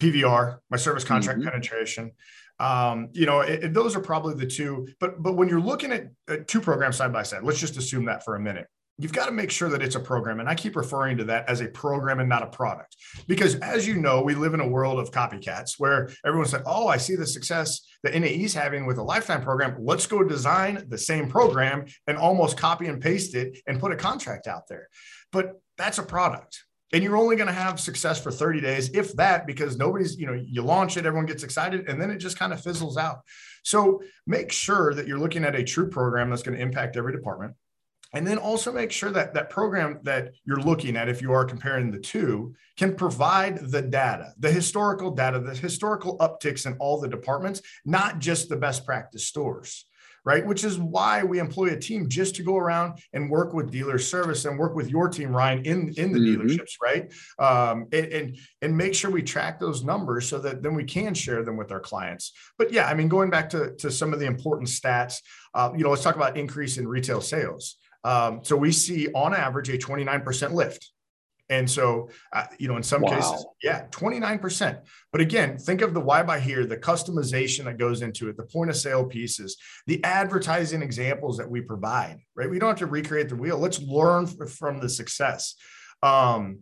PVR, 0.00 0.58
my 0.70 0.76
service 0.76 1.04
contract 1.04 1.40
mm-hmm. 1.40 1.48
penetration? 1.48 2.12
Um, 2.58 3.08
you 3.12 3.24
know, 3.24 3.40
it, 3.40 3.64
it, 3.64 3.74
those 3.74 3.96
are 3.96 4.00
probably 4.00 4.34
the 4.34 4.46
two. 4.46 4.88
But 5.00 5.22
but 5.22 5.34
when 5.34 5.48
you're 5.48 5.60
looking 5.60 5.90
at, 5.90 6.08
at 6.28 6.48
two 6.48 6.60
programs 6.60 6.96
side 6.96 7.12
by 7.12 7.22
side, 7.22 7.44
let's 7.44 7.58
just 7.58 7.76
assume 7.76 8.04
that 8.06 8.24
for 8.24 8.36
a 8.36 8.40
minute 8.40 8.66
you've 8.98 9.12
got 9.12 9.26
to 9.26 9.32
make 9.32 9.50
sure 9.50 9.68
that 9.70 9.82
it's 9.82 9.94
a 9.94 10.00
program. 10.00 10.40
And 10.40 10.48
I 10.48 10.54
keep 10.54 10.76
referring 10.76 11.16
to 11.18 11.24
that 11.24 11.48
as 11.48 11.60
a 11.60 11.68
program 11.68 12.20
and 12.20 12.28
not 12.28 12.42
a 12.42 12.46
product. 12.46 12.96
Because 13.26 13.56
as 13.56 13.86
you 13.86 13.96
know, 13.96 14.22
we 14.22 14.34
live 14.34 14.54
in 14.54 14.60
a 14.60 14.68
world 14.68 14.98
of 14.98 15.10
copycats 15.10 15.72
where 15.78 16.10
everyone 16.24 16.48
said, 16.48 16.62
Oh, 16.66 16.88
I 16.88 16.98
see 16.98 17.16
the 17.16 17.26
success 17.26 17.80
that 18.02 18.14
NAE 18.14 18.44
is 18.44 18.54
having 18.54 18.86
with 18.86 18.98
a 18.98 19.02
lifetime 19.02 19.42
program. 19.42 19.76
Let's 19.80 20.06
go 20.06 20.22
design 20.22 20.84
the 20.88 20.98
same 20.98 21.28
program 21.28 21.86
and 22.06 22.18
almost 22.18 22.56
copy 22.56 22.86
and 22.86 23.00
paste 23.00 23.34
it 23.34 23.58
and 23.66 23.80
put 23.80 23.92
a 23.92 23.96
contract 23.96 24.46
out 24.46 24.68
there. 24.68 24.88
But 25.32 25.60
that's 25.78 25.98
a 25.98 26.02
product. 26.02 26.62
And 26.92 27.02
you're 27.02 27.16
only 27.16 27.36
going 27.36 27.46
to 27.46 27.54
have 27.54 27.80
success 27.80 28.22
for 28.22 28.30
30 28.30 28.60
days, 28.60 28.90
if 28.92 29.14
that, 29.14 29.46
because 29.46 29.78
nobody's, 29.78 30.18
you 30.18 30.26
know, 30.26 30.34
you 30.34 30.60
launch 30.60 30.98
it, 30.98 31.06
everyone 31.06 31.24
gets 31.24 31.42
excited, 31.42 31.88
and 31.88 31.98
then 31.98 32.10
it 32.10 32.18
just 32.18 32.38
kind 32.38 32.52
of 32.52 32.60
fizzles 32.60 32.98
out. 32.98 33.20
So 33.64 34.02
make 34.26 34.52
sure 34.52 34.92
that 34.92 35.06
you're 35.06 35.18
looking 35.18 35.44
at 35.44 35.54
a 35.54 35.64
true 35.64 35.88
program 35.88 36.28
that's 36.28 36.42
going 36.42 36.56
to 36.56 36.62
impact 36.62 36.98
every 36.98 37.12
department 37.12 37.54
and 38.12 38.26
then 38.26 38.38
also 38.38 38.72
make 38.72 38.92
sure 38.92 39.10
that 39.10 39.34
that 39.34 39.50
program 39.50 39.98
that 40.02 40.32
you're 40.44 40.60
looking 40.60 40.96
at, 40.96 41.08
if 41.08 41.22
you 41.22 41.32
are 41.32 41.44
comparing 41.44 41.90
the 41.90 41.98
two, 41.98 42.54
can 42.76 42.94
provide 42.94 43.58
the 43.70 43.82
data, 43.82 44.32
the 44.38 44.50
historical 44.50 45.10
data, 45.10 45.40
the 45.40 45.54
historical 45.54 46.18
upticks 46.18 46.66
in 46.66 46.74
all 46.74 47.00
the 47.00 47.08
departments, 47.08 47.62
not 47.84 48.18
just 48.18 48.48
the 48.48 48.56
best 48.56 48.84
practice 48.84 49.26
stores 49.26 49.86
right? 50.24 50.46
Which 50.46 50.64
is 50.64 50.78
why 50.78 51.24
we 51.24 51.38
employ 51.38 51.70
a 51.70 51.76
team 51.76 52.08
just 52.08 52.36
to 52.36 52.42
go 52.42 52.56
around 52.56 53.00
and 53.12 53.30
work 53.30 53.52
with 53.52 53.70
dealer 53.70 53.98
service 53.98 54.44
and 54.44 54.58
work 54.58 54.74
with 54.74 54.88
your 54.88 55.08
team, 55.08 55.34
Ryan, 55.34 55.64
in 55.64 55.94
in 55.96 56.12
the 56.12 56.18
mm-hmm. 56.18 56.42
dealerships, 56.42 56.74
right? 56.80 57.12
Um, 57.38 57.88
and, 57.92 58.06
and 58.06 58.38
and 58.62 58.76
make 58.76 58.94
sure 58.94 59.10
we 59.10 59.22
track 59.22 59.58
those 59.58 59.82
numbers 59.82 60.28
so 60.28 60.38
that 60.40 60.62
then 60.62 60.74
we 60.74 60.84
can 60.84 61.14
share 61.14 61.42
them 61.42 61.56
with 61.56 61.72
our 61.72 61.80
clients. 61.80 62.32
But 62.58 62.72
yeah, 62.72 62.86
I 62.86 62.94
mean, 62.94 63.08
going 63.08 63.30
back 63.30 63.50
to 63.50 63.74
to 63.76 63.90
some 63.90 64.12
of 64.12 64.20
the 64.20 64.26
important 64.26 64.68
stats, 64.68 65.16
uh, 65.54 65.70
you 65.76 65.82
know, 65.82 65.90
let's 65.90 66.02
talk 66.02 66.16
about 66.16 66.36
increase 66.36 66.78
in 66.78 66.86
retail 66.86 67.20
sales. 67.20 67.76
Um, 68.04 68.40
so 68.42 68.56
we 68.56 68.72
see 68.72 69.08
on 69.12 69.34
average 69.34 69.68
a 69.68 69.78
29% 69.78 70.52
lift. 70.52 70.90
And 71.48 71.70
so, 71.70 72.08
uh, 72.32 72.44
you 72.58 72.66
know, 72.66 72.76
in 72.76 72.82
some 72.82 73.02
wow. 73.02 73.10
cases, 73.10 73.46
yeah, 73.62 73.86
29%. 73.90 74.80
But 75.10 75.20
again, 75.20 75.58
think 75.58 75.82
of 75.82 75.92
the 75.92 76.00
why 76.00 76.22
buy 76.22 76.40
here, 76.40 76.64
the 76.64 76.78
customization 76.78 77.64
that 77.64 77.76
goes 77.76 78.00
into 78.00 78.28
it, 78.28 78.38
the 78.38 78.44
point 78.44 78.70
of 78.70 78.76
sale 78.76 79.04
pieces, 79.04 79.58
the 79.86 80.02
advertising 80.02 80.82
examples 80.82 81.36
that 81.36 81.50
we 81.50 81.60
provide, 81.60 82.20
right? 82.34 82.48
We 82.48 82.58
don't 82.58 82.70
have 82.70 82.78
to 82.78 82.86
recreate 82.86 83.28
the 83.28 83.36
wheel. 83.36 83.58
Let's 83.58 83.82
learn 83.82 84.26
from 84.26 84.80
the 84.80 84.88
success. 84.88 85.56
Um, 86.02 86.60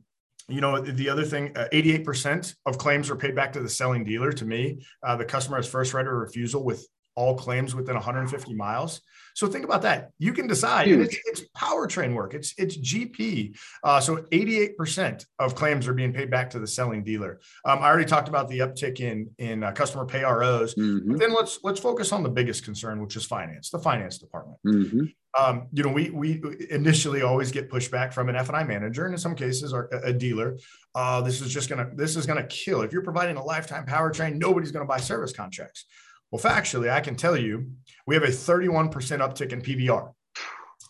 you 0.48 0.60
know, 0.60 0.80
the 0.80 1.08
other 1.08 1.24
thing, 1.24 1.56
uh, 1.56 1.68
88% 1.72 2.54
of 2.66 2.76
claims 2.76 3.10
are 3.10 3.16
paid 3.16 3.36
back 3.36 3.52
to 3.52 3.60
the 3.60 3.68
selling 3.68 4.02
dealer. 4.02 4.32
To 4.32 4.44
me, 4.44 4.84
uh, 5.04 5.14
the 5.14 5.24
customer 5.24 5.56
has 5.58 5.68
first 5.68 5.94
right 5.94 6.06
of 6.06 6.12
refusal 6.12 6.64
with 6.64 6.84
all 7.14 7.36
claims 7.36 7.74
within 7.74 7.94
150 7.94 8.54
miles. 8.54 9.00
So 9.34 9.46
think 9.46 9.64
about 9.64 9.82
that. 9.82 10.10
You 10.18 10.32
can 10.32 10.46
decide. 10.46 10.88
It's, 10.88 11.16
it's, 11.24 11.42
powertrain 11.56 12.14
work. 12.14 12.34
It's 12.34 12.54
it's 12.56 12.76
GP. 12.76 13.56
Uh, 13.82 14.00
so 14.00 14.16
88% 14.16 15.24
of 15.38 15.54
claims 15.54 15.86
are 15.88 15.94
being 15.94 16.12
paid 16.12 16.30
back 16.30 16.50
to 16.50 16.58
the 16.58 16.66
selling 16.66 17.04
dealer. 17.04 17.40
Um, 17.64 17.80
I 17.80 17.88
already 17.88 18.06
talked 18.06 18.28
about 18.28 18.48
the 18.48 18.60
uptick 18.60 19.00
in 19.00 19.30
in 19.38 19.62
uh, 19.62 19.72
customer 19.72 20.06
pay 20.06 20.22
ROs. 20.22 20.74
Mm-hmm. 20.74 21.16
then 21.16 21.34
let's 21.34 21.58
let's 21.62 21.80
focus 21.80 22.12
on 22.12 22.22
the 22.22 22.30
biggest 22.30 22.64
concern, 22.64 23.00
which 23.02 23.16
is 23.16 23.24
finance, 23.24 23.70
the 23.70 23.78
finance 23.78 24.18
department. 24.18 24.58
Mm-hmm. 24.66 25.04
Um, 25.38 25.68
you 25.72 25.82
know, 25.84 25.90
we 25.90 26.10
we 26.10 26.42
initially 26.70 27.22
always 27.22 27.52
get 27.52 27.70
pushback 27.70 28.12
from 28.12 28.28
an 28.28 28.36
F 28.36 28.48
and 28.48 28.56
I 28.56 28.64
manager, 28.64 29.04
and 29.04 29.14
in 29.14 29.18
some 29.18 29.34
cases, 29.34 29.72
our, 29.72 29.88
a 29.92 30.12
dealer. 30.12 30.58
Uh, 30.94 31.20
this 31.20 31.40
is 31.40 31.52
just 31.52 31.68
gonna 31.68 31.88
this 31.94 32.16
is 32.16 32.26
gonna 32.26 32.46
kill. 32.46 32.82
If 32.82 32.92
you're 32.92 33.02
providing 33.02 33.36
a 33.36 33.44
lifetime 33.44 33.86
powertrain, 33.86 34.36
nobody's 34.36 34.72
gonna 34.72 34.86
buy 34.86 34.98
service 34.98 35.32
contracts. 35.32 35.86
Well, 36.30 36.42
factually, 36.42 36.90
I 36.90 37.00
can 37.00 37.16
tell 37.16 37.36
you 37.36 37.72
we 38.06 38.14
have 38.14 38.24
a 38.24 38.28
31% 38.28 38.90
uptick 38.90 39.52
in 39.52 39.62
PVR. 39.62 40.12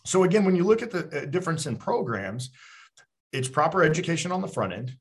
So, 0.05 0.23
again, 0.23 0.45
when 0.45 0.55
you 0.55 0.63
look 0.63 0.81
at 0.81 0.91
the 0.91 1.23
uh, 1.23 1.25
difference 1.25 1.65
in 1.65 1.77
programs, 1.77 2.51
it's 3.31 3.47
proper 3.47 3.83
education 3.83 4.31
on 4.31 4.41
the 4.41 4.47
front 4.47 4.73
end, 4.73 4.97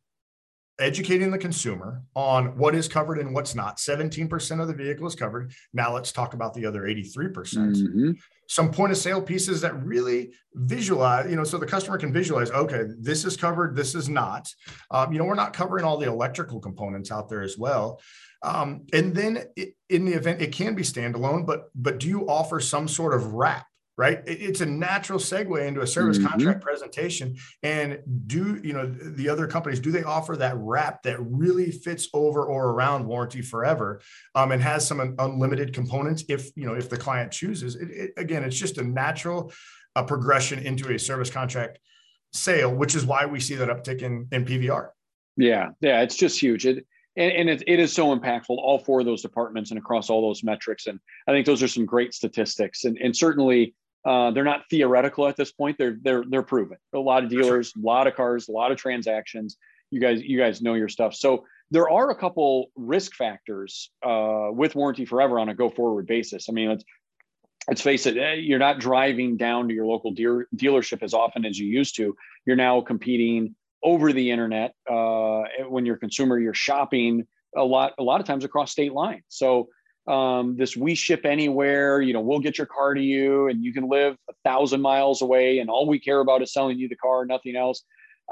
educating 0.79 1.31
the 1.31 1.39
consumer 1.39 2.03
on 2.15 2.57
what 2.57 2.75
is 2.75 2.89
covered 2.89 3.19
and 3.19 3.35
what's 3.35 3.55
not. 3.55 3.79
17% 3.79 4.61
of 4.61 4.69
the 4.69 4.75
vehicle 4.75 5.07
is 5.07 5.15
covered. 5.15 5.53
Now, 5.73 5.95
let's 5.95 6.13
talk 6.13 6.35
about 6.35 6.55
the 6.55 6.67
other 6.67 6.83
83%. 6.83 7.35
percent 7.35 7.77
mm 7.77 7.93
hmm 7.93 8.11
Some 8.51 8.73
point 8.73 8.91
of 8.91 8.99
sale 8.99 9.23
pieces 9.23 9.61
that 9.61 9.81
really 9.85 10.33
visualize, 10.55 11.31
you 11.31 11.37
know, 11.37 11.45
so 11.45 11.57
the 11.57 11.67
customer 11.67 11.97
can 11.99 12.13
visualize, 12.13 12.51
okay, 12.51 12.83
this 12.99 13.25
is 13.25 13.37
covered, 13.37 13.77
this 13.77 13.95
is 13.95 14.09
not. 14.09 14.53
Um, 14.91 15.13
you 15.13 15.21
know, 15.21 15.25
we're 15.25 15.37
not 15.37 15.53
covering 15.53 15.85
all 15.85 15.99
the 15.99 16.09
electrical 16.09 16.59
components 16.59 17.13
out 17.13 17.29
there 17.29 17.43
as 17.43 17.57
well. 17.57 18.01
Um, 18.43 18.87
and 18.93 19.15
then 19.15 19.45
it, 19.55 19.77
in 19.89 20.05
the 20.05 20.15
event, 20.15 20.43
it 20.43 20.51
can 20.51 20.75
be 20.75 20.83
standalone, 20.83 21.47
but 21.47 21.67
but 21.77 22.01
do 22.01 22.09
you 22.09 22.29
offer 22.29 22.59
some 22.59 22.89
sort 22.89 23.15
of 23.15 23.35
wrap? 23.35 23.67
Right, 24.01 24.23
it's 24.27 24.63
a 24.63 24.67
natural 24.67 25.19
segue 25.19 25.63
into 25.69 25.83
a 25.83 25.87
service 25.87 26.17
mm-hmm. 26.17 26.29
contract 26.29 26.63
presentation. 26.63 27.37
And 27.63 27.99
do 28.27 28.59
you 28.65 28.73
know 28.73 28.87
the 28.87 29.29
other 29.29 29.47
companies? 29.47 29.79
Do 29.79 29.91
they 29.91 30.05
offer 30.05 30.39
that 30.39 30.57
wrap 30.57 31.03
that 31.03 31.19
really 31.21 31.71
fits 31.71 32.09
over 32.15 32.47
or 32.47 32.71
around 32.71 33.05
warranty 33.05 33.43
forever, 33.43 34.01
um, 34.35 34.53
and 34.53 34.63
has 34.63 34.89
some 34.89 35.15
unlimited 35.19 35.75
components 35.75 36.25
if 36.31 36.51
you 36.57 36.65
know 36.65 36.73
if 36.73 36.89
the 36.89 36.97
client 36.97 37.31
chooses? 37.31 37.77
It, 37.77 37.91
it, 37.91 38.11
again, 38.17 38.43
it's 38.43 38.59
just 38.59 38.79
a 38.79 38.83
natural 38.83 39.53
uh, 39.95 40.03
progression 40.03 40.61
into 40.61 40.95
a 40.95 40.99
service 40.99 41.29
contract 41.29 41.79
sale, 42.33 42.75
which 42.75 42.95
is 42.95 43.05
why 43.05 43.27
we 43.27 43.39
see 43.39 43.57
that 43.57 43.69
uptick 43.69 44.01
in 44.01 44.27
in 44.33 44.47
PVR. 44.47 44.89
Yeah, 45.37 45.73
yeah, 45.83 46.01
it's 46.01 46.17
just 46.17 46.41
huge. 46.41 46.65
It 46.65 46.87
and, 47.17 47.33
and 47.33 47.51
it, 47.51 47.65
it 47.67 47.79
is 47.79 47.93
so 47.93 48.17
impactful 48.17 48.49
all 48.49 48.79
four 48.79 49.01
of 49.01 49.07
those 49.07 49.21
departments 49.21 49.71
and 49.71 49.79
across 49.79 50.09
all 50.09 50.23
those 50.23 50.45
metrics 50.45 50.87
and 50.87 51.01
i 51.27 51.33
think 51.33 51.45
those 51.45 51.61
are 51.61 51.69
some 51.69 51.85
great 51.85 52.15
statistics 52.15 52.85
and, 52.85 52.97
and 52.99 53.17
certainly 53.17 53.75
uh, 54.05 54.31
they're 54.31 54.45
not 54.45 54.63
theoretical 54.71 55.29
at 55.29 55.37
this 55.37 55.53
point. 55.53 55.77
They're 55.79 55.97
they're 56.03 56.25
they're 56.29 56.43
proven. 56.43 56.79
A 56.95 56.99
lot 56.99 57.25
of 57.25 57.31
dealers 57.31 57.73
a 57.77 57.81
lot 57.81 58.07
of 58.07 58.15
cars 58.15 58.49
a 58.49 58.53
lot 58.53 58.73
of 58.73 58.79
transactions. 58.79 59.57
You 59.91 60.01
guys 60.01 60.23
you 60.23 60.39
guys 60.39 60.63
know 60.63 60.75
your 60.75 60.89
stuff. 60.89 61.15
So 61.15 61.45
there 61.71 61.89
are 61.89 62.11
a 62.11 62.15
couple 62.15 62.71
risk 62.77 63.15
factors 63.15 63.91
uh, 64.03 64.49
with 64.51 64.75
warranty 64.75 65.05
forever 65.05 65.39
on 65.39 65.49
a 65.49 65.55
go 65.55 65.69
forward 65.69 66.07
basis. 66.07 66.49
I 66.49 66.53
mean 66.53 66.71
let's 66.71 66.85
let's 67.69 67.83
face 67.83 68.07
it 68.07 68.17
eh, 68.17 68.35
you're 68.35 68.59
not 68.59 68.79
driving 68.79 69.37
down 69.37 69.69
to 69.69 69.75
your 69.75 69.87
local 69.87 70.13
dealer, 70.13 70.49
dealership 70.57 71.03
as 71.03 71.13
often 71.13 71.45
as 71.45 71.59
you 71.59 71.67
used 71.67 71.97
to. 71.97 72.17
You're 72.47 72.57
now 72.57 72.81
competing 72.81 73.55
over 73.83 74.13
the 74.13 74.31
internet 74.31 74.75
uh, 74.91 75.43
when 75.69 75.85
you're 75.85 75.97
a 75.97 75.99
consumer 75.99 76.39
you're 76.39 76.55
shopping 76.55 77.27
a 77.57 77.65
lot 77.65 77.93
a 77.99 78.03
lot 78.03 78.21
of 78.21 78.27
times 78.27 78.45
across 78.45 78.73
state 78.73 78.93
lines. 78.93 79.25
So 79.29 79.69
um, 80.11 80.57
this 80.57 80.77
we 80.77 80.95
ship 80.95 81.25
anywhere 81.25 82.01
you 82.01 82.13
know 82.13 82.21
we'll 82.21 82.41
get 82.41 82.59
your 82.59 82.67
car 82.67 82.95
to 82.95 83.03
you 83.03 83.49
and 83.49 83.65
you 83.65 83.73
can 83.73 83.89
live 83.89 84.17
a 84.29 84.33
thousand 84.45 84.81
miles 84.81 85.23
away 85.23 85.61
and 85.61 85.71
all 85.71 85.87
we 85.87 85.99
care 85.99 86.21
about 86.21 86.43
is 86.43 86.53
selling 86.53 86.79
you 86.79 86.89
the 86.89 86.97
car 86.97 87.25
nothing 87.25 87.55
else 87.55 87.83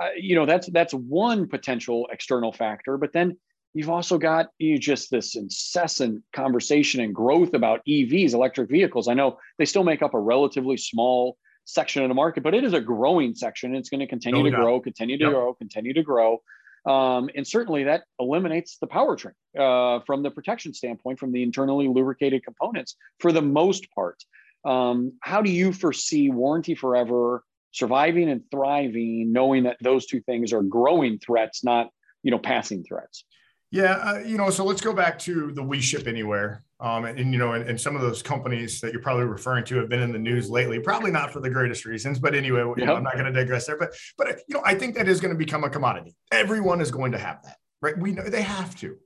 uh, 0.03 0.09
you 0.17 0.35
know 0.35 0.45
that's 0.45 0.69
that's 0.73 0.93
one 0.93 1.47
potential 1.47 2.09
external 2.13 2.53
factor 2.53 2.97
but 2.99 3.13
then 3.13 3.37
you've 3.75 3.91
also 3.91 4.19
got 4.19 4.49
you 4.59 4.79
just 4.79 5.11
this 5.11 5.37
incessant 5.37 6.23
conversation 6.35 7.01
and 7.01 7.15
growth 7.15 7.55
about 7.55 7.81
evs 7.89 8.35
electric 8.35 8.69
vehicles 8.69 9.07
i 9.07 9.15
know 9.15 9.39
they 9.59 9.65
still 9.65 9.85
make 9.85 10.03
up 10.03 10.15
a 10.15 10.21
relatively 10.21 10.77
small 10.77 11.37
section 11.69 12.03
of 12.03 12.09
the 12.09 12.15
market, 12.15 12.43
but 12.43 12.55
it 12.55 12.65
is 12.65 12.73
a 12.73 12.81
growing 12.81 13.35
section. 13.35 13.75
It's 13.75 13.91
going 13.91 14.01
to 14.01 14.07
continue 14.07 14.43
no 14.43 14.51
to 14.51 14.57
grow, 14.57 14.81
continue 14.81 15.19
to 15.19 15.25
yep. 15.25 15.33
grow, 15.33 15.53
continue 15.53 15.93
to 15.93 16.03
grow. 16.03 16.41
Um, 16.87 17.29
and 17.35 17.47
certainly 17.47 17.85
that 17.85 18.05
eliminates 18.19 18.79
the 18.79 18.87
powertrain 18.87 19.33
uh, 19.59 20.01
from 20.07 20.23
the 20.23 20.31
protection 20.31 20.73
standpoint, 20.73 21.19
from 21.19 21.33
the 21.33 21.43
internally 21.43 21.89
lubricated 21.89 22.45
components 22.45 22.97
for 23.19 23.33
the 23.33 23.43
most 23.43 23.89
part. 23.95 24.17
Um, 24.65 25.13
how 25.23 25.43
do 25.43 25.51
you 25.51 25.73
foresee 25.73 26.31
warranty 26.31 26.75
forever 26.75 27.43
surviving 27.73 28.29
and 28.29 28.43
thriving, 28.51 29.33
knowing 29.33 29.65
that 29.65 29.77
those 29.81 30.07
two 30.07 30.21
things 30.21 30.53
are 30.53 30.63
growing 30.63 31.19
threats, 31.19 31.65
not 31.65 31.91
you 32.23 32.31
know 32.31 32.39
passing 32.39 32.85
threats. 32.85 33.25
Yeah, 33.71 33.93
uh, 33.93 34.19
you 34.19 34.39
know, 34.39 34.49
so 34.49 34.65
let's 34.65 34.81
go 34.81 34.93
back 34.95 35.19
to 35.21 35.53
the 35.53 35.63
We 35.63 35.81
Ship 35.81 36.07
Anywhere. 36.07 36.65
Um, 36.81 37.05
and, 37.05 37.19
and, 37.19 37.33
you 37.33 37.39
know, 37.39 37.53
and, 37.53 37.69
and, 37.69 37.81
some 37.81 37.97
of 37.97 38.03
those 38.03 38.23
companies 38.23 38.81
that 38.81 38.93
you're 38.93 39.03
probably 39.03 39.25
referring 39.25 39.65
to 39.65 39.77
have 39.79 39.89
been 39.89 40.01
in 40.01 40.13
the 40.13 40.19
news 40.19 40.49
lately, 40.49 40.79
probably 40.79 41.11
not 41.11 41.33
for 41.33 41.41
the 41.41 41.51
greatest 41.51 41.85
reasons, 41.85 42.21
but 42.21 42.37
anyway, 42.37 42.61
you 42.61 42.75
yep. 42.79 42.87
know, 42.87 42.95
I'm 42.95 43.03
not 43.03 43.15
going 43.15 43.27
to 43.27 43.33
digress 43.33 43.67
there. 43.67 43.77
But, 43.77 43.97
but 44.17 44.29
you 44.47 44.55
know, 44.55 44.63
I 44.65 44.77
think 44.77 44.95
that 44.95 45.09
is 45.09 45.21
going 45.21 45.35
to 45.35 45.39
become 45.39 45.65
a 45.65 45.71
commodity. 45.71 46.15
Everyone 46.31 46.81
is 46.81 46.93
going 46.93 47.11
to 47.13 47.19
have 47.19 47.43
that, 47.43 47.57
right? 47.83 47.99
We 47.99 48.13
know 48.13 48.23
they 48.23 48.43
have 48.43 48.77
to. 48.77 48.97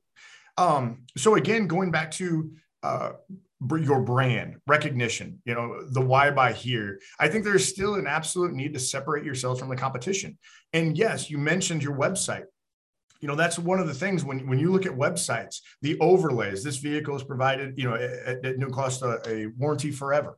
Um, 0.59 1.05
so 1.17 1.37
again, 1.37 1.67
going 1.67 1.91
back 1.91 2.11
to 2.13 2.53
uh, 2.83 3.13
your 3.71 4.03
brand 4.03 4.57
recognition, 4.67 5.41
you 5.47 5.55
know, 5.55 5.83
the 5.91 6.01
why 6.01 6.31
buy 6.31 6.53
here. 6.53 7.01
I 7.19 7.29
think 7.29 7.45
there's 7.45 7.67
still 7.67 7.95
an 7.95 8.07
absolute 8.07 8.53
need 8.53 8.75
to 8.75 8.81
separate 8.81 9.25
yourselves 9.25 9.61
from 9.61 9.71
the 9.71 9.77
competition. 9.77 10.37
And 10.75 10.99
yes, 10.99 11.31
you 11.31 11.39
mentioned 11.39 11.83
your 11.83 11.97
website 11.97 12.45
you 13.23 13.29
know 13.29 13.37
that's 13.37 13.59
one 13.59 13.79
of 13.79 13.87
the 13.87 13.95
things 13.95 14.25
when, 14.25 14.47
when 14.47 14.59
you 14.59 14.71
look 14.71 14.85
at 14.85 14.93
websites 14.93 15.61
the 15.81 15.99
overlays 16.01 16.63
this 16.63 16.77
vehicle 16.77 17.17
is 17.17 17.23
provided 17.23 17.79
you 17.79 17.89
know 17.89 17.95
at, 17.95 18.45
at 18.45 18.59
no 18.59 18.69
cost 18.69 19.03
a, 19.03 19.21
a 19.27 19.47
warranty 19.57 19.91
forever. 19.91 20.37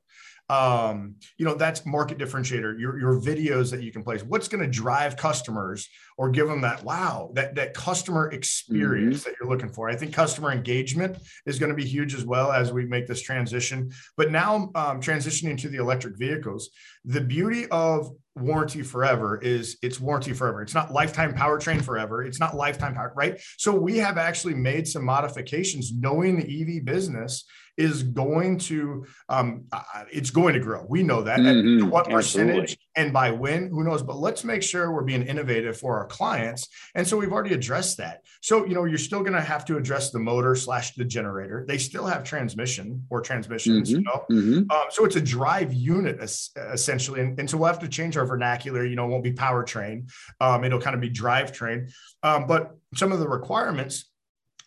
Um, 0.50 1.14
you 1.38 1.46
know 1.46 1.54
that's 1.54 1.86
market 1.86 2.18
differentiator. 2.18 2.78
Your, 2.78 2.98
your 2.98 3.14
videos 3.18 3.70
that 3.70 3.82
you 3.82 3.90
can 3.90 4.02
place 4.02 4.22
what's 4.22 4.46
going 4.46 4.62
to 4.62 4.70
drive 4.70 5.16
customers 5.16 5.88
or 6.18 6.28
give 6.28 6.48
them 6.48 6.60
that 6.60 6.84
wow 6.84 7.30
that 7.32 7.54
that 7.54 7.72
customer 7.72 8.30
experience 8.30 9.20
mm-hmm. 9.20 9.30
that 9.30 9.36
you're 9.40 9.48
looking 9.48 9.70
for? 9.70 9.88
I 9.88 9.96
think 9.96 10.12
customer 10.12 10.52
engagement 10.52 11.16
is 11.46 11.58
going 11.58 11.70
to 11.70 11.76
be 11.76 11.86
huge 11.86 12.14
as 12.14 12.26
well 12.26 12.52
as 12.52 12.74
we 12.74 12.84
make 12.84 13.06
this 13.06 13.22
transition. 13.22 13.90
But 14.18 14.30
now 14.30 14.70
um, 14.74 15.00
transitioning 15.00 15.58
to 15.62 15.70
the 15.70 15.78
electric 15.78 16.18
vehicles 16.18 16.68
the 17.06 17.22
beauty 17.22 17.66
of 17.70 18.10
warranty 18.36 18.82
forever 18.82 19.38
is 19.40 19.78
it's 19.82 20.00
warranty 20.00 20.32
forever. 20.32 20.62
It's 20.62 20.74
not 20.74 20.92
lifetime 20.92 21.34
powertrain 21.34 21.82
forever. 21.82 22.22
It's 22.22 22.40
not 22.40 22.56
lifetime 22.56 22.94
power, 22.94 23.12
right? 23.14 23.40
So 23.58 23.72
we 23.72 23.98
have 23.98 24.18
actually 24.18 24.54
made 24.54 24.88
some 24.88 25.04
modifications 25.04 25.92
knowing 25.92 26.36
the 26.36 26.78
EV 26.78 26.84
business 26.84 27.44
is 27.76 28.02
going 28.02 28.58
to 28.58 29.06
um, 29.28 29.64
uh, 29.72 30.04
it's 30.12 30.30
going 30.30 30.54
to 30.54 30.60
grow. 30.60 30.84
We 30.88 31.02
know 31.02 31.22
that. 31.22 31.38
Mm-hmm. 31.38 31.88
what 31.88 32.08
percentage 32.08 32.56
Absolutely. 32.56 32.78
and 32.96 33.12
by 33.12 33.30
when, 33.30 33.68
who 33.68 33.84
knows? 33.84 34.02
But 34.02 34.16
let's 34.16 34.44
make 34.44 34.62
sure 34.62 34.92
we're 34.92 35.02
being 35.02 35.22
innovative 35.22 35.76
for 35.76 35.98
our 35.98 36.06
clients. 36.06 36.68
And 36.94 37.06
so 37.06 37.16
we've 37.16 37.32
already 37.32 37.54
addressed 37.54 37.98
that. 37.98 38.22
So 38.42 38.64
you 38.64 38.74
know, 38.74 38.84
you're 38.84 38.98
still 38.98 39.20
going 39.20 39.34
to 39.34 39.40
have 39.40 39.64
to 39.66 39.76
address 39.76 40.10
the 40.10 40.18
motor 40.18 40.54
slash 40.54 40.94
the 40.94 41.04
generator. 41.04 41.64
They 41.66 41.78
still 41.78 42.06
have 42.06 42.24
transmission 42.24 43.04
or 43.10 43.20
transmissions. 43.20 43.90
Mm-hmm. 43.90 43.98
You 43.98 44.04
know, 44.04 44.24
mm-hmm. 44.30 44.70
um, 44.70 44.86
so 44.90 45.04
it's 45.04 45.16
a 45.16 45.20
drive 45.20 45.72
unit 45.72 46.20
essentially, 46.20 47.20
and, 47.20 47.38
and, 47.38 47.50
so 47.50 47.58
we'll 47.58 47.66
have 47.66 47.78
to 47.80 47.88
change 47.88 48.16
our 48.16 48.26
vernacular. 48.26 48.84
You 48.84 48.96
know, 48.96 49.04
it 49.06 49.08
won't 49.08 49.24
be 49.24 49.32
powertrain. 49.32 50.10
Um, 50.40 50.64
it'll 50.64 50.80
kind 50.80 50.94
of 50.94 51.00
be 51.00 51.10
drivetrain. 51.10 51.92
Um, 52.22 52.46
but 52.46 52.76
some 52.94 53.12
of 53.12 53.18
the 53.18 53.28
requirements 53.28 54.10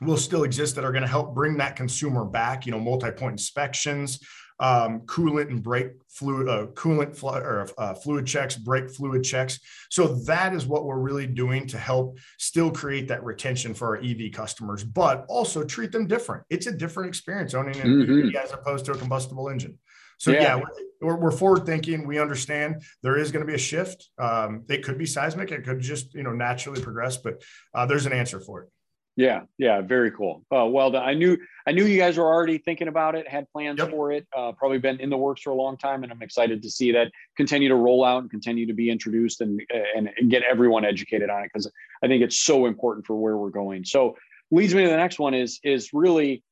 will 0.02 0.18
still 0.18 0.44
exist 0.44 0.76
that 0.76 0.86
are 0.86 0.92
going 0.92 1.04
to 1.04 1.08
help 1.08 1.34
bring 1.34 1.58
that 1.58 1.76
consumer 1.76 2.26
back. 2.26 2.66
You 2.66 2.72
know, 2.72 2.80
multi-point 2.80 3.34
inspections, 3.34 4.20
um, 4.60 5.02
coolant 5.02 5.50
and 5.50 5.62
brake 5.62 5.92
fluid, 6.10 6.50
uh, 6.50 6.68
coolant 6.68 7.16
fl- 7.16 7.30
or 7.30 7.68
uh, 7.78 7.94
fluid 7.94 8.26
checks, 8.26 8.56
brake 8.56 8.90
fluid 8.90 9.24
checks. 9.24 9.60
So 9.90 10.16
that 10.26 10.54
is 10.54 10.66
what 10.66 10.86
we're 10.86 11.00
really 11.00 11.28
doing 11.28 11.68
to 11.68 11.78
help 11.78 12.18
still 12.38 12.72
create 12.72 13.08
that 13.10 13.24
retention 13.24 13.74
for 13.74 13.96
our 13.96 14.04
EV 14.04 14.32
customers, 14.34 14.84
but 14.84 15.26
also 15.30 15.64
treat 15.64 15.92
them 15.92 16.08
different. 16.08 16.44
It's 16.50 16.68
a 16.68 16.72
different 16.72 17.10
experience 17.10 17.54
owning 17.54 17.80
an 17.80 17.88
mm-hmm. 17.88 18.30
EV 18.30 18.44
as 18.44 18.52
opposed 18.52 18.86
to 18.86 18.94
a 18.94 18.98
combustible 18.98 19.50
engine. 19.50 19.78
So 20.20 20.32
yeah, 20.32 20.58
yeah 20.58 20.62
we're, 21.02 21.18
we're, 21.18 21.32
forward 21.32 21.68
thinking. 21.68 22.08
We 22.08 22.20
understand 22.20 22.82
there 23.04 23.18
is 23.18 23.32
going 23.32 23.46
to 23.46 23.48
be 23.48 23.54
a 23.54 23.60
shift. 23.60 24.10
Um, 24.18 24.64
it 24.68 24.84
could 24.84 24.98
be 24.98 25.06
seismic. 25.06 25.52
It 25.52 25.64
could 25.64 25.80
just 25.80 26.16
you 26.16 26.24
know 26.24 26.32
naturally 26.32 26.82
progress, 26.82 27.18
but 27.18 27.44
uh, 27.76 27.86
there's 27.86 28.08
an 28.08 28.14
answer 28.14 28.40
for 28.40 28.64
it. 28.64 28.70
Yeah, 29.18 29.42
yeah, 29.58 29.82
very 29.82 30.12
cool. 30.12 30.46
Uh, 30.56 30.68
well 30.68 30.92
done. 30.92 31.04
I 31.04 31.16
knew 31.16 31.40
I 31.66 31.72
knew 31.72 31.86
you 31.86 31.98
guys 31.98 32.20
were 32.20 32.28
already 32.28 32.60
thinking 32.60 32.88
about 32.88 33.16
it, 33.16 33.28
had 33.28 33.52
plans 33.52 33.80
yep. 33.80 33.90
for 33.90 34.12
it. 34.12 34.28
Uh, 34.32 34.52
probably 34.52 34.78
been 34.78 35.00
in 35.00 35.10
the 35.10 35.18
works 35.18 35.42
for 35.42 35.50
a 35.50 35.56
long 35.56 35.76
time, 35.76 36.04
and 36.04 36.12
I'm 36.12 36.22
excited 36.22 36.62
to 36.62 36.70
see 36.70 36.92
that 36.92 37.12
continue 37.36 37.68
to 37.68 37.76
roll 37.76 38.06
out 38.06 38.22
and 38.22 38.30
continue 38.30 38.68
to 38.68 38.74
be 38.74 38.92
introduced 38.92 39.42
and 39.42 39.60
and, 39.96 40.12
and 40.18 40.30
get 40.30 40.44
everyone 40.44 40.86
educated 40.86 41.32
on 41.32 41.42
it 41.42 41.50
because 41.52 41.70
I 42.04 42.08
think 42.08 42.22
it's 42.22 42.40
so 42.40 42.68
important 42.68 43.08
for 43.08 43.16
where 43.16 43.38
we're 43.38 43.50
going. 43.50 43.86
So 43.86 44.16
leads 44.52 44.76
me 44.76 44.84
to 44.84 44.90
the 44.90 44.98
next 44.98 45.18
one 45.18 45.34
is 45.34 45.60
is 45.64 45.90
really 45.94 46.44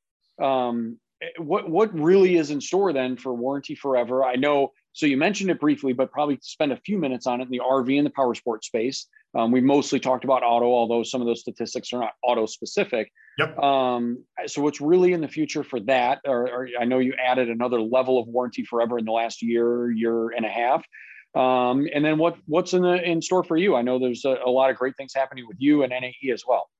um, 0.42 0.98
what 1.38 1.70
what 1.70 1.94
really 1.94 2.36
is 2.36 2.50
in 2.50 2.60
store 2.60 2.92
then 2.92 3.16
for 3.16 3.32
warranty 3.32 3.76
forever. 3.76 4.24
I 4.24 4.34
know 4.34 4.72
so 4.96 5.04
you 5.04 5.18
mentioned 5.18 5.50
it 5.50 5.60
briefly, 5.60 5.92
but 5.92 6.10
probably 6.10 6.38
spend 6.40 6.72
a 6.72 6.76
few 6.78 6.96
minutes 6.96 7.26
on 7.26 7.42
it 7.42 7.44
in 7.44 7.50
the 7.50 7.60
RV 7.60 7.98
and 7.98 8.06
the 8.06 8.10
power 8.10 8.34
sport 8.34 8.64
space. 8.64 9.08
Um, 9.34 9.52
we 9.52 9.60
mostly 9.60 10.00
talked 10.00 10.24
about 10.24 10.42
auto, 10.42 10.64
although 10.64 11.02
some 11.02 11.20
of 11.20 11.26
those 11.26 11.40
statistics 11.40 11.92
are 11.92 12.00
not 12.00 12.12
auto 12.24 12.46
specific. 12.46 13.12
Yep. 13.36 13.58
Um, 13.58 14.24
so 14.46 14.62
what's 14.62 14.80
really 14.80 15.12
in 15.12 15.20
the 15.20 15.28
future 15.28 15.62
for 15.62 15.80
that? 15.80 16.20
Or, 16.24 16.48
or, 16.48 16.68
I 16.80 16.86
know 16.86 16.98
you 16.98 17.12
added 17.22 17.50
another 17.50 17.78
level 17.78 18.18
of 18.18 18.26
warranty 18.26 18.64
forever 18.64 18.98
in 18.98 19.04
the 19.04 19.12
last 19.12 19.42
year, 19.42 19.90
year 19.90 20.30
and 20.30 20.46
a 20.46 20.48
half. 20.48 20.82
Um, 21.34 21.86
and 21.94 22.02
then 22.02 22.16
what 22.16 22.38
what's 22.46 22.72
in 22.72 22.80
the 22.80 22.94
in 22.94 23.20
store 23.20 23.44
for 23.44 23.58
you? 23.58 23.76
I 23.76 23.82
know 23.82 23.98
there's 23.98 24.24
a, 24.24 24.38
a 24.46 24.48
lot 24.48 24.70
of 24.70 24.76
great 24.76 24.96
things 24.96 25.12
happening 25.14 25.46
with 25.46 25.58
you 25.60 25.82
and 25.82 25.90
NAE 25.90 26.32
as 26.32 26.44
well. 26.48 26.70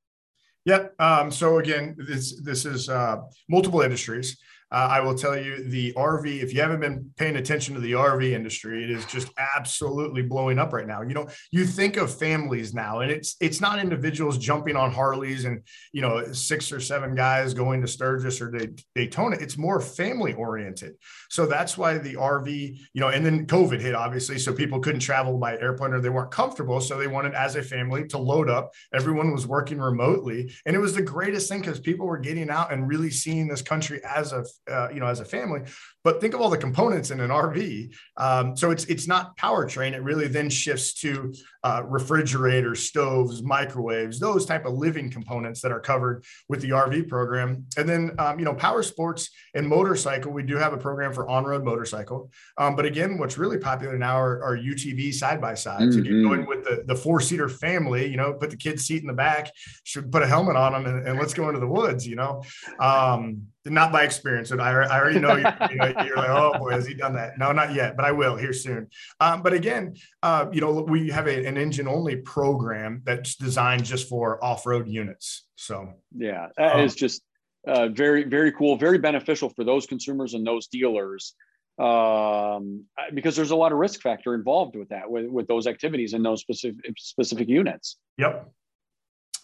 Yep. 0.64 0.94
Um, 0.98 1.30
so 1.30 1.58
again, 1.58 1.94
this 1.98 2.40
this 2.40 2.64
is 2.64 2.88
uh, 2.88 3.18
multiple 3.50 3.82
industries. 3.82 4.38
Uh, 4.72 4.88
I 4.90 5.00
will 5.00 5.14
tell 5.14 5.38
you 5.38 5.68
the 5.68 5.92
RV, 5.92 6.42
if 6.42 6.52
you 6.52 6.60
haven't 6.60 6.80
been 6.80 7.10
paying 7.16 7.36
attention 7.36 7.74
to 7.74 7.80
the 7.80 7.92
RV 7.92 8.32
industry, 8.32 8.82
it 8.82 8.90
is 8.90 9.04
just 9.06 9.28
absolutely 9.56 10.22
blowing 10.22 10.58
up 10.58 10.72
right 10.72 10.86
now. 10.86 11.02
You 11.02 11.14
know, 11.14 11.28
you 11.52 11.64
think 11.64 11.96
of 11.96 12.12
families 12.12 12.74
now, 12.74 13.00
and 13.00 13.10
it's 13.10 13.36
it's 13.40 13.60
not 13.60 13.78
individuals 13.78 14.38
jumping 14.38 14.74
on 14.74 14.90
Harleys 14.90 15.44
and 15.44 15.62
you 15.92 16.02
know 16.02 16.32
six 16.32 16.72
or 16.72 16.80
seven 16.80 17.14
guys 17.14 17.54
going 17.54 17.80
to 17.82 17.86
Sturgis 17.86 18.40
or 18.40 18.52
Daytona. 18.94 19.36
It's 19.36 19.56
more 19.56 19.80
family 19.80 20.34
oriented. 20.34 20.94
So 21.30 21.46
that's 21.46 21.78
why 21.78 21.98
the 21.98 22.14
RV, 22.14 22.78
you 22.92 23.00
know, 23.00 23.08
and 23.08 23.24
then 23.24 23.46
COVID 23.46 23.80
hit 23.80 23.94
obviously, 23.94 24.38
so 24.38 24.52
people 24.52 24.80
couldn't 24.80 25.00
travel 25.00 25.38
by 25.38 25.56
airplane 25.58 25.92
or 25.92 26.00
they 26.00 26.08
weren't 26.08 26.32
comfortable, 26.32 26.80
so 26.80 26.98
they 26.98 27.06
wanted 27.06 27.34
as 27.34 27.54
a 27.54 27.62
family 27.62 28.06
to 28.08 28.18
load 28.18 28.50
up. 28.50 28.72
Everyone 28.92 29.32
was 29.32 29.46
working 29.46 29.78
remotely, 29.78 30.52
and 30.66 30.74
it 30.74 30.80
was 30.80 30.94
the 30.94 31.02
greatest 31.02 31.48
thing 31.48 31.60
because 31.60 31.78
people 31.78 32.06
were 32.06 32.18
getting 32.18 32.50
out 32.50 32.72
and 32.72 32.88
really 32.88 33.10
seeing 33.10 33.46
this 33.46 33.62
country 33.62 34.00
as 34.04 34.32
a 34.32 34.44
uh, 34.70 34.88
you 34.92 35.00
know, 35.00 35.06
as 35.06 35.20
a 35.20 35.24
family. 35.24 35.60
But 36.04 36.20
think 36.20 36.34
of 36.34 36.40
all 36.40 36.50
the 36.50 36.58
components 36.58 37.10
in 37.10 37.20
an 37.20 37.30
RV. 37.30 37.94
Um, 38.16 38.56
so 38.56 38.70
it's 38.70 38.84
it's 38.84 39.08
not 39.08 39.36
powertrain. 39.36 39.92
It 39.92 40.02
really 40.02 40.28
then 40.28 40.50
shifts 40.50 40.94
to 41.00 41.34
uh, 41.64 41.82
refrigerators, 41.84 42.84
stoves, 42.84 43.42
microwaves, 43.42 44.20
those 44.20 44.46
type 44.46 44.66
of 44.66 44.74
living 44.74 45.10
components 45.10 45.60
that 45.62 45.72
are 45.72 45.80
covered 45.80 46.24
with 46.48 46.60
the 46.60 46.70
RV 46.70 47.08
program. 47.08 47.66
And 47.76 47.88
then 47.88 48.12
um, 48.18 48.38
you 48.38 48.44
know, 48.44 48.54
power 48.54 48.82
sports 48.82 49.30
and 49.54 49.68
motorcycle. 49.68 50.32
We 50.32 50.42
do 50.42 50.56
have 50.56 50.72
a 50.72 50.78
program 50.78 51.12
for 51.12 51.28
on-road 51.28 51.64
motorcycle. 51.64 52.30
Um, 52.58 52.76
but 52.76 52.84
again, 52.84 53.18
what's 53.18 53.38
really 53.38 53.58
popular 53.58 53.98
now 53.98 54.16
are, 54.16 54.42
are 54.42 54.56
UTV 54.56 55.12
side 55.12 55.40
by 55.40 55.54
sides. 55.54 55.96
Mm-hmm. 55.96 55.98
If 55.98 56.06
you're 56.06 56.22
going 56.22 56.46
with 56.46 56.64
the, 56.64 56.84
the 56.86 56.94
four 56.94 57.20
seater 57.20 57.48
family, 57.48 58.06
you 58.06 58.16
know, 58.16 58.34
put 58.34 58.50
the 58.50 58.56
kid's 58.56 58.84
seat 58.84 59.00
in 59.00 59.06
the 59.06 59.12
back, 59.12 59.52
should 59.84 60.12
put 60.12 60.22
a 60.22 60.26
helmet 60.26 60.56
on 60.56 60.72
them, 60.72 60.86
and, 60.86 61.06
and 61.06 61.18
let's 61.18 61.34
go 61.34 61.48
into 61.48 61.60
the 61.60 61.66
woods. 61.66 62.06
You 62.06 62.16
know. 62.16 62.42
Um, 62.78 63.48
not 63.66 63.92
by 63.92 64.02
experience. 64.02 64.50
I, 64.52 64.56
I 64.56 64.98
already 64.98 65.18
know, 65.18 65.36
you, 65.36 65.46
you 65.70 65.76
know 65.76 65.92
you're 66.04 66.16
like, 66.16 66.30
oh 66.30 66.58
boy, 66.58 66.70
has 66.70 66.86
he 66.86 66.94
done 66.94 67.14
that? 67.14 67.38
No, 67.38 67.52
not 67.52 67.74
yet, 67.74 67.96
but 67.96 68.04
I 68.04 68.12
will 68.12 68.36
here 68.36 68.52
soon. 68.52 68.88
Um, 69.20 69.42
but 69.42 69.52
again, 69.52 69.94
uh, 70.22 70.46
you 70.52 70.60
know, 70.60 70.82
we 70.82 71.10
have 71.10 71.26
a, 71.26 71.46
an 71.46 71.56
engine 71.56 71.88
only 71.88 72.16
program 72.16 73.02
that's 73.04 73.36
designed 73.36 73.84
just 73.84 74.08
for 74.08 74.42
off 74.44 74.66
road 74.66 74.88
units. 74.88 75.46
So 75.56 75.92
yeah, 76.16 76.48
that 76.56 76.76
um, 76.76 76.80
is 76.80 76.94
just 76.94 77.22
uh, 77.66 77.88
very 77.88 78.24
very 78.24 78.52
cool, 78.52 78.76
very 78.76 78.98
beneficial 78.98 79.50
for 79.50 79.64
those 79.64 79.86
consumers 79.86 80.34
and 80.34 80.46
those 80.46 80.68
dealers 80.68 81.34
um, 81.78 82.84
because 83.12 83.36
there's 83.36 83.50
a 83.50 83.56
lot 83.56 83.72
of 83.72 83.78
risk 83.78 84.00
factor 84.00 84.34
involved 84.34 84.76
with 84.76 84.88
that 84.88 85.10
with, 85.10 85.26
with 85.26 85.46
those 85.46 85.66
activities 85.66 86.14
and 86.14 86.24
those 86.24 86.40
specific 86.40 86.94
specific 86.98 87.48
units. 87.48 87.98
Yep. 88.18 88.50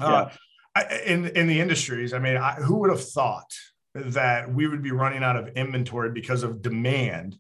Uh, 0.01 0.26
yeah. 0.28 0.36
I, 0.74 1.01
in 1.05 1.26
in 1.28 1.46
the 1.46 1.61
industries, 1.61 2.14
I 2.14 2.18
mean, 2.18 2.36
I, 2.36 2.55
who 2.55 2.76
would 2.76 2.90
have 2.90 3.05
thought? 3.05 3.53
That 3.95 4.53
we 4.53 4.66
would 4.66 4.82
be 4.82 4.93
running 4.93 5.22
out 5.22 5.36
of 5.36 5.49
inventory 5.49 6.11
because 6.11 6.43
of 6.43 6.62
demand, 6.62 7.36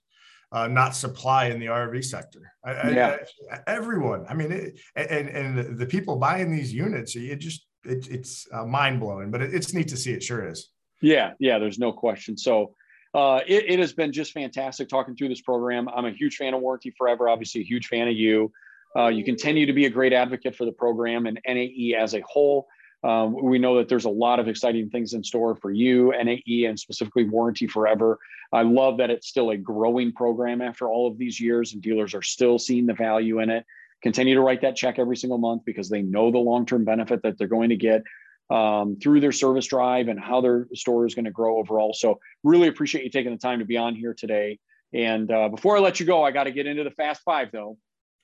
uh, 0.50 0.68
not 0.68 0.94
supply 0.94 1.46
in 1.46 1.58
the 1.58 1.66
RV 1.66 2.04
sector. 2.04 2.52
I, 2.64 2.90
yeah. 2.90 3.16
I, 3.50 3.58
everyone, 3.66 4.26
I 4.28 4.34
mean, 4.34 4.52
it, 4.52 4.80
and 4.94 5.28
and 5.28 5.78
the 5.78 5.86
people 5.86 6.16
buying 6.16 6.50
these 6.50 6.72
units, 6.72 7.16
it 7.16 7.36
just 7.36 7.66
it, 7.84 8.08
it's 8.10 8.46
uh, 8.52 8.64
mind 8.64 9.00
blowing, 9.00 9.30
but 9.30 9.42
it, 9.42 9.54
it's 9.54 9.72
neat 9.72 9.88
to 9.88 9.96
see. 9.96 10.12
It 10.12 10.22
sure 10.22 10.46
is. 10.48 10.68
Yeah, 11.00 11.32
yeah. 11.38 11.58
There's 11.58 11.78
no 11.78 11.92
question. 11.92 12.36
So. 12.36 12.74
Uh, 13.14 13.42
it, 13.46 13.66
it 13.68 13.78
has 13.78 13.92
been 13.92 14.10
just 14.10 14.32
fantastic 14.32 14.88
talking 14.88 15.14
through 15.14 15.28
this 15.28 15.42
program. 15.42 15.86
I'm 15.86 16.06
a 16.06 16.12
huge 16.12 16.36
fan 16.36 16.54
of 16.54 16.62
Warranty 16.62 16.94
Forever, 16.96 17.28
obviously, 17.28 17.60
a 17.60 17.64
huge 17.64 17.88
fan 17.88 18.08
of 18.08 18.14
you. 18.14 18.50
Uh, 18.96 19.08
you 19.08 19.24
continue 19.24 19.66
to 19.66 19.72
be 19.72 19.86
a 19.86 19.90
great 19.90 20.12
advocate 20.12 20.54
for 20.54 20.64
the 20.64 20.72
program 20.72 21.26
and 21.26 21.38
NAE 21.46 21.94
as 21.94 22.14
a 22.14 22.22
whole. 22.26 22.68
Um, 23.04 23.34
we 23.42 23.58
know 23.58 23.78
that 23.78 23.88
there's 23.88 24.04
a 24.04 24.10
lot 24.10 24.38
of 24.38 24.46
exciting 24.46 24.88
things 24.88 25.12
in 25.12 25.24
store 25.24 25.56
for 25.56 25.72
you, 25.72 26.12
NAE, 26.12 26.66
and 26.66 26.78
specifically 26.78 27.24
Warranty 27.24 27.66
Forever. 27.66 28.18
I 28.52 28.62
love 28.62 28.98
that 28.98 29.10
it's 29.10 29.26
still 29.26 29.50
a 29.50 29.56
growing 29.56 30.12
program 30.12 30.60
after 30.60 30.88
all 30.88 31.08
of 31.08 31.18
these 31.18 31.40
years, 31.40 31.72
and 31.72 31.82
dealers 31.82 32.14
are 32.14 32.22
still 32.22 32.58
seeing 32.58 32.86
the 32.86 32.94
value 32.94 33.40
in 33.40 33.50
it. 33.50 33.66
Continue 34.02 34.34
to 34.34 34.40
write 34.40 34.62
that 34.62 34.76
check 34.76 34.98
every 34.98 35.16
single 35.16 35.38
month 35.38 35.64
because 35.64 35.88
they 35.88 36.02
know 36.02 36.30
the 36.30 36.38
long 36.38 36.64
term 36.64 36.84
benefit 36.84 37.22
that 37.22 37.38
they're 37.38 37.48
going 37.48 37.70
to 37.70 37.76
get 37.76 38.02
um, 38.50 38.96
through 39.02 39.20
their 39.20 39.32
service 39.32 39.66
drive 39.66 40.08
and 40.08 40.20
how 40.20 40.40
their 40.40 40.68
store 40.74 41.06
is 41.06 41.14
going 41.14 41.24
to 41.24 41.30
grow 41.30 41.58
overall. 41.58 41.94
So, 41.94 42.20
really 42.44 42.68
appreciate 42.68 43.04
you 43.04 43.10
taking 43.10 43.32
the 43.32 43.38
time 43.38 43.58
to 43.58 43.64
be 43.64 43.76
on 43.76 43.96
here 43.96 44.14
today. 44.14 44.58
And 44.92 45.30
uh, 45.30 45.48
before 45.48 45.76
I 45.76 45.80
let 45.80 45.98
you 45.98 46.06
go, 46.06 46.22
I 46.22 46.30
got 46.30 46.44
to 46.44 46.52
get 46.52 46.66
into 46.66 46.84
the 46.84 46.90
fast 46.90 47.22
five 47.24 47.48
though. 47.52 47.78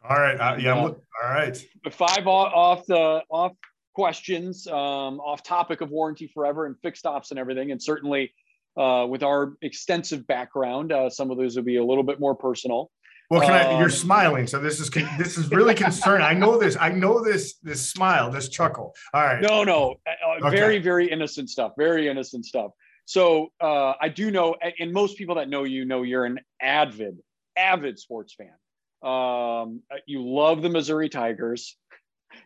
All 0.09 0.21
right. 0.21 0.37
Uh, 0.37 0.57
yeah. 0.59 0.77
Uh, 0.77 0.81
all 0.89 0.99
right. 1.25 1.65
Five 1.91 2.27
off, 2.27 2.53
off 2.55 2.87
the 2.87 3.23
off 3.31 3.53
questions, 3.99 4.69
um, 4.69 5.19
off 5.19 5.43
topic 5.43 5.81
of 5.81 5.91
warranty 5.91 6.31
forever 6.33 6.67
and 6.67 6.77
fixed 6.83 7.05
ops 7.05 7.33
and 7.33 7.41
everything. 7.41 7.73
And 7.73 7.83
certainly, 7.83 8.33
uh, 8.77 9.05
with 9.11 9.25
our 9.25 9.55
extensive 9.61 10.25
background, 10.29 10.93
uh, 10.93 11.11
some 11.11 11.33
of 11.33 11.37
those 11.37 11.57
will 11.57 11.65
be 11.65 11.79
a 11.79 11.85
little 11.85 12.05
bit 12.05 12.21
more 12.21 12.37
personal. 12.37 12.93
Well, 13.29 13.41
can 13.41 13.51
I? 13.51 13.73
You're 13.73 13.87
um, 13.87 13.91
smiling, 13.91 14.47
so 14.47 14.61
this 14.61 14.79
is 14.79 14.89
this 15.19 15.37
is 15.37 15.51
really 15.51 15.75
concerning. 15.75 16.25
I 16.25 16.33
know 16.33 16.59
this. 16.59 16.77
I 16.81 16.91
know 16.91 17.25
this. 17.25 17.57
This 17.61 17.91
smile, 17.91 18.31
this 18.31 18.49
chuckle. 18.49 18.95
All 19.13 19.25
right. 19.25 19.43
No, 19.43 19.65
no, 19.65 19.97
uh, 20.07 20.47
okay. 20.47 20.57
very, 20.57 20.79
very 20.79 21.11
innocent 21.11 21.51
stuff. 21.51 21.73
Very 21.77 22.07
innocent 22.07 22.47
stuff. 22.47 22.71
So 23.05 23.49
uh, 23.61 23.95
I 24.01 24.11
do 24.11 24.31
know, 24.31 24.55
and 24.79 24.93
most 24.93 25.19
people 25.19 25.35
that 25.35 25.49
know 25.49 25.65
you 25.65 25.85
know 25.85 26.05
you're 26.05 26.25
an 26.25 26.39
avid, 26.63 27.19
avid 27.57 27.99
sports 27.99 28.37
fan. 28.39 28.55
Um, 29.03 29.83
you 30.07 30.25
love 30.25 30.63
the 30.63 30.69
Missouri 30.69 31.09
Tigers. 31.09 31.77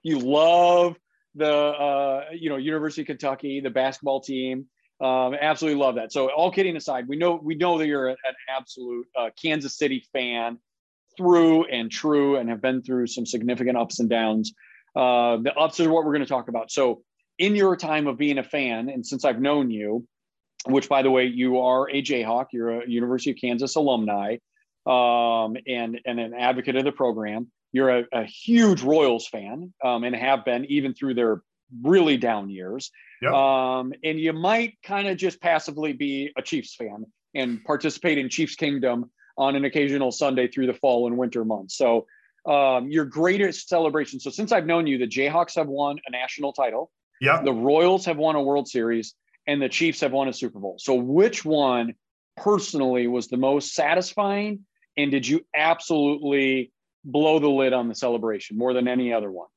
You 0.03 0.19
love 0.19 0.97
the 1.35 1.53
uh, 1.53 2.25
you 2.33 2.51
know 2.51 2.57
University 2.57 3.03
of 3.03 3.07
Kentucky, 3.07 3.61
the 3.61 3.71
basketball 3.71 4.21
team. 4.21 4.67
Um, 5.01 5.35
absolutely 5.35 5.81
love 5.81 5.97
that. 5.97 6.13
So 6.13 6.31
all 6.31 6.53
kidding 6.53 6.77
aside, 6.77 7.09
we 7.09 7.17
know 7.17 7.41
we 7.43 7.55
know 7.55 7.79
that 7.79 7.87
you're 7.87 8.09
an 8.09 8.17
absolute 8.49 9.07
uh, 9.19 9.31
Kansas 9.43 9.77
City 9.77 10.05
fan 10.13 10.59
through 11.17 11.65
and 11.67 11.91
true, 11.91 12.37
and 12.37 12.49
have 12.49 12.63
been 12.63 12.83
through 12.83 13.07
some 13.07 13.27
significant 13.27 13.77
ups 13.77 14.01
and 14.01 14.09
downs. 14.09 14.53
Uh, 14.95 15.39
the 15.39 15.53
ups 15.59 15.81
are 15.81 15.91
what 15.91 16.05
we're 16.05 16.13
going 16.13 16.25
to 16.25 16.29
talk 16.29 16.49
about. 16.49 16.71
So 16.71 17.03
in 17.39 17.57
your 17.57 17.77
time 17.77 18.07
of 18.07 18.19
being 18.19 18.39
a 18.39 18.45
fan, 18.45 18.89
and 18.89 19.05
since 19.05 19.25
I've 19.25 19.41
known 19.41 19.71
you, 19.71 20.07
which 20.67 20.89
by 20.89 21.03
the 21.03 21.11
way, 21.11 21.27
you 21.27 21.59
are 21.59 21.89
a 21.91 22.03
Jayhawk, 22.03 22.47
you're 22.53 22.83
a 22.83 22.89
University 22.89 23.33
of 23.33 23.37
Kansas 23.41 23.75
alumni, 23.75 24.37
um, 24.87 25.57
and 25.67 26.01
and 26.05 26.21
an 26.21 26.35
advocate 26.35 26.77
of 26.77 26.85
the 26.85 26.93
program. 26.93 27.51
You're 27.73 27.91
a, 27.91 28.05
a 28.13 28.25
huge 28.25 28.83
Royals 28.83 29.27
fan, 29.27 29.73
um, 29.83 30.05
and 30.05 30.15
have 30.15 30.45
been 30.45 30.67
even 30.67 30.95
through 30.95 31.15
their 31.15 31.43
really 31.83 32.17
down 32.17 32.51
years. 32.51 32.91
Yep. 33.23 33.33
Um, 33.33 33.93
and 34.05 34.19
you 34.21 34.33
might 34.33 34.75
kind 34.83 35.09
of 35.09 35.17
just 35.17 35.41
passively 35.41 35.93
be 35.93 36.33
a 36.37 36.43
Chiefs 36.43 36.75
fan 36.75 37.07
and 37.35 37.65
participate 37.65 38.19
in 38.19 38.29
Chiefs 38.29 38.57
Kingdom 38.57 39.11
on 39.39 39.57
an 39.57 39.65
occasional 39.65 40.13
Sunday 40.13 40.49
through 40.49 40.67
the 40.67 40.75
fall 40.75 41.07
and 41.07 41.17
winter 41.17 41.45
months. 41.45 41.77
So 41.77 42.07
um, 42.47 42.91
your 42.91 43.05
greatest 43.05 43.69
celebration. 43.69 44.21
So 44.21 44.31
since 44.31 44.53
I've 44.53 44.67
known 44.67 44.87
you, 44.87 44.99
the 44.99 45.07
Jayhawks 45.07 45.55
have 45.55 45.69
won 45.69 45.99
a 46.07 46.11
national 46.11 46.53
title. 46.53 46.91
Yeah. 47.21 47.41
The 47.43 47.53
Royals 47.53 48.05
have 48.07 48.17
won 48.17 48.35
a 48.35 48.43
World 48.43 48.69
Series, 48.69 49.15
and 49.47 49.63
the 49.63 49.69
Chiefs 49.69 50.01
have 50.01 50.13
won 50.13 50.29
a 50.29 50.33
Super 50.33 50.59
Bowl. 50.59 50.77
So 50.79 50.95
which 50.95 51.45
one 51.45 51.95
personally 52.37 53.07
was 53.07 53.29
the 53.29 53.37
most 53.37 53.75
satisfying? 53.75 54.67
And 54.97 55.11
did 55.11 55.27
you 55.27 55.47
absolutely 55.55 56.72
blow 57.05 57.39
the 57.39 57.49
lid 57.49 57.73
on 57.73 57.89
the 57.89 57.95
celebration 57.95 58.57
more 58.57 58.73
than 58.73 58.89
any 58.89 59.13
other 59.13 59.31
one? 59.31 59.49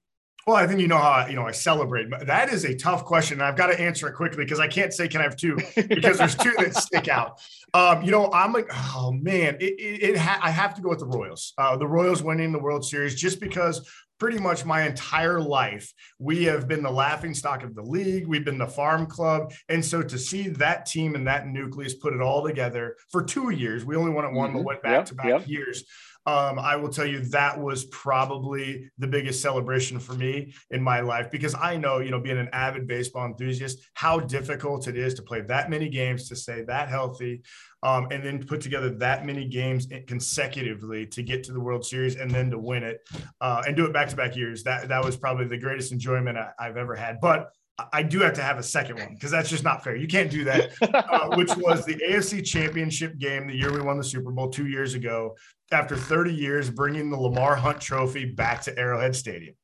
Well, 0.48 0.58
I 0.58 0.68
think 0.68 0.80
you 0.80 0.88
know 0.88 0.98
how 0.98 1.10
I, 1.10 1.28
you 1.30 1.36
know 1.36 1.48
I 1.48 1.52
celebrate. 1.52 2.08
That 2.28 2.54
is 2.54 2.66
a 2.66 2.76
tough 2.76 3.04
question, 3.04 3.40
and 3.40 3.44
I've 3.44 3.56
got 3.56 3.68
to 3.68 3.80
answer 3.80 4.08
it 4.08 4.14
quickly 4.14 4.44
because 4.44 4.60
I 4.60 4.68
can't 4.68 4.94
say 4.94 5.08
can 5.08 5.22
I 5.22 5.24
have 5.24 5.36
two 5.36 5.58
because 5.76 6.20
there's 6.20 6.36
two 6.36 6.54
that 6.60 6.76
stick 6.76 7.08
out. 7.08 7.42
Um, 7.74 8.04
you 8.04 8.12
know, 8.12 8.32
I'm 8.32 8.54
like, 8.54 8.70
oh 8.96 9.12
man, 9.12 9.58
it, 9.60 9.74
it, 9.80 10.04
it 10.04 10.18
ha- 10.18 10.40
I 10.44 10.52
have 10.52 10.76
to 10.76 10.82
go 10.82 10.90
with 10.90 11.00
the 11.00 11.08
Royals. 11.08 11.54
Uh, 11.58 11.78
the 11.78 11.88
Royals 11.88 12.22
winning 12.22 12.52
the 12.52 12.60
World 12.60 12.86
Series 12.86 13.16
just 13.16 13.40
because 13.40 13.90
pretty 14.20 14.38
much 14.38 14.64
my 14.64 14.84
entire 14.84 15.42
life 15.42 15.92
we 16.20 16.46
have 16.46 16.70
been 16.70 16.82
the 16.82 16.92
laughing 16.92 17.34
stock 17.34 17.64
of 17.64 17.74
the 17.74 17.82
league. 17.82 18.28
We've 18.28 18.46
been 18.46 18.60
the 18.60 18.68
farm 18.68 19.08
club, 19.08 19.52
and 19.68 19.84
so 19.84 20.04
to 20.04 20.18
see 20.20 20.50
that 20.50 20.86
team 20.86 21.16
and 21.16 21.26
that 21.26 21.48
nucleus 21.48 21.96
put 21.96 22.14
it 22.14 22.22
all 22.22 22.46
together 22.46 22.98
for 23.12 23.24
two 23.24 23.50
years, 23.50 23.84
we 23.84 23.96
only 23.96 24.12
won 24.12 24.26
it 24.26 24.32
one, 24.32 24.50
mm-hmm. 24.50 24.60
but 24.60 24.66
went 24.66 24.84
back 24.84 25.06
to 25.06 25.16
back 25.16 25.48
years 25.48 25.86
um, 26.28 26.58
I 26.58 26.76
will 26.76 26.90
tell 26.90 27.06
you 27.06 27.20
that 27.26 27.60
was 27.60 27.86
probably 27.86 28.90
the 28.98 29.08
biggest 29.08 29.42
celebration 29.42 30.00
for 30.00 30.14
me 30.14 30.54
in 30.72 30.82
my 30.82 31.02
life 31.02 31.30
because 31.30 31.54
I 31.54 31.78
know, 31.78 32.00
you 32.00 32.10
know, 32.10 32.20
being 32.20 32.40
an 32.40 32.50
avid 32.52 32.88
baseball 32.88 33.26
enthusiast, 33.26 33.80
how 33.94 34.20
difficult 34.20 34.88
it 34.88 34.98
is 34.98 35.14
to 35.16 35.22
play 35.22 35.42
that 35.42 35.70
many 35.70 35.88
games, 35.88 36.28
to 36.30 36.36
stay 36.36 36.64
that 36.64 36.90
healthy, 36.90 37.44
um, 37.84 38.08
and 38.10 38.26
then 38.26 38.44
put 38.44 38.62
together 38.62 38.90
that 38.90 39.26
many 39.26 39.46
games 39.46 39.88
consecutively 40.08 41.06
to 41.08 41.22
get 41.22 41.44
to 41.44 41.52
the 41.52 41.60
World 41.60 41.86
Series 41.86 42.16
and 42.16 42.32
then 42.32 42.50
to 42.50 42.58
win 42.58 42.84
it 42.84 43.02
uh, 43.42 43.62
and 43.68 43.76
do 43.76 43.86
it 43.86 43.94
back 43.94 44.10
to 44.10 44.16
back 44.16 44.36
years. 44.36 44.64
That 44.64 44.88
that 44.88 45.04
was 45.04 45.16
probably 45.16 45.46
the 45.46 45.60
greatest 45.60 45.92
enjoyment 45.92 46.38
I, 46.40 46.50
I've 46.58 46.78
ever 46.78 46.96
had. 46.96 47.20
But 47.22 47.52
I 47.92 48.04
do 48.04 48.20
have 48.22 48.34
to 48.36 48.42
have 48.42 48.58
a 48.58 48.64
second 48.64 49.00
one 49.00 49.14
because 49.14 49.32
that's 49.32 49.50
just 49.50 49.64
not 49.64 49.84
fair. 49.84 49.98
You 49.98 50.08
can't 50.08 50.32
do 50.32 50.46
that, 50.46 50.72
uh, 50.82 51.30
which 51.36 51.54
was 51.58 51.86
the 51.86 51.96
AFC 51.96 52.46
Championship 52.46 53.18
game 53.18 53.48
the 53.48 53.56
year 53.56 53.74
we 53.74 53.82
won 53.82 53.98
the 53.98 54.04
Super 54.04 54.32
Bowl 54.32 54.50
two 54.50 54.68
years 54.68 54.94
ago. 54.94 55.36
After 55.72 55.98
30 55.98 56.34
years, 56.34 56.70
bringing 56.70 57.10
the 57.10 57.18
Lamar 57.18 57.56
Hunt 57.56 57.82
Trophy 57.82 58.26
back 58.26 58.62
to 58.62 58.80
Arrowhead 58.80 59.16
Stadium 59.16 59.56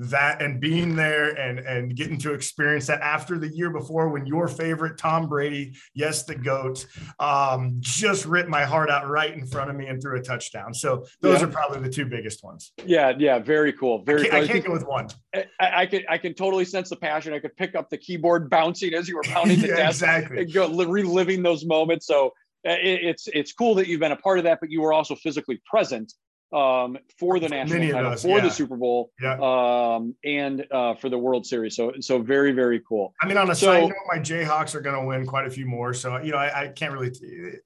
that 0.00 0.40
and 0.40 0.60
being 0.60 0.96
there 0.96 1.30
and 1.38 1.58
and 1.58 1.94
getting 1.94 2.18
to 2.18 2.32
experience 2.32 2.86
that 2.86 3.00
after 3.02 3.38
the 3.38 3.48
year 3.48 3.70
before 3.70 4.08
when 4.08 4.26
your 4.26 4.48
favorite 4.48 4.96
Tom 4.96 5.28
Brady, 5.28 5.76
yes, 5.94 6.22
the 6.22 6.34
goat, 6.34 6.86
um, 7.18 7.76
just 7.80 8.24
ripped 8.24 8.48
my 8.48 8.64
heart 8.64 8.90
out 8.90 9.08
right 9.08 9.32
in 9.32 9.46
front 9.46 9.70
of 9.70 9.76
me 9.76 9.86
and 9.86 10.00
threw 10.00 10.18
a 10.18 10.22
touchdown. 10.22 10.72
So 10.72 11.04
those 11.20 11.40
yeah. 11.40 11.46
are 11.46 11.50
probably 11.50 11.80
the 11.80 11.90
two 11.90 12.06
biggest 12.06 12.42
ones. 12.42 12.72
Yeah, 12.84 13.12
yeah, 13.18 13.38
very 13.38 13.72
cool. 13.72 14.02
Very. 14.04 14.22
I 14.22 14.30
can't, 14.30 14.44
I 14.44 14.46
can't 14.46 14.64
go 14.64 14.72
with 14.72 14.86
one. 14.86 15.08
I, 15.34 15.44
I, 15.60 15.86
can 15.86 16.02
I 16.08 16.18
can 16.18 16.34
totally 16.34 16.64
sense 16.64 16.88
the 16.88 16.96
passion. 16.96 17.34
I 17.34 17.38
could 17.38 17.56
pick 17.56 17.74
up 17.74 17.90
the 17.90 17.98
keyboard 17.98 18.48
bouncing 18.48 18.94
as 18.94 19.08
you 19.08 19.16
were 19.16 19.22
pounding 19.22 19.60
the 19.60 19.68
yeah, 19.68 19.76
desk. 19.76 20.02
Exactly. 20.02 20.42
And 20.42 20.52
go 20.52 20.68
reliving 20.68 21.42
those 21.42 21.66
moments. 21.66 22.06
So 22.06 22.28
uh, 22.66 22.72
it, 22.72 23.00
it's 23.02 23.28
it's 23.28 23.52
cool 23.52 23.74
that 23.74 23.86
you've 23.86 24.00
been 24.00 24.12
a 24.12 24.16
part 24.16 24.38
of 24.38 24.44
that, 24.44 24.60
but 24.60 24.70
you 24.70 24.80
were 24.80 24.92
also 24.92 25.14
physically 25.14 25.60
present 25.66 26.12
um, 26.52 26.98
for 27.18 27.38
the 27.38 27.48
national 27.48 27.90
title, 27.90 28.12
us, 28.12 28.22
for 28.22 28.38
yeah. 28.38 28.40
the 28.40 28.50
Super 28.50 28.76
Bowl, 28.76 29.12
yeah. 29.20 29.34
um, 29.40 30.14
and 30.24 30.66
uh, 30.70 30.94
for 30.94 31.08
the 31.08 31.18
World 31.18 31.46
Series. 31.46 31.76
So, 31.76 31.92
so 32.00 32.20
very, 32.20 32.52
very 32.52 32.80
cool. 32.88 33.14
I 33.22 33.26
mean, 33.26 33.36
on 33.36 33.50
a 33.50 33.54
so, 33.54 33.66
side 33.66 33.82
note, 33.82 33.94
my 34.08 34.18
Jayhawks 34.18 34.74
are 34.74 34.80
going 34.80 35.00
to 35.00 35.06
win 35.06 35.26
quite 35.26 35.46
a 35.46 35.50
few 35.50 35.66
more. 35.66 35.94
So, 35.94 36.18
you 36.18 36.32
know, 36.32 36.38
I, 36.38 36.62
I 36.62 36.68
can't 36.68 36.92
really. 36.92 37.12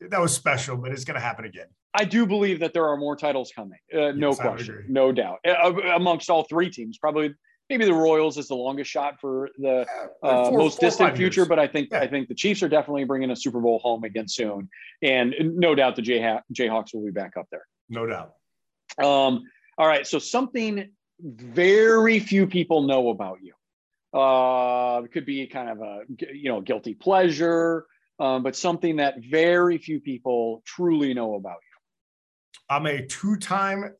That 0.01 0.20
was 0.20 0.35
special, 0.35 0.76
but 0.76 0.93
it's 0.93 1.05
going 1.05 1.14
to 1.14 1.20
happen 1.20 1.45
again. 1.45 1.66
I 1.95 2.05
do 2.05 2.26
believe 2.26 2.61
that 2.61 2.72
there 2.72 2.87
are 2.87 2.97
more 2.97 3.16
titles 3.16 3.53
coming. 3.55 3.78
Uh, 3.93 4.11
no 4.12 4.30
yes, 4.30 4.41
question, 4.41 4.85
no 4.89 5.12
doubt. 5.12 5.39
Uh, 5.47 5.72
amongst 5.95 6.28
all 6.28 6.43
three 6.45 6.68
teams, 6.68 6.99
probably 6.99 7.35
maybe 7.70 7.85
the 7.85 7.95
Royals 7.95 8.37
is 8.37 8.49
the 8.49 8.55
longest 8.55 8.91
shot 8.91 9.20
for 9.20 9.49
the 9.59 9.87
uh, 10.22 10.51
four, 10.51 10.59
most 10.59 10.80
four, 10.80 10.89
distant 10.89 11.16
future, 11.16 11.43
years. 11.43 11.49
but 11.49 11.59
I 11.59 11.68
think 11.68 11.89
yeah. 11.93 12.01
I 12.01 12.09
think 12.09 12.28
the 12.28 12.35
Chiefs 12.35 12.62
are 12.62 12.68
definitely 12.68 13.05
bringing 13.05 13.30
a 13.30 13.37
Super 13.37 13.61
Bowl 13.61 13.78
home 13.78 14.05
again 14.05 14.28
soon, 14.28 14.68
and 15.03 15.35
no 15.41 15.74
doubt 15.74 15.97
the 15.97 16.03
Jayhawks 16.03 16.93
will 16.93 17.05
be 17.05 17.12
back 17.12 17.37
up 17.39 17.47
there. 17.51 17.66
No 17.89 18.07
doubt. 18.07 18.35
Um, 18.99 19.45
all 19.79 19.87
right. 19.87 20.07
So 20.07 20.19
something 20.19 20.91
very 21.21 22.21
few 22.21 22.47
people 22.47 22.83
know 22.83 23.11
about 23.11 23.39
you. 23.43 23.55
Uh, 24.19 25.03
it 25.05 25.13
could 25.13 25.27
be 25.27 25.47
kind 25.47 25.71
of 25.71 25.81
a 25.81 26.03
you 26.33 26.49
know 26.49 26.61
guilty 26.61 26.95
pleasure, 26.95 27.87
um, 28.21 28.43
but 28.43 28.55
something 28.55 28.97
that 28.97 29.15
very 29.29 29.79
few 29.79 30.01
people 30.01 30.63
truly 30.65 31.15
know 31.15 31.35
about 31.35 31.57
you. 31.57 32.71
I'm 32.71 32.87
a 32.87 33.05
two-time 33.05 33.95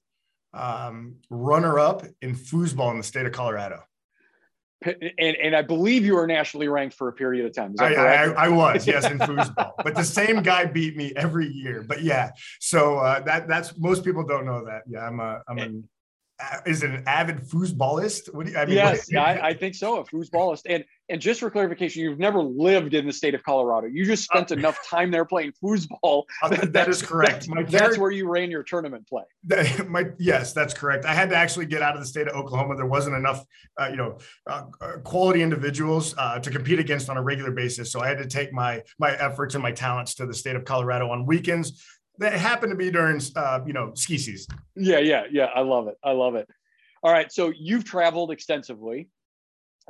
um, 0.53 1.17
runner-up 1.31 2.07
in 2.23 2.35
foosball 2.35 2.93
in 2.93 2.99
the 2.99 3.03
state 3.03 3.27
of 3.27 3.33
Colorado 3.33 3.83
and, 4.85 5.37
and 5.37 5.57
I 5.57 5.63
believe 5.63 6.05
you 6.05 6.15
were 6.15 6.27
nationally 6.27 6.69
ranked 6.69 6.95
for 6.95 7.09
a 7.09 7.13
period 7.13 7.47
of 7.47 7.55
time. 7.55 7.75
I, 7.79 7.95
I, 7.95 8.25
I, 8.25 8.49
was, 8.49 8.87
yes, 8.87 9.11
in 9.11 9.19
foosball, 9.19 9.73
but 9.83 9.95
the 9.95 10.05
same 10.05 10.43
guy 10.43 10.65
beat 10.67 10.97
me 10.97 11.13
every 11.17 11.49
year. 11.49 11.85
But 11.87 12.03
yeah, 12.03 12.31
so 12.61 12.99
uh, 12.99 13.21
that 13.21 13.49
that's 13.49 13.77
most 13.79 14.05
people 14.05 14.25
don't 14.25 14.45
know 14.45 14.65
that. 14.65 14.83
Yeah, 14.87 15.07
I'm 15.07 15.21
a 15.21 15.43
I'm 15.49 15.59
an 15.59 15.89
is 16.67 16.83
it 16.83 16.91
an 16.91 17.05
avid 17.07 17.39
foosballist? 17.39 18.35
What 18.35 18.47
do 18.47 18.53
you, 18.53 18.59
I 18.59 18.65
mean? 18.65 18.75
Yes, 18.75 19.11
yeah, 19.11 19.23
I, 19.23 19.49
I, 19.49 19.55
think 19.55 19.75
so. 19.75 20.01
A 20.01 20.05
foosballist, 20.05 20.63
and 20.69 20.85
and 21.09 21.21
just 21.21 21.41
for 21.41 21.51
clarification, 21.51 22.03
you've 22.03 22.19
never 22.19 22.43
lived 22.43 22.95
in 22.95 23.07
the 23.07 23.13
state 23.13 23.35
of 23.35 23.43
Colorado. 23.45 23.87
You 23.87 24.05
just 24.05 24.25
spent 24.25 24.51
uh, 24.51 24.57
enough 24.57 24.79
time 24.89 25.11
there 25.11 25.25
playing 25.25 25.53
foosball. 25.63 26.25
Uh, 26.43 26.49
that, 26.49 26.73
that 26.73 26.89
is 26.89 27.01
correct. 27.01 27.49
That's, 27.55 27.73
that's 27.73 27.99
where 27.99 28.11
you 28.11 28.29
ran 28.29 28.51
your 28.51 28.63
tournament 28.63 29.07
play. 29.09 29.23
That, 29.45 29.89
my, 29.89 30.07
yes, 30.19 30.53
that's 30.53 30.75
correct. 30.75 31.05
I 31.07 31.15
had 31.15 31.31
to 31.31 31.37
actually 31.37 31.67
get 31.67 31.81
out 31.81 31.95
of 31.95 32.01
the 32.01 32.07
state 32.07 32.29
of 32.29 32.35
Oklahoma. 32.35 32.77
There 32.77 32.87
wasn't 32.87 33.17
enough, 33.17 33.45
uh, 33.81 33.89
you 33.89 33.97
know, 33.97 34.19
uh, 34.51 34.65
uh 34.81 34.99
quality 34.99 35.43
individuals 35.43 36.15
uh, 36.19 36.39
to 36.41 36.51
compete 36.51 36.81
against 36.81 37.09
on 37.09 37.17
a 37.17 37.23
regular 37.23 37.51
basis. 37.51 37.93
So 37.93 38.01
I 38.01 38.09
had 38.09 38.19
to 38.19 38.27
take 38.27 38.53
my 38.53 38.83
my 38.99 39.13
efforts 39.13 39.55
and 39.55 39.63
my 39.63 39.73
talents 39.73 40.15
to 40.17 40.27
the 40.27 40.35
state 40.35 40.57
of 40.57 40.65
Colorado 40.65 41.11
on 41.11 41.25
weekends 41.25 41.83
that 42.19 42.33
happened 42.35 42.71
to 42.71 42.77
be 42.77 42.91
during, 42.91 43.21
you 43.67 43.73
know, 43.73 43.93
ski 43.95 44.19
season. 44.19 44.57
Yeah, 44.77 44.99
yeah, 44.99 45.25
yeah. 45.31 45.47
I 45.55 45.61
love 45.61 45.89
it. 45.89 45.97
I 46.03 46.13
love 46.13 46.35
it. 46.35 46.49
All 47.03 47.13
right. 47.13 47.31
So 47.31 47.53
you've 47.55 47.85
traveled 47.85 48.31
extensively 48.31 49.09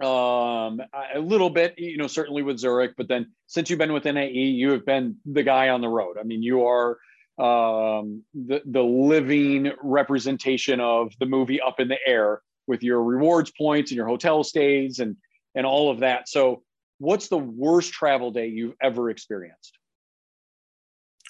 um, 0.03 0.81
a 1.15 1.21
little 1.21 1.51
bit, 1.51 1.79
you 1.79 1.97
know, 1.97 2.09
certainly 2.09 2.43
with 2.43 2.59
Zurich, 2.59 2.95
but 2.97 3.07
then 3.07 3.33
since 3.47 3.71
you've 3.71 3.79
been 3.79 3.93
with 3.93 4.05
NAE, 4.05 4.31
you 4.31 4.73
have 4.73 4.85
been 4.85 5.17
the 5.25 5.43
guy 5.43 5.69
on 5.69 5.81
the 5.81 5.89
road. 5.89 6.17
I 6.19 6.25
mean, 6.25 6.43
you 6.43 6.67
are 6.67 6.99
um, 7.39 8.23
the 8.35 8.63
the 8.65 8.83
living 8.83 9.73
representation 9.83 10.81
of 10.81 11.13
the 11.19 11.27
movie 11.27 11.61
Up 11.61 11.81
in 11.81 11.89
the 11.89 11.99
Air 12.07 12.43
with 12.67 12.83
your 12.83 13.03
rewards 13.03 13.53
points 13.57 13.91
and 13.91 13.97
your 13.97 14.07
hotel 14.07 14.43
stays 14.43 14.99
and 14.99 15.17
and 15.55 15.67
all 15.67 15.91
of 15.91 16.01
that. 16.01 16.29
So, 16.29 16.63
what's 16.99 17.29
the 17.29 17.39
worst 17.39 17.93
travel 17.93 18.31
day 18.33 18.49
you've 18.49 18.75
ever 18.81 19.11
experienced? 19.11 19.79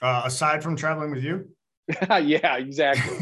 Uh, 0.05 0.25
aside 0.27 0.63
from 0.63 0.77
traveling 0.77 1.11
with 1.11 1.25
you? 1.25 1.49
yeah, 2.23 2.59
exactly. 2.59 3.17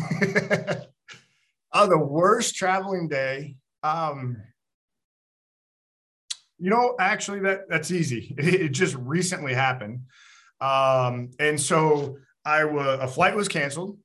oh, 1.72 1.86
the 1.88 1.96
worst 1.96 2.56
traveling 2.56 3.06
day. 3.06 3.54
Um, 3.84 4.36
you 6.58 6.70
know, 6.70 6.96
actually, 6.98 7.38
that 7.40 7.68
that's 7.68 7.92
easy. 7.92 8.34
It, 8.38 8.54
it 8.54 8.68
just 8.70 8.96
recently 8.96 9.54
happened, 9.54 10.00
um, 10.60 11.30
and 11.38 11.60
so 11.60 12.16
I 12.44 12.64
was 12.64 12.98
a 13.00 13.06
flight 13.06 13.36
was 13.36 13.46
canceled, 13.46 13.96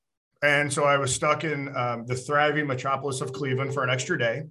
and 0.43 0.71
so 0.71 0.83
I 0.83 0.97
was 0.97 1.11
stuck 1.11 1.43
in 1.43 1.75
um, 1.75 2.05
the 2.05 2.15
thriving 2.15 2.67
metropolis 2.67 3.21
of 3.21 3.33
Cleveland 3.33 3.73
for 3.73 3.83
an 3.83 3.89
extra 3.89 4.19
day. 4.19 4.43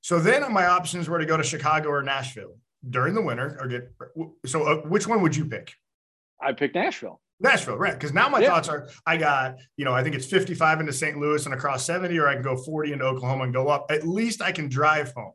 So 0.00 0.18
then 0.18 0.50
my 0.54 0.68
options 0.68 1.06
were 1.06 1.18
to 1.18 1.26
go 1.26 1.36
to 1.36 1.42
Chicago 1.44 1.90
or 1.90 2.02
Nashville 2.02 2.56
during 2.88 3.12
the 3.12 3.22
winter, 3.22 3.58
or 3.60 3.68
get. 3.68 3.92
So, 4.46 4.62
uh, 4.62 4.76
which 4.88 5.06
one 5.06 5.20
would 5.20 5.36
you 5.36 5.44
pick? 5.44 5.74
I 6.40 6.52
picked 6.52 6.74
Nashville. 6.74 7.21
Nashville, 7.42 7.76
right? 7.76 7.94
Because 7.94 8.12
now 8.12 8.28
my 8.28 8.40
yeah. 8.40 8.48
thoughts 8.48 8.68
are, 8.68 8.88
I 9.06 9.16
got, 9.16 9.56
you 9.76 9.84
know, 9.84 9.92
I 9.92 10.02
think 10.02 10.14
it's 10.14 10.26
55 10.26 10.80
into 10.80 10.92
St. 10.92 11.18
Louis 11.18 11.44
and 11.44 11.54
across 11.54 11.84
70, 11.84 12.18
or 12.18 12.28
I 12.28 12.34
can 12.34 12.42
go 12.42 12.56
40 12.56 12.92
into 12.92 13.04
Oklahoma 13.04 13.44
and 13.44 13.52
go 13.52 13.68
up. 13.68 13.86
At 13.90 14.06
least 14.06 14.40
I 14.40 14.52
can 14.52 14.68
drive 14.68 15.12
home. 15.14 15.32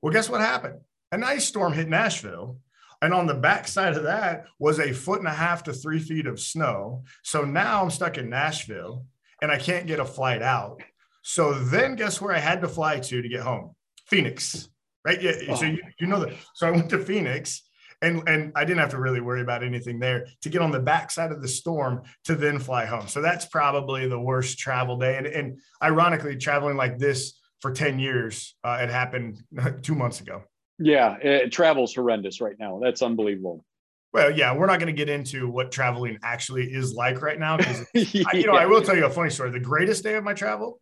Well, 0.00 0.12
guess 0.12 0.30
what 0.30 0.40
happened? 0.40 0.80
an 1.12 1.24
ice 1.24 1.46
storm 1.46 1.72
hit 1.72 1.88
Nashville. 1.88 2.58
And 3.02 3.12
on 3.12 3.26
the 3.26 3.34
backside 3.34 3.94
of 3.96 4.04
that 4.04 4.46
was 4.58 4.80
a 4.80 4.92
foot 4.92 5.18
and 5.18 5.28
a 5.28 5.32
half 5.32 5.64
to 5.64 5.72
three 5.72 5.98
feet 5.98 6.26
of 6.26 6.40
snow. 6.40 7.04
So 7.22 7.44
now 7.44 7.82
I'm 7.82 7.90
stuck 7.90 8.16
in 8.16 8.30
Nashville 8.30 9.04
and 9.42 9.52
I 9.52 9.58
can't 9.58 9.86
get 9.86 10.00
a 10.00 10.04
flight 10.04 10.42
out. 10.42 10.82
So 11.22 11.52
then 11.52 11.96
guess 11.96 12.20
where 12.20 12.34
I 12.34 12.38
had 12.38 12.62
to 12.62 12.68
fly 12.68 12.98
to 12.98 13.22
to 13.22 13.28
get 13.28 13.40
home? 13.40 13.74
Phoenix, 14.06 14.68
right? 15.04 15.20
Yeah. 15.20 15.32
Oh. 15.50 15.56
So 15.56 15.66
you, 15.66 15.78
you 16.00 16.06
know 16.06 16.20
that. 16.20 16.34
So 16.54 16.66
I 16.66 16.70
went 16.70 16.88
to 16.90 16.98
Phoenix 16.98 17.65
and 18.06 18.28
and 18.28 18.52
I 18.54 18.64
didn't 18.64 18.80
have 18.80 18.90
to 18.90 18.98
really 18.98 19.20
worry 19.20 19.42
about 19.42 19.62
anything 19.62 19.98
there 19.98 20.26
to 20.42 20.48
get 20.48 20.62
on 20.62 20.70
the 20.70 20.80
backside 20.80 21.32
of 21.32 21.42
the 21.42 21.48
storm 21.48 22.02
to 22.24 22.34
then 22.34 22.58
fly 22.58 22.84
home. 22.86 23.08
So 23.08 23.20
that's 23.20 23.46
probably 23.46 24.08
the 24.08 24.20
worst 24.20 24.58
travel 24.58 24.96
day. 24.96 25.16
And, 25.16 25.26
and 25.26 25.58
ironically, 25.82 26.36
traveling 26.36 26.76
like 26.76 26.98
this 26.98 27.40
for 27.60 27.72
10 27.72 27.98
years, 27.98 28.54
uh, 28.64 28.78
it 28.80 28.90
happened 28.90 29.42
two 29.82 29.94
months 29.94 30.20
ago. 30.20 30.42
Yeah, 30.78 31.16
it, 31.16 31.52
travel's 31.52 31.94
horrendous 31.94 32.40
right 32.40 32.56
now. 32.58 32.80
That's 32.82 33.02
unbelievable. 33.02 33.64
Well, 34.12 34.30
yeah, 34.30 34.54
we're 34.54 34.66
not 34.66 34.78
going 34.78 34.94
to 34.94 34.96
get 34.96 35.08
into 35.08 35.48
what 35.48 35.70
traveling 35.70 36.18
actually 36.22 36.64
is 36.64 36.94
like 36.94 37.20
right 37.20 37.38
now 37.38 37.56
because 37.56 37.86
yeah. 37.92 38.24
you 38.32 38.46
know 38.46 38.54
I 38.54 38.66
will 38.66 38.82
tell 38.82 38.96
you 38.96 39.06
a 39.06 39.10
funny 39.10 39.30
story. 39.30 39.50
The 39.50 39.60
greatest 39.60 40.02
day 40.04 40.14
of 40.14 40.24
my 40.24 40.32
travel, 40.32 40.80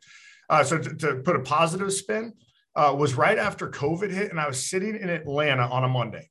uh, 0.49 0.63
so 0.63 0.79
to, 0.79 0.95
to, 0.97 1.15
put 1.17 1.35
a 1.35 1.41
positive 1.41 1.93
spin, 1.93 2.35
uh, 2.77 2.95
was 2.97 3.15
right 3.15 3.39
after 3.39 3.69
COVID 3.69 4.11
hit, 4.11 4.31
and 4.31 4.39
I 4.39 4.47
was 4.47 4.65
sitting 4.65 4.97
in 4.97 5.09
Atlanta 5.09 5.67
on 5.67 5.85
a 5.85 5.89
Monday. 5.89 6.31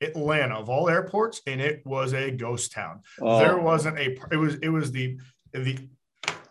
Atlanta 0.00 0.54
of 0.56 0.68
all 0.68 0.88
airports, 0.88 1.40
and 1.46 1.60
it 1.60 1.82
was 1.86 2.12
a 2.12 2.30
ghost 2.30 2.72
town. 2.72 3.00
Oh. 3.20 3.38
There 3.38 3.58
wasn't 3.58 3.98
a. 3.98 4.16
It 4.30 4.36
was 4.36 4.54
it 4.56 4.68
was 4.68 4.92
the 4.92 5.18
the 5.52 5.78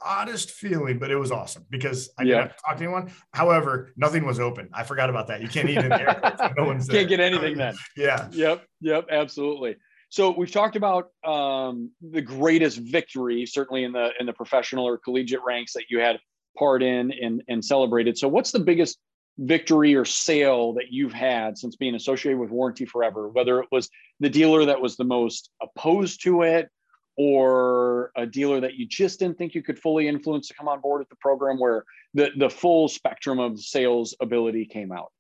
oddest 0.02 0.52
feeling, 0.52 1.00
but 1.00 1.10
it 1.12 1.16
was 1.16 1.32
awesome 1.32 1.66
because 1.70 2.10
I 2.18 2.24
didn't 2.24 2.40
have 2.40 2.56
to 2.56 2.64
talk 2.64 2.78
to 2.78 2.84
anyone. 2.84 3.12
However, 3.34 3.92
nothing 3.98 4.26
was 4.26 4.40
open. 4.40 4.70
I 4.74 4.84
forgot 4.84 5.10
about 5.10 5.28
that. 5.28 5.42
You 5.42 5.48
can't 5.48 5.68
eat 5.68 5.78
in 5.78 5.90
the 5.90 6.00
airport. 6.00 6.56
no 6.58 6.64
one's 6.66 6.88
there. 6.88 6.98
Can't 6.98 7.10
get 7.10 7.20
anything 7.20 7.58
then. 7.58 7.76
yeah. 7.98 8.28
Yep. 8.32 8.66
Yep. 8.82 9.08
Absolutely. 9.10 9.76
So 10.10 10.32
we've 10.32 10.52
talked 10.52 10.76
about 10.76 11.10
um, 11.26 11.92
the 12.02 12.22
greatest 12.22 12.78
victory, 12.78 13.46
certainly 13.46 13.84
in 13.84 13.92
the 13.92 14.12
in 14.20 14.26
the 14.26 14.34
professional 14.34 14.88
or 14.88 14.98
collegiate 14.98 15.42
ranks 15.46 15.74
that 15.74 15.86
you 15.90 16.00
had 16.00 16.20
part 16.58 16.84
in 16.84 17.12
and, 17.12 17.44
and 17.48 17.64
celebrated. 17.64 18.18
So 18.18 18.28
what's 18.28 18.52
the 18.52 18.60
biggest 18.60 18.98
victory 19.38 19.96
or 19.96 20.06
sale 20.06 20.74
that 20.74 20.92
you've 20.92 21.14
had 21.14 21.58
since 21.58 21.76
being 21.76 21.96
associated 21.96 22.40
with 22.40 22.50
Warranty 22.50 22.86
Forever? 22.86 23.30
Whether 23.30 23.60
it 23.60 23.68
was 23.72 23.90
the 24.20 24.30
dealer 24.30 24.66
that 24.66 24.82
was 24.82 24.96
the 24.96 25.04
most 25.04 25.50
opposed 25.62 26.24
to 26.24 26.44
it, 26.44 26.70
or 27.18 28.12
a 28.18 28.26
dealer 28.26 28.60
that 28.60 28.76
you 28.76 28.86
just 28.86 29.20
didn't 29.20 29.38
think 29.38 29.56
you 29.56 29.64
could 29.64 29.80
fully 29.80 30.08
influence 30.08 30.50
to 30.50 30.54
come 30.54 30.68
on 30.68 30.82
board 30.82 31.00
with 31.00 31.10
the 31.10 31.16
program 31.16 31.58
where 31.58 31.86
the, 32.14 32.30
the 32.38 32.50
full 32.50 32.90
spectrum 32.90 33.40
of 33.40 33.60
sales 33.60 34.16
ability 34.20 34.66
came 34.66 34.92
out? 34.92 35.12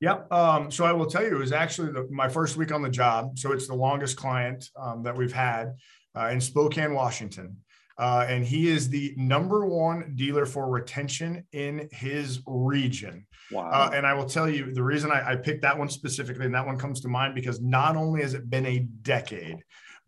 yeah. 0.00 0.20
Um, 0.30 0.70
so 0.70 0.84
I 0.84 0.92
will 0.92 1.06
tell 1.06 1.22
you, 1.22 1.36
it 1.36 1.38
was 1.38 1.52
actually 1.52 1.92
the, 1.92 2.08
my 2.10 2.28
first 2.28 2.56
week 2.56 2.72
on 2.72 2.82
the 2.82 2.88
job. 2.88 3.38
So 3.38 3.52
it's 3.52 3.68
the 3.68 3.74
longest 3.74 4.16
client 4.16 4.70
um, 4.76 5.02
that 5.02 5.16
we've 5.16 5.32
had 5.32 5.74
uh, 6.16 6.28
in 6.28 6.40
Spokane, 6.40 6.94
Washington. 6.94 7.58
Uh, 8.00 8.24
and 8.26 8.46
he 8.46 8.68
is 8.68 8.88
the 8.88 9.12
number 9.18 9.66
one 9.66 10.12
dealer 10.14 10.46
for 10.46 10.70
retention 10.70 11.44
in 11.52 11.86
his 11.92 12.40
region. 12.46 13.26
Wow. 13.52 13.68
Uh, 13.70 13.90
and 13.92 14.06
I 14.06 14.14
will 14.14 14.24
tell 14.24 14.48
you 14.48 14.72
the 14.72 14.82
reason 14.82 15.12
I, 15.12 15.32
I 15.32 15.36
picked 15.36 15.60
that 15.62 15.78
one 15.78 15.90
specifically, 15.90 16.46
and 16.46 16.54
that 16.54 16.64
one 16.64 16.78
comes 16.78 17.02
to 17.02 17.08
mind 17.08 17.34
because 17.34 17.60
not 17.60 17.96
only 17.96 18.22
has 18.22 18.32
it 18.32 18.48
been 18.48 18.64
a 18.64 18.78
decade, 18.78 19.58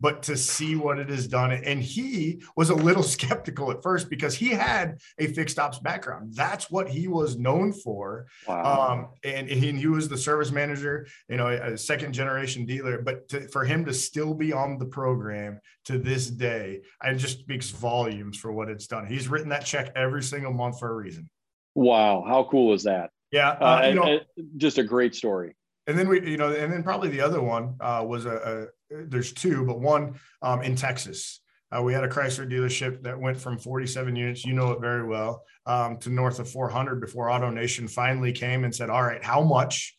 but 0.03 0.21
to 0.25 0.37
see 0.37 0.75
what 0.75 0.99
it 0.99 1.09
has 1.09 1.29
done. 1.29 1.53
And 1.53 1.81
he 1.81 2.43
was 2.57 2.71
a 2.71 2.75
little 2.75 3.03
skeptical 3.17 3.71
at 3.71 3.83
first 3.83 4.11
because 4.11 4.35
he 4.35 4.49
had 4.49 4.99
a 5.19 5.29
fixed 5.29 5.59
ops 5.59 5.79
background. 5.79 6.35
That's 6.35 6.71
what 6.71 6.89
he 6.89 7.07
was 7.07 7.39
known 7.39 7.73
for. 7.73 8.27
Wow. 8.49 8.91
Um, 8.91 9.09
and, 9.25 9.49
and, 9.49 9.79
he 9.79 9.87
was 9.87 10.09
the 10.09 10.19
service 10.19 10.51
manager, 10.51 11.07
you 11.29 11.37
know, 11.37 11.47
a 11.47 11.79
second 11.79 12.13
generation 12.13 12.67
dealer. 12.67 13.01
But 13.01 13.29
to, 13.29 13.49
for 13.49 13.65
him 13.65 13.85
to 13.85 13.95
still 13.95 14.35
be 14.35 14.53
on 14.53 14.77
the 14.79 14.87
program 14.87 15.61
to 15.85 15.99
this 15.99 16.27
day, 16.27 16.81
it 17.05 17.15
just 17.15 17.39
speaks 17.39 17.71
volumes 17.71 18.37
for 18.37 18.53
what 18.53 18.69
it's 18.69 18.89
done. 18.89 19.07
He's 19.07 19.29
written 19.29 19.51
that 19.51 19.65
check 19.65 19.93
every 19.95 20.23
single 20.23 20.53
month 20.53 20.81
for 20.81 20.91
a 20.91 20.95
reason. 20.95 21.31
Wow. 21.77 22.25
How 22.27 22.43
cool 22.51 22.75
is 22.75 22.83
that? 22.83 23.11
Yeah. 23.31 23.51
Uh, 23.51 23.65
uh, 23.65 23.87
you 23.87 23.95
know, 23.95 24.21
just 24.57 24.79
a 24.79 24.85
great 24.85 25.15
story. 25.15 25.55
And 25.87 25.99
then 25.99 26.09
we, 26.09 26.29
you 26.29 26.37
know, 26.37 26.53
and 26.53 26.73
then 26.73 26.83
probably 26.83 27.09
the 27.09 27.21
other 27.21 27.41
one 27.41 27.77
uh, 27.81 28.05
was 28.07 28.27
a, 28.27 28.69
there's 29.07 29.33
two, 29.33 29.65
but 29.65 29.81
one 29.81 30.19
um, 30.43 30.63
in 30.63 30.77
Texas. 30.77 31.41
Uh, 31.71 31.83
we 31.83 31.95
had 31.95 32.05
a 32.05 32.09
Chrysler 32.09 32.51
dealership 32.51 33.03
that 33.03 33.19
went 33.19 33.41
from 33.41 33.59
47 33.59 34.15
units, 34.15 34.45
you 34.45 34.53
know 34.53 34.73
it 34.73 34.81
very 34.81 35.07
well, 35.07 35.43
um, 35.65 35.97
to 35.99 36.11
north 36.11 36.39
of 36.39 36.51
400 36.51 37.01
before 37.01 37.29
AutoNation 37.29 37.89
finally 37.89 38.33
came 38.33 38.65
and 38.65 38.75
said, 38.75 38.91
All 38.91 39.03
right, 39.03 39.25
how 39.25 39.43
much? 39.43 39.95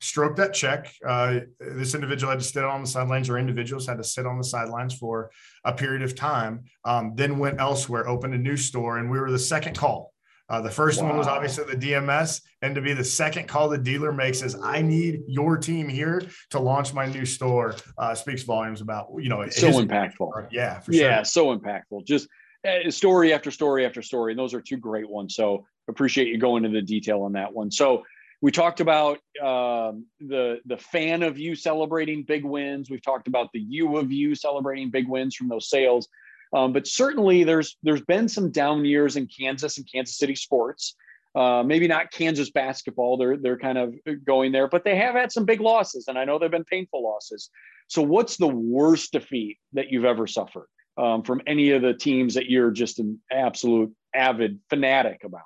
Stroke 0.00 0.36
that 0.36 0.52
check. 0.52 0.92
Uh, 1.06 1.40
this 1.58 1.94
individual 1.94 2.30
had 2.30 2.40
to 2.40 2.44
sit 2.44 2.64
on 2.64 2.82
the 2.82 2.86
sidelines, 2.86 3.30
or 3.30 3.38
individuals 3.38 3.86
had 3.86 3.96
to 3.98 4.04
sit 4.04 4.26
on 4.26 4.36
the 4.36 4.44
sidelines 4.44 4.92
for 4.92 5.30
a 5.64 5.72
period 5.72 6.02
of 6.02 6.14
time, 6.14 6.64
um, 6.84 7.12
then 7.14 7.38
went 7.38 7.60
elsewhere, 7.60 8.06
opened 8.08 8.34
a 8.34 8.38
new 8.38 8.56
store, 8.56 8.98
and 8.98 9.10
we 9.10 9.18
were 9.18 9.30
the 9.30 9.38
second 9.38 9.78
call. 9.78 10.13
Uh, 10.48 10.60
the 10.60 10.70
first 10.70 11.00
wow. 11.00 11.08
one 11.08 11.18
was 11.18 11.26
obviously 11.26 11.64
the 11.64 11.76
DMS, 11.76 12.42
and 12.60 12.74
to 12.74 12.80
be 12.82 12.92
the 12.92 13.04
second 13.04 13.48
call 13.48 13.68
the 13.68 13.78
dealer 13.78 14.12
makes 14.12 14.42
is 14.42 14.54
I 14.62 14.82
need 14.82 15.22
your 15.26 15.56
team 15.56 15.88
here 15.88 16.22
to 16.50 16.58
launch 16.58 16.92
my 16.92 17.06
new 17.06 17.24
store. 17.24 17.76
Uh, 17.96 18.14
speaks 18.14 18.42
volumes 18.42 18.82
about 18.82 19.08
you 19.18 19.30
know 19.30 19.48
so 19.48 19.70
impactful. 19.70 20.48
Yeah, 20.50 20.80
yeah, 20.88 21.16
sure. 21.16 21.24
so 21.24 21.58
impactful. 21.58 22.06
Just 22.06 22.28
uh, 22.66 22.90
story 22.90 23.32
after 23.32 23.50
story 23.50 23.86
after 23.86 24.02
story, 24.02 24.32
and 24.32 24.38
those 24.38 24.52
are 24.52 24.60
two 24.60 24.76
great 24.76 25.08
ones. 25.08 25.34
So 25.34 25.66
appreciate 25.88 26.28
you 26.28 26.38
going 26.38 26.64
into 26.64 26.78
the 26.78 26.86
detail 26.86 27.22
on 27.22 27.32
that 27.32 27.52
one. 27.52 27.70
So 27.70 28.04
we 28.42 28.50
talked 28.50 28.80
about 28.80 29.18
um, 29.42 30.04
the 30.20 30.60
the 30.66 30.76
fan 30.76 31.22
of 31.22 31.38
you 31.38 31.54
celebrating 31.54 32.22
big 32.22 32.44
wins. 32.44 32.90
We've 32.90 33.02
talked 33.02 33.28
about 33.28 33.48
the 33.54 33.60
you 33.60 33.96
of 33.96 34.12
you 34.12 34.34
celebrating 34.34 34.90
big 34.90 35.08
wins 35.08 35.34
from 35.34 35.48
those 35.48 35.70
sales. 35.70 36.06
Um, 36.54 36.72
but 36.72 36.86
certainly, 36.86 37.42
there's 37.42 37.76
there's 37.82 38.02
been 38.02 38.28
some 38.28 38.50
down 38.50 38.84
years 38.84 39.16
in 39.16 39.26
Kansas 39.26 39.76
and 39.76 39.88
Kansas 39.90 40.16
City 40.16 40.36
sports. 40.36 40.94
Uh, 41.34 41.64
maybe 41.66 41.88
not 41.88 42.12
Kansas 42.12 42.50
basketball; 42.50 43.16
they're 43.16 43.36
they're 43.36 43.58
kind 43.58 43.76
of 43.76 43.92
going 44.24 44.52
there, 44.52 44.68
but 44.68 44.84
they 44.84 44.94
have 44.94 45.16
had 45.16 45.32
some 45.32 45.44
big 45.44 45.60
losses, 45.60 46.06
and 46.06 46.16
I 46.16 46.24
know 46.24 46.38
they've 46.38 46.50
been 46.50 46.64
painful 46.64 47.02
losses. 47.02 47.50
So, 47.88 48.02
what's 48.02 48.36
the 48.36 48.46
worst 48.46 49.12
defeat 49.12 49.58
that 49.72 49.90
you've 49.90 50.04
ever 50.04 50.28
suffered 50.28 50.68
um, 50.96 51.24
from 51.24 51.42
any 51.46 51.72
of 51.72 51.82
the 51.82 51.92
teams 51.92 52.34
that 52.34 52.48
you're 52.48 52.70
just 52.70 53.00
an 53.00 53.20
absolute 53.32 53.92
avid 54.14 54.60
fanatic 54.70 55.24
about? 55.24 55.42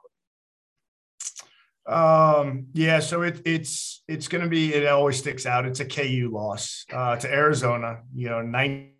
Um, 1.88 2.66
yeah, 2.74 3.00
so 3.00 3.22
it, 3.22 3.40
it's 3.46 4.02
it's 4.08 4.28
going 4.28 4.44
to 4.44 4.50
be 4.50 4.74
it 4.74 4.86
always 4.86 5.16
sticks 5.16 5.46
out. 5.46 5.64
It's 5.64 5.80
a 5.80 5.86
KU 5.86 6.28
loss 6.30 6.84
uh, 6.92 7.16
to 7.16 7.32
Arizona. 7.32 8.02
You 8.14 8.28
know, 8.28 8.42
ninety 8.42 8.92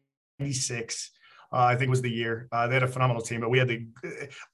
six 0.53 1.11
uh, 1.53 1.65
I 1.65 1.77
think 1.77 1.91
was 1.91 2.03
the 2.03 2.11
year. 2.11 2.49
Uh, 2.53 2.67
they 2.67 2.75
had 2.75 2.83
a 2.83 2.89
phenomenal 2.89 3.23
team, 3.23 3.41
but 3.41 3.51
we 3.51 3.59
had 3.59 3.69
the 3.69 3.87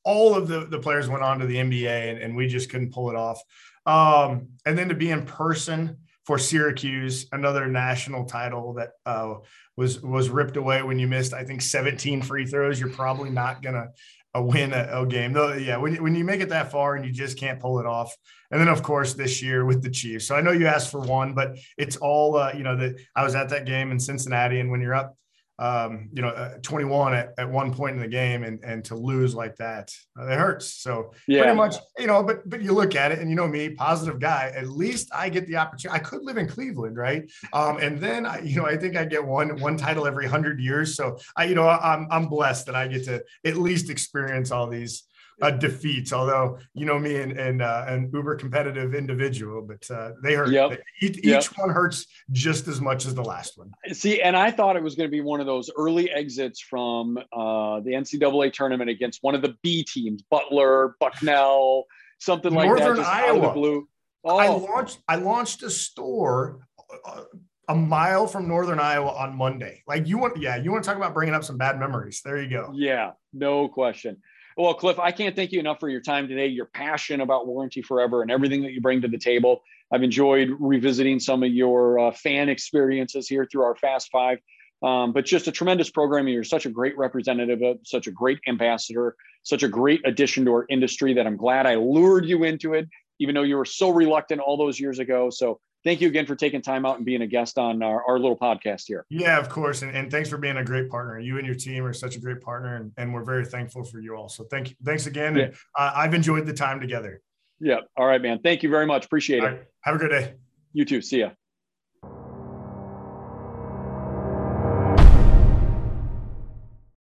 all 0.04 0.34
of 0.34 0.48
the 0.48 0.66
the 0.66 0.78
players 0.78 1.08
went 1.08 1.22
on 1.22 1.38
to 1.40 1.46
the 1.46 1.56
NBA, 1.56 2.10
and, 2.10 2.18
and 2.18 2.36
we 2.36 2.46
just 2.46 2.70
couldn't 2.70 2.92
pull 2.92 3.10
it 3.10 3.16
off. 3.16 3.40
Um, 3.86 4.48
and 4.64 4.78
then 4.78 4.88
to 4.88 4.94
be 4.94 5.10
in 5.10 5.24
person 5.26 5.98
for 6.24 6.38
Syracuse, 6.38 7.26
another 7.32 7.66
national 7.66 8.24
title 8.24 8.74
that 8.74 8.92
uh, 9.04 9.34
was 9.76 10.00
was 10.02 10.30
ripped 10.30 10.56
away 10.56 10.82
when 10.82 10.98
you 10.98 11.06
missed, 11.06 11.34
I 11.34 11.44
think, 11.44 11.62
17 11.62 12.22
free 12.22 12.46
throws. 12.46 12.78
You're 12.80 12.90
probably 12.90 13.30
not 13.30 13.62
gonna 13.62 13.88
a 14.34 14.42
win 14.42 14.72
a, 14.72 14.88
a 15.02 15.06
game. 15.06 15.32
Though, 15.32 15.54
yeah, 15.54 15.76
when, 15.76 16.02
when 16.02 16.14
you 16.14 16.24
make 16.24 16.40
it 16.40 16.48
that 16.50 16.70
far 16.70 16.96
and 16.96 17.04
you 17.04 17.12
just 17.12 17.38
can't 17.38 17.60
pull 17.60 17.78
it 17.78 17.86
off. 17.86 18.14
And 18.50 18.60
then, 18.60 18.68
of 18.68 18.82
course, 18.82 19.14
this 19.14 19.42
year 19.42 19.64
with 19.64 19.82
the 19.82 19.90
Chiefs. 19.90 20.26
So 20.26 20.34
I 20.34 20.40
know 20.40 20.52
you 20.52 20.66
asked 20.66 20.90
for 20.90 21.00
one, 21.00 21.34
but 21.34 21.56
it's 21.78 21.96
all, 21.96 22.36
uh, 22.36 22.52
you 22.52 22.62
know, 22.62 22.76
that 22.76 22.96
I 23.16 23.24
was 23.24 23.34
at 23.34 23.48
that 23.50 23.64
game 23.64 23.90
in 23.90 23.98
Cincinnati. 23.98 24.60
And 24.60 24.70
when 24.70 24.80
you're 24.80 24.94
up 24.94 25.16
um, 25.58 26.08
you 26.12 26.22
know, 26.22 26.28
uh, 26.28 26.58
21 26.62 27.14
at, 27.14 27.34
at 27.38 27.48
one 27.48 27.72
point 27.72 27.94
in 27.94 28.00
the 28.00 28.08
game 28.08 28.42
and, 28.42 28.62
and 28.64 28.84
to 28.86 28.94
lose 28.94 29.34
like 29.34 29.56
that, 29.56 29.92
uh, 30.18 30.26
it 30.26 30.38
hurts. 30.38 30.66
So 30.66 31.12
yeah. 31.28 31.42
pretty 31.42 31.56
much, 31.56 31.76
you 31.98 32.06
know, 32.06 32.22
but, 32.22 32.48
but 32.48 32.60
you 32.62 32.72
look 32.72 32.96
at 32.96 33.12
it 33.12 33.20
and 33.20 33.30
you 33.30 33.36
know 33.36 33.46
me, 33.46 33.70
positive 33.70 34.18
guy, 34.18 34.52
at 34.56 34.68
least 34.68 35.10
I 35.14 35.28
get 35.28 35.46
the 35.46 35.56
opportunity. 35.56 36.00
I 36.00 36.02
could 36.02 36.22
live 36.22 36.38
in 36.38 36.48
Cleveland. 36.48 36.96
Right. 36.96 37.30
Um, 37.52 37.78
and 37.78 38.00
then 38.00 38.26
I, 38.26 38.40
you 38.40 38.56
know, 38.56 38.66
I 38.66 38.76
think 38.76 38.96
I 38.96 39.04
get 39.04 39.24
one, 39.24 39.60
one 39.60 39.76
title 39.76 40.06
every 40.06 40.26
hundred 40.26 40.60
years. 40.60 40.96
So 40.96 41.18
I, 41.36 41.44
you 41.44 41.54
know, 41.54 41.68
I'm, 41.68 42.06
I'm 42.10 42.26
blessed 42.26 42.66
that 42.66 42.74
I 42.74 42.88
get 42.88 43.04
to 43.04 43.22
at 43.44 43.56
least 43.56 43.90
experience 43.90 44.50
all 44.50 44.66
these, 44.66 45.04
uh, 45.42 45.50
defeats. 45.50 46.12
Although 46.12 46.58
you 46.74 46.86
know 46.86 46.98
me 46.98 47.16
and 47.16 47.32
and 47.32 47.62
uh, 47.62 47.84
an 47.88 48.10
uber 48.12 48.34
competitive 48.36 48.94
individual, 48.94 49.62
but 49.62 49.88
uh, 49.90 50.12
they 50.22 50.34
hurt. 50.34 50.50
Yep. 50.50 50.80
Each, 51.00 51.24
yep. 51.24 51.44
one 51.56 51.70
hurts 51.70 52.06
just 52.32 52.68
as 52.68 52.80
much 52.80 53.06
as 53.06 53.14
the 53.14 53.22
last 53.22 53.58
one. 53.58 53.72
See, 53.92 54.20
and 54.20 54.36
I 54.36 54.50
thought 54.50 54.76
it 54.76 54.82
was 54.82 54.94
going 54.94 55.08
to 55.08 55.12
be 55.12 55.20
one 55.20 55.40
of 55.40 55.46
those 55.46 55.70
early 55.76 56.10
exits 56.10 56.60
from 56.60 57.16
uh, 57.16 57.80
the 57.80 57.92
NCAA 57.92 58.52
tournament 58.52 58.90
against 58.90 59.22
one 59.22 59.34
of 59.34 59.42
the 59.42 59.56
B 59.62 59.84
teams, 59.84 60.22
Butler, 60.22 60.96
Bucknell, 61.00 61.84
something 62.18 62.52
like 62.52 62.66
Northern 62.66 62.96
that. 62.96 63.06
Iowa. 63.06 63.52
blue. 63.52 63.88
Oh. 64.24 64.38
I 64.38 64.48
launched. 64.48 64.98
I 65.08 65.16
launched 65.16 65.62
a 65.62 65.70
store. 65.70 66.66
Uh, 67.04 67.22
a 67.68 67.74
mile 67.74 68.26
from 68.26 68.46
northern 68.46 68.78
Iowa 68.78 69.10
on 69.10 69.36
Monday. 69.36 69.82
Like 69.86 70.06
you 70.06 70.18
want, 70.18 70.36
yeah, 70.36 70.56
you 70.56 70.70
want 70.70 70.84
to 70.84 70.88
talk 70.88 70.96
about 70.96 71.14
bringing 71.14 71.34
up 71.34 71.44
some 71.44 71.56
bad 71.56 71.78
memories. 71.78 72.20
There 72.24 72.40
you 72.40 72.50
go. 72.50 72.70
Yeah, 72.74 73.12
no 73.32 73.68
question. 73.68 74.18
Well, 74.56 74.74
Cliff, 74.74 75.00
I 75.00 75.10
can't 75.10 75.34
thank 75.34 75.50
you 75.50 75.58
enough 75.58 75.80
for 75.80 75.88
your 75.88 76.00
time 76.00 76.28
today, 76.28 76.46
your 76.46 76.66
passion 76.66 77.20
about 77.20 77.46
Warranty 77.46 77.82
Forever 77.82 78.22
and 78.22 78.30
everything 78.30 78.62
that 78.62 78.72
you 78.72 78.80
bring 78.80 79.02
to 79.02 79.08
the 79.08 79.18
table. 79.18 79.62
I've 79.92 80.04
enjoyed 80.04 80.50
revisiting 80.60 81.18
some 81.18 81.42
of 81.42 81.52
your 81.52 81.98
uh, 81.98 82.10
fan 82.12 82.48
experiences 82.48 83.28
here 83.28 83.46
through 83.50 83.62
our 83.62 83.74
Fast 83.74 84.10
Five. 84.12 84.38
Um, 84.82 85.12
but 85.12 85.24
just 85.24 85.48
a 85.48 85.52
tremendous 85.52 85.90
program. 85.90 86.28
You're 86.28 86.44
such 86.44 86.66
a 86.66 86.70
great 86.70 86.96
representative, 86.96 87.62
of, 87.62 87.78
such 87.84 88.06
a 88.06 88.10
great 88.12 88.38
ambassador, 88.46 89.16
such 89.42 89.62
a 89.62 89.68
great 89.68 90.02
addition 90.04 90.44
to 90.44 90.52
our 90.52 90.66
industry 90.68 91.14
that 91.14 91.26
I'm 91.26 91.36
glad 91.36 91.66
I 91.66 91.76
lured 91.76 92.26
you 92.26 92.44
into 92.44 92.74
it, 92.74 92.88
even 93.18 93.34
though 93.34 93.42
you 93.42 93.56
were 93.56 93.64
so 93.64 93.90
reluctant 93.90 94.40
all 94.40 94.56
those 94.56 94.78
years 94.78 94.98
ago. 94.98 95.30
So 95.30 95.58
thank 95.84 96.00
you 96.00 96.08
again 96.08 96.26
for 96.26 96.34
taking 96.34 96.62
time 96.62 96.84
out 96.86 96.96
and 96.96 97.04
being 97.04 97.22
a 97.22 97.26
guest 97.26 97.58
on 97.58 97.82
our, 97.82 98.02
our 98.08 98.18
little 98.18 98.36
podcast 98.36 98.84
here. 98.86 99.06
Yeah, 99.10 99.38
of 99.38 99.48
course. 99.48 99.82
And, 99.82 99.94
and, 99.94 100.10
thanks 100.10 100.28
for 100.28 100.38
being 100.38 100.56
a 100.56 100.64
great 100.64 100.88
partner. 100.88 101.18
You 101.18 101.38
and 101.38 101.46
your 101.46 101.56
team 101.56 101.84
are 101.84 101.92
such 101.92 102.16
a 102.16 102.20
great 102.20 102.40
partner, 102.40 102.76
and, 102.76 102.92
and 102.96 103.12
we're 103.12 103.24
very 103.24 103.44
thankful 103.44 103.84
for 103.84 104.00
you 104.00 104.14
all. 104.14 104.28
So 104.28 104.44
thank 104.44 104.70
you. 104.70 104.76
Thanks 104.84 105.06
again. 105.06 105.36
Yeah. 105.36 105.48
Uh, 105.78 105.92
I've 105.94 106.14
enjoyed 106.14 106.46
the 106.46 106.54
time 106.54 106.80
together. 106.80 107.20
Yeah. 107.60 107.80
All 107.96 108.06
right, 108.06 108.20
man. 108.20 108.40
Thank 108.42 108.62
you 108.62 108.70
very 108.70 108.86
much. 108.86 109.04
Appreciate 109.04 109.40
all 109.40 109.46
it. 109.46 109.50
Right. 109.50 109.62
Have 109.82 109.94
a 109.96 109.98
good 109.98 110.10
day. 110.10 110.34
You 110.72 110.84
too. 110.84 111.00
See 111.00 111.20
ya. 111.20 111.30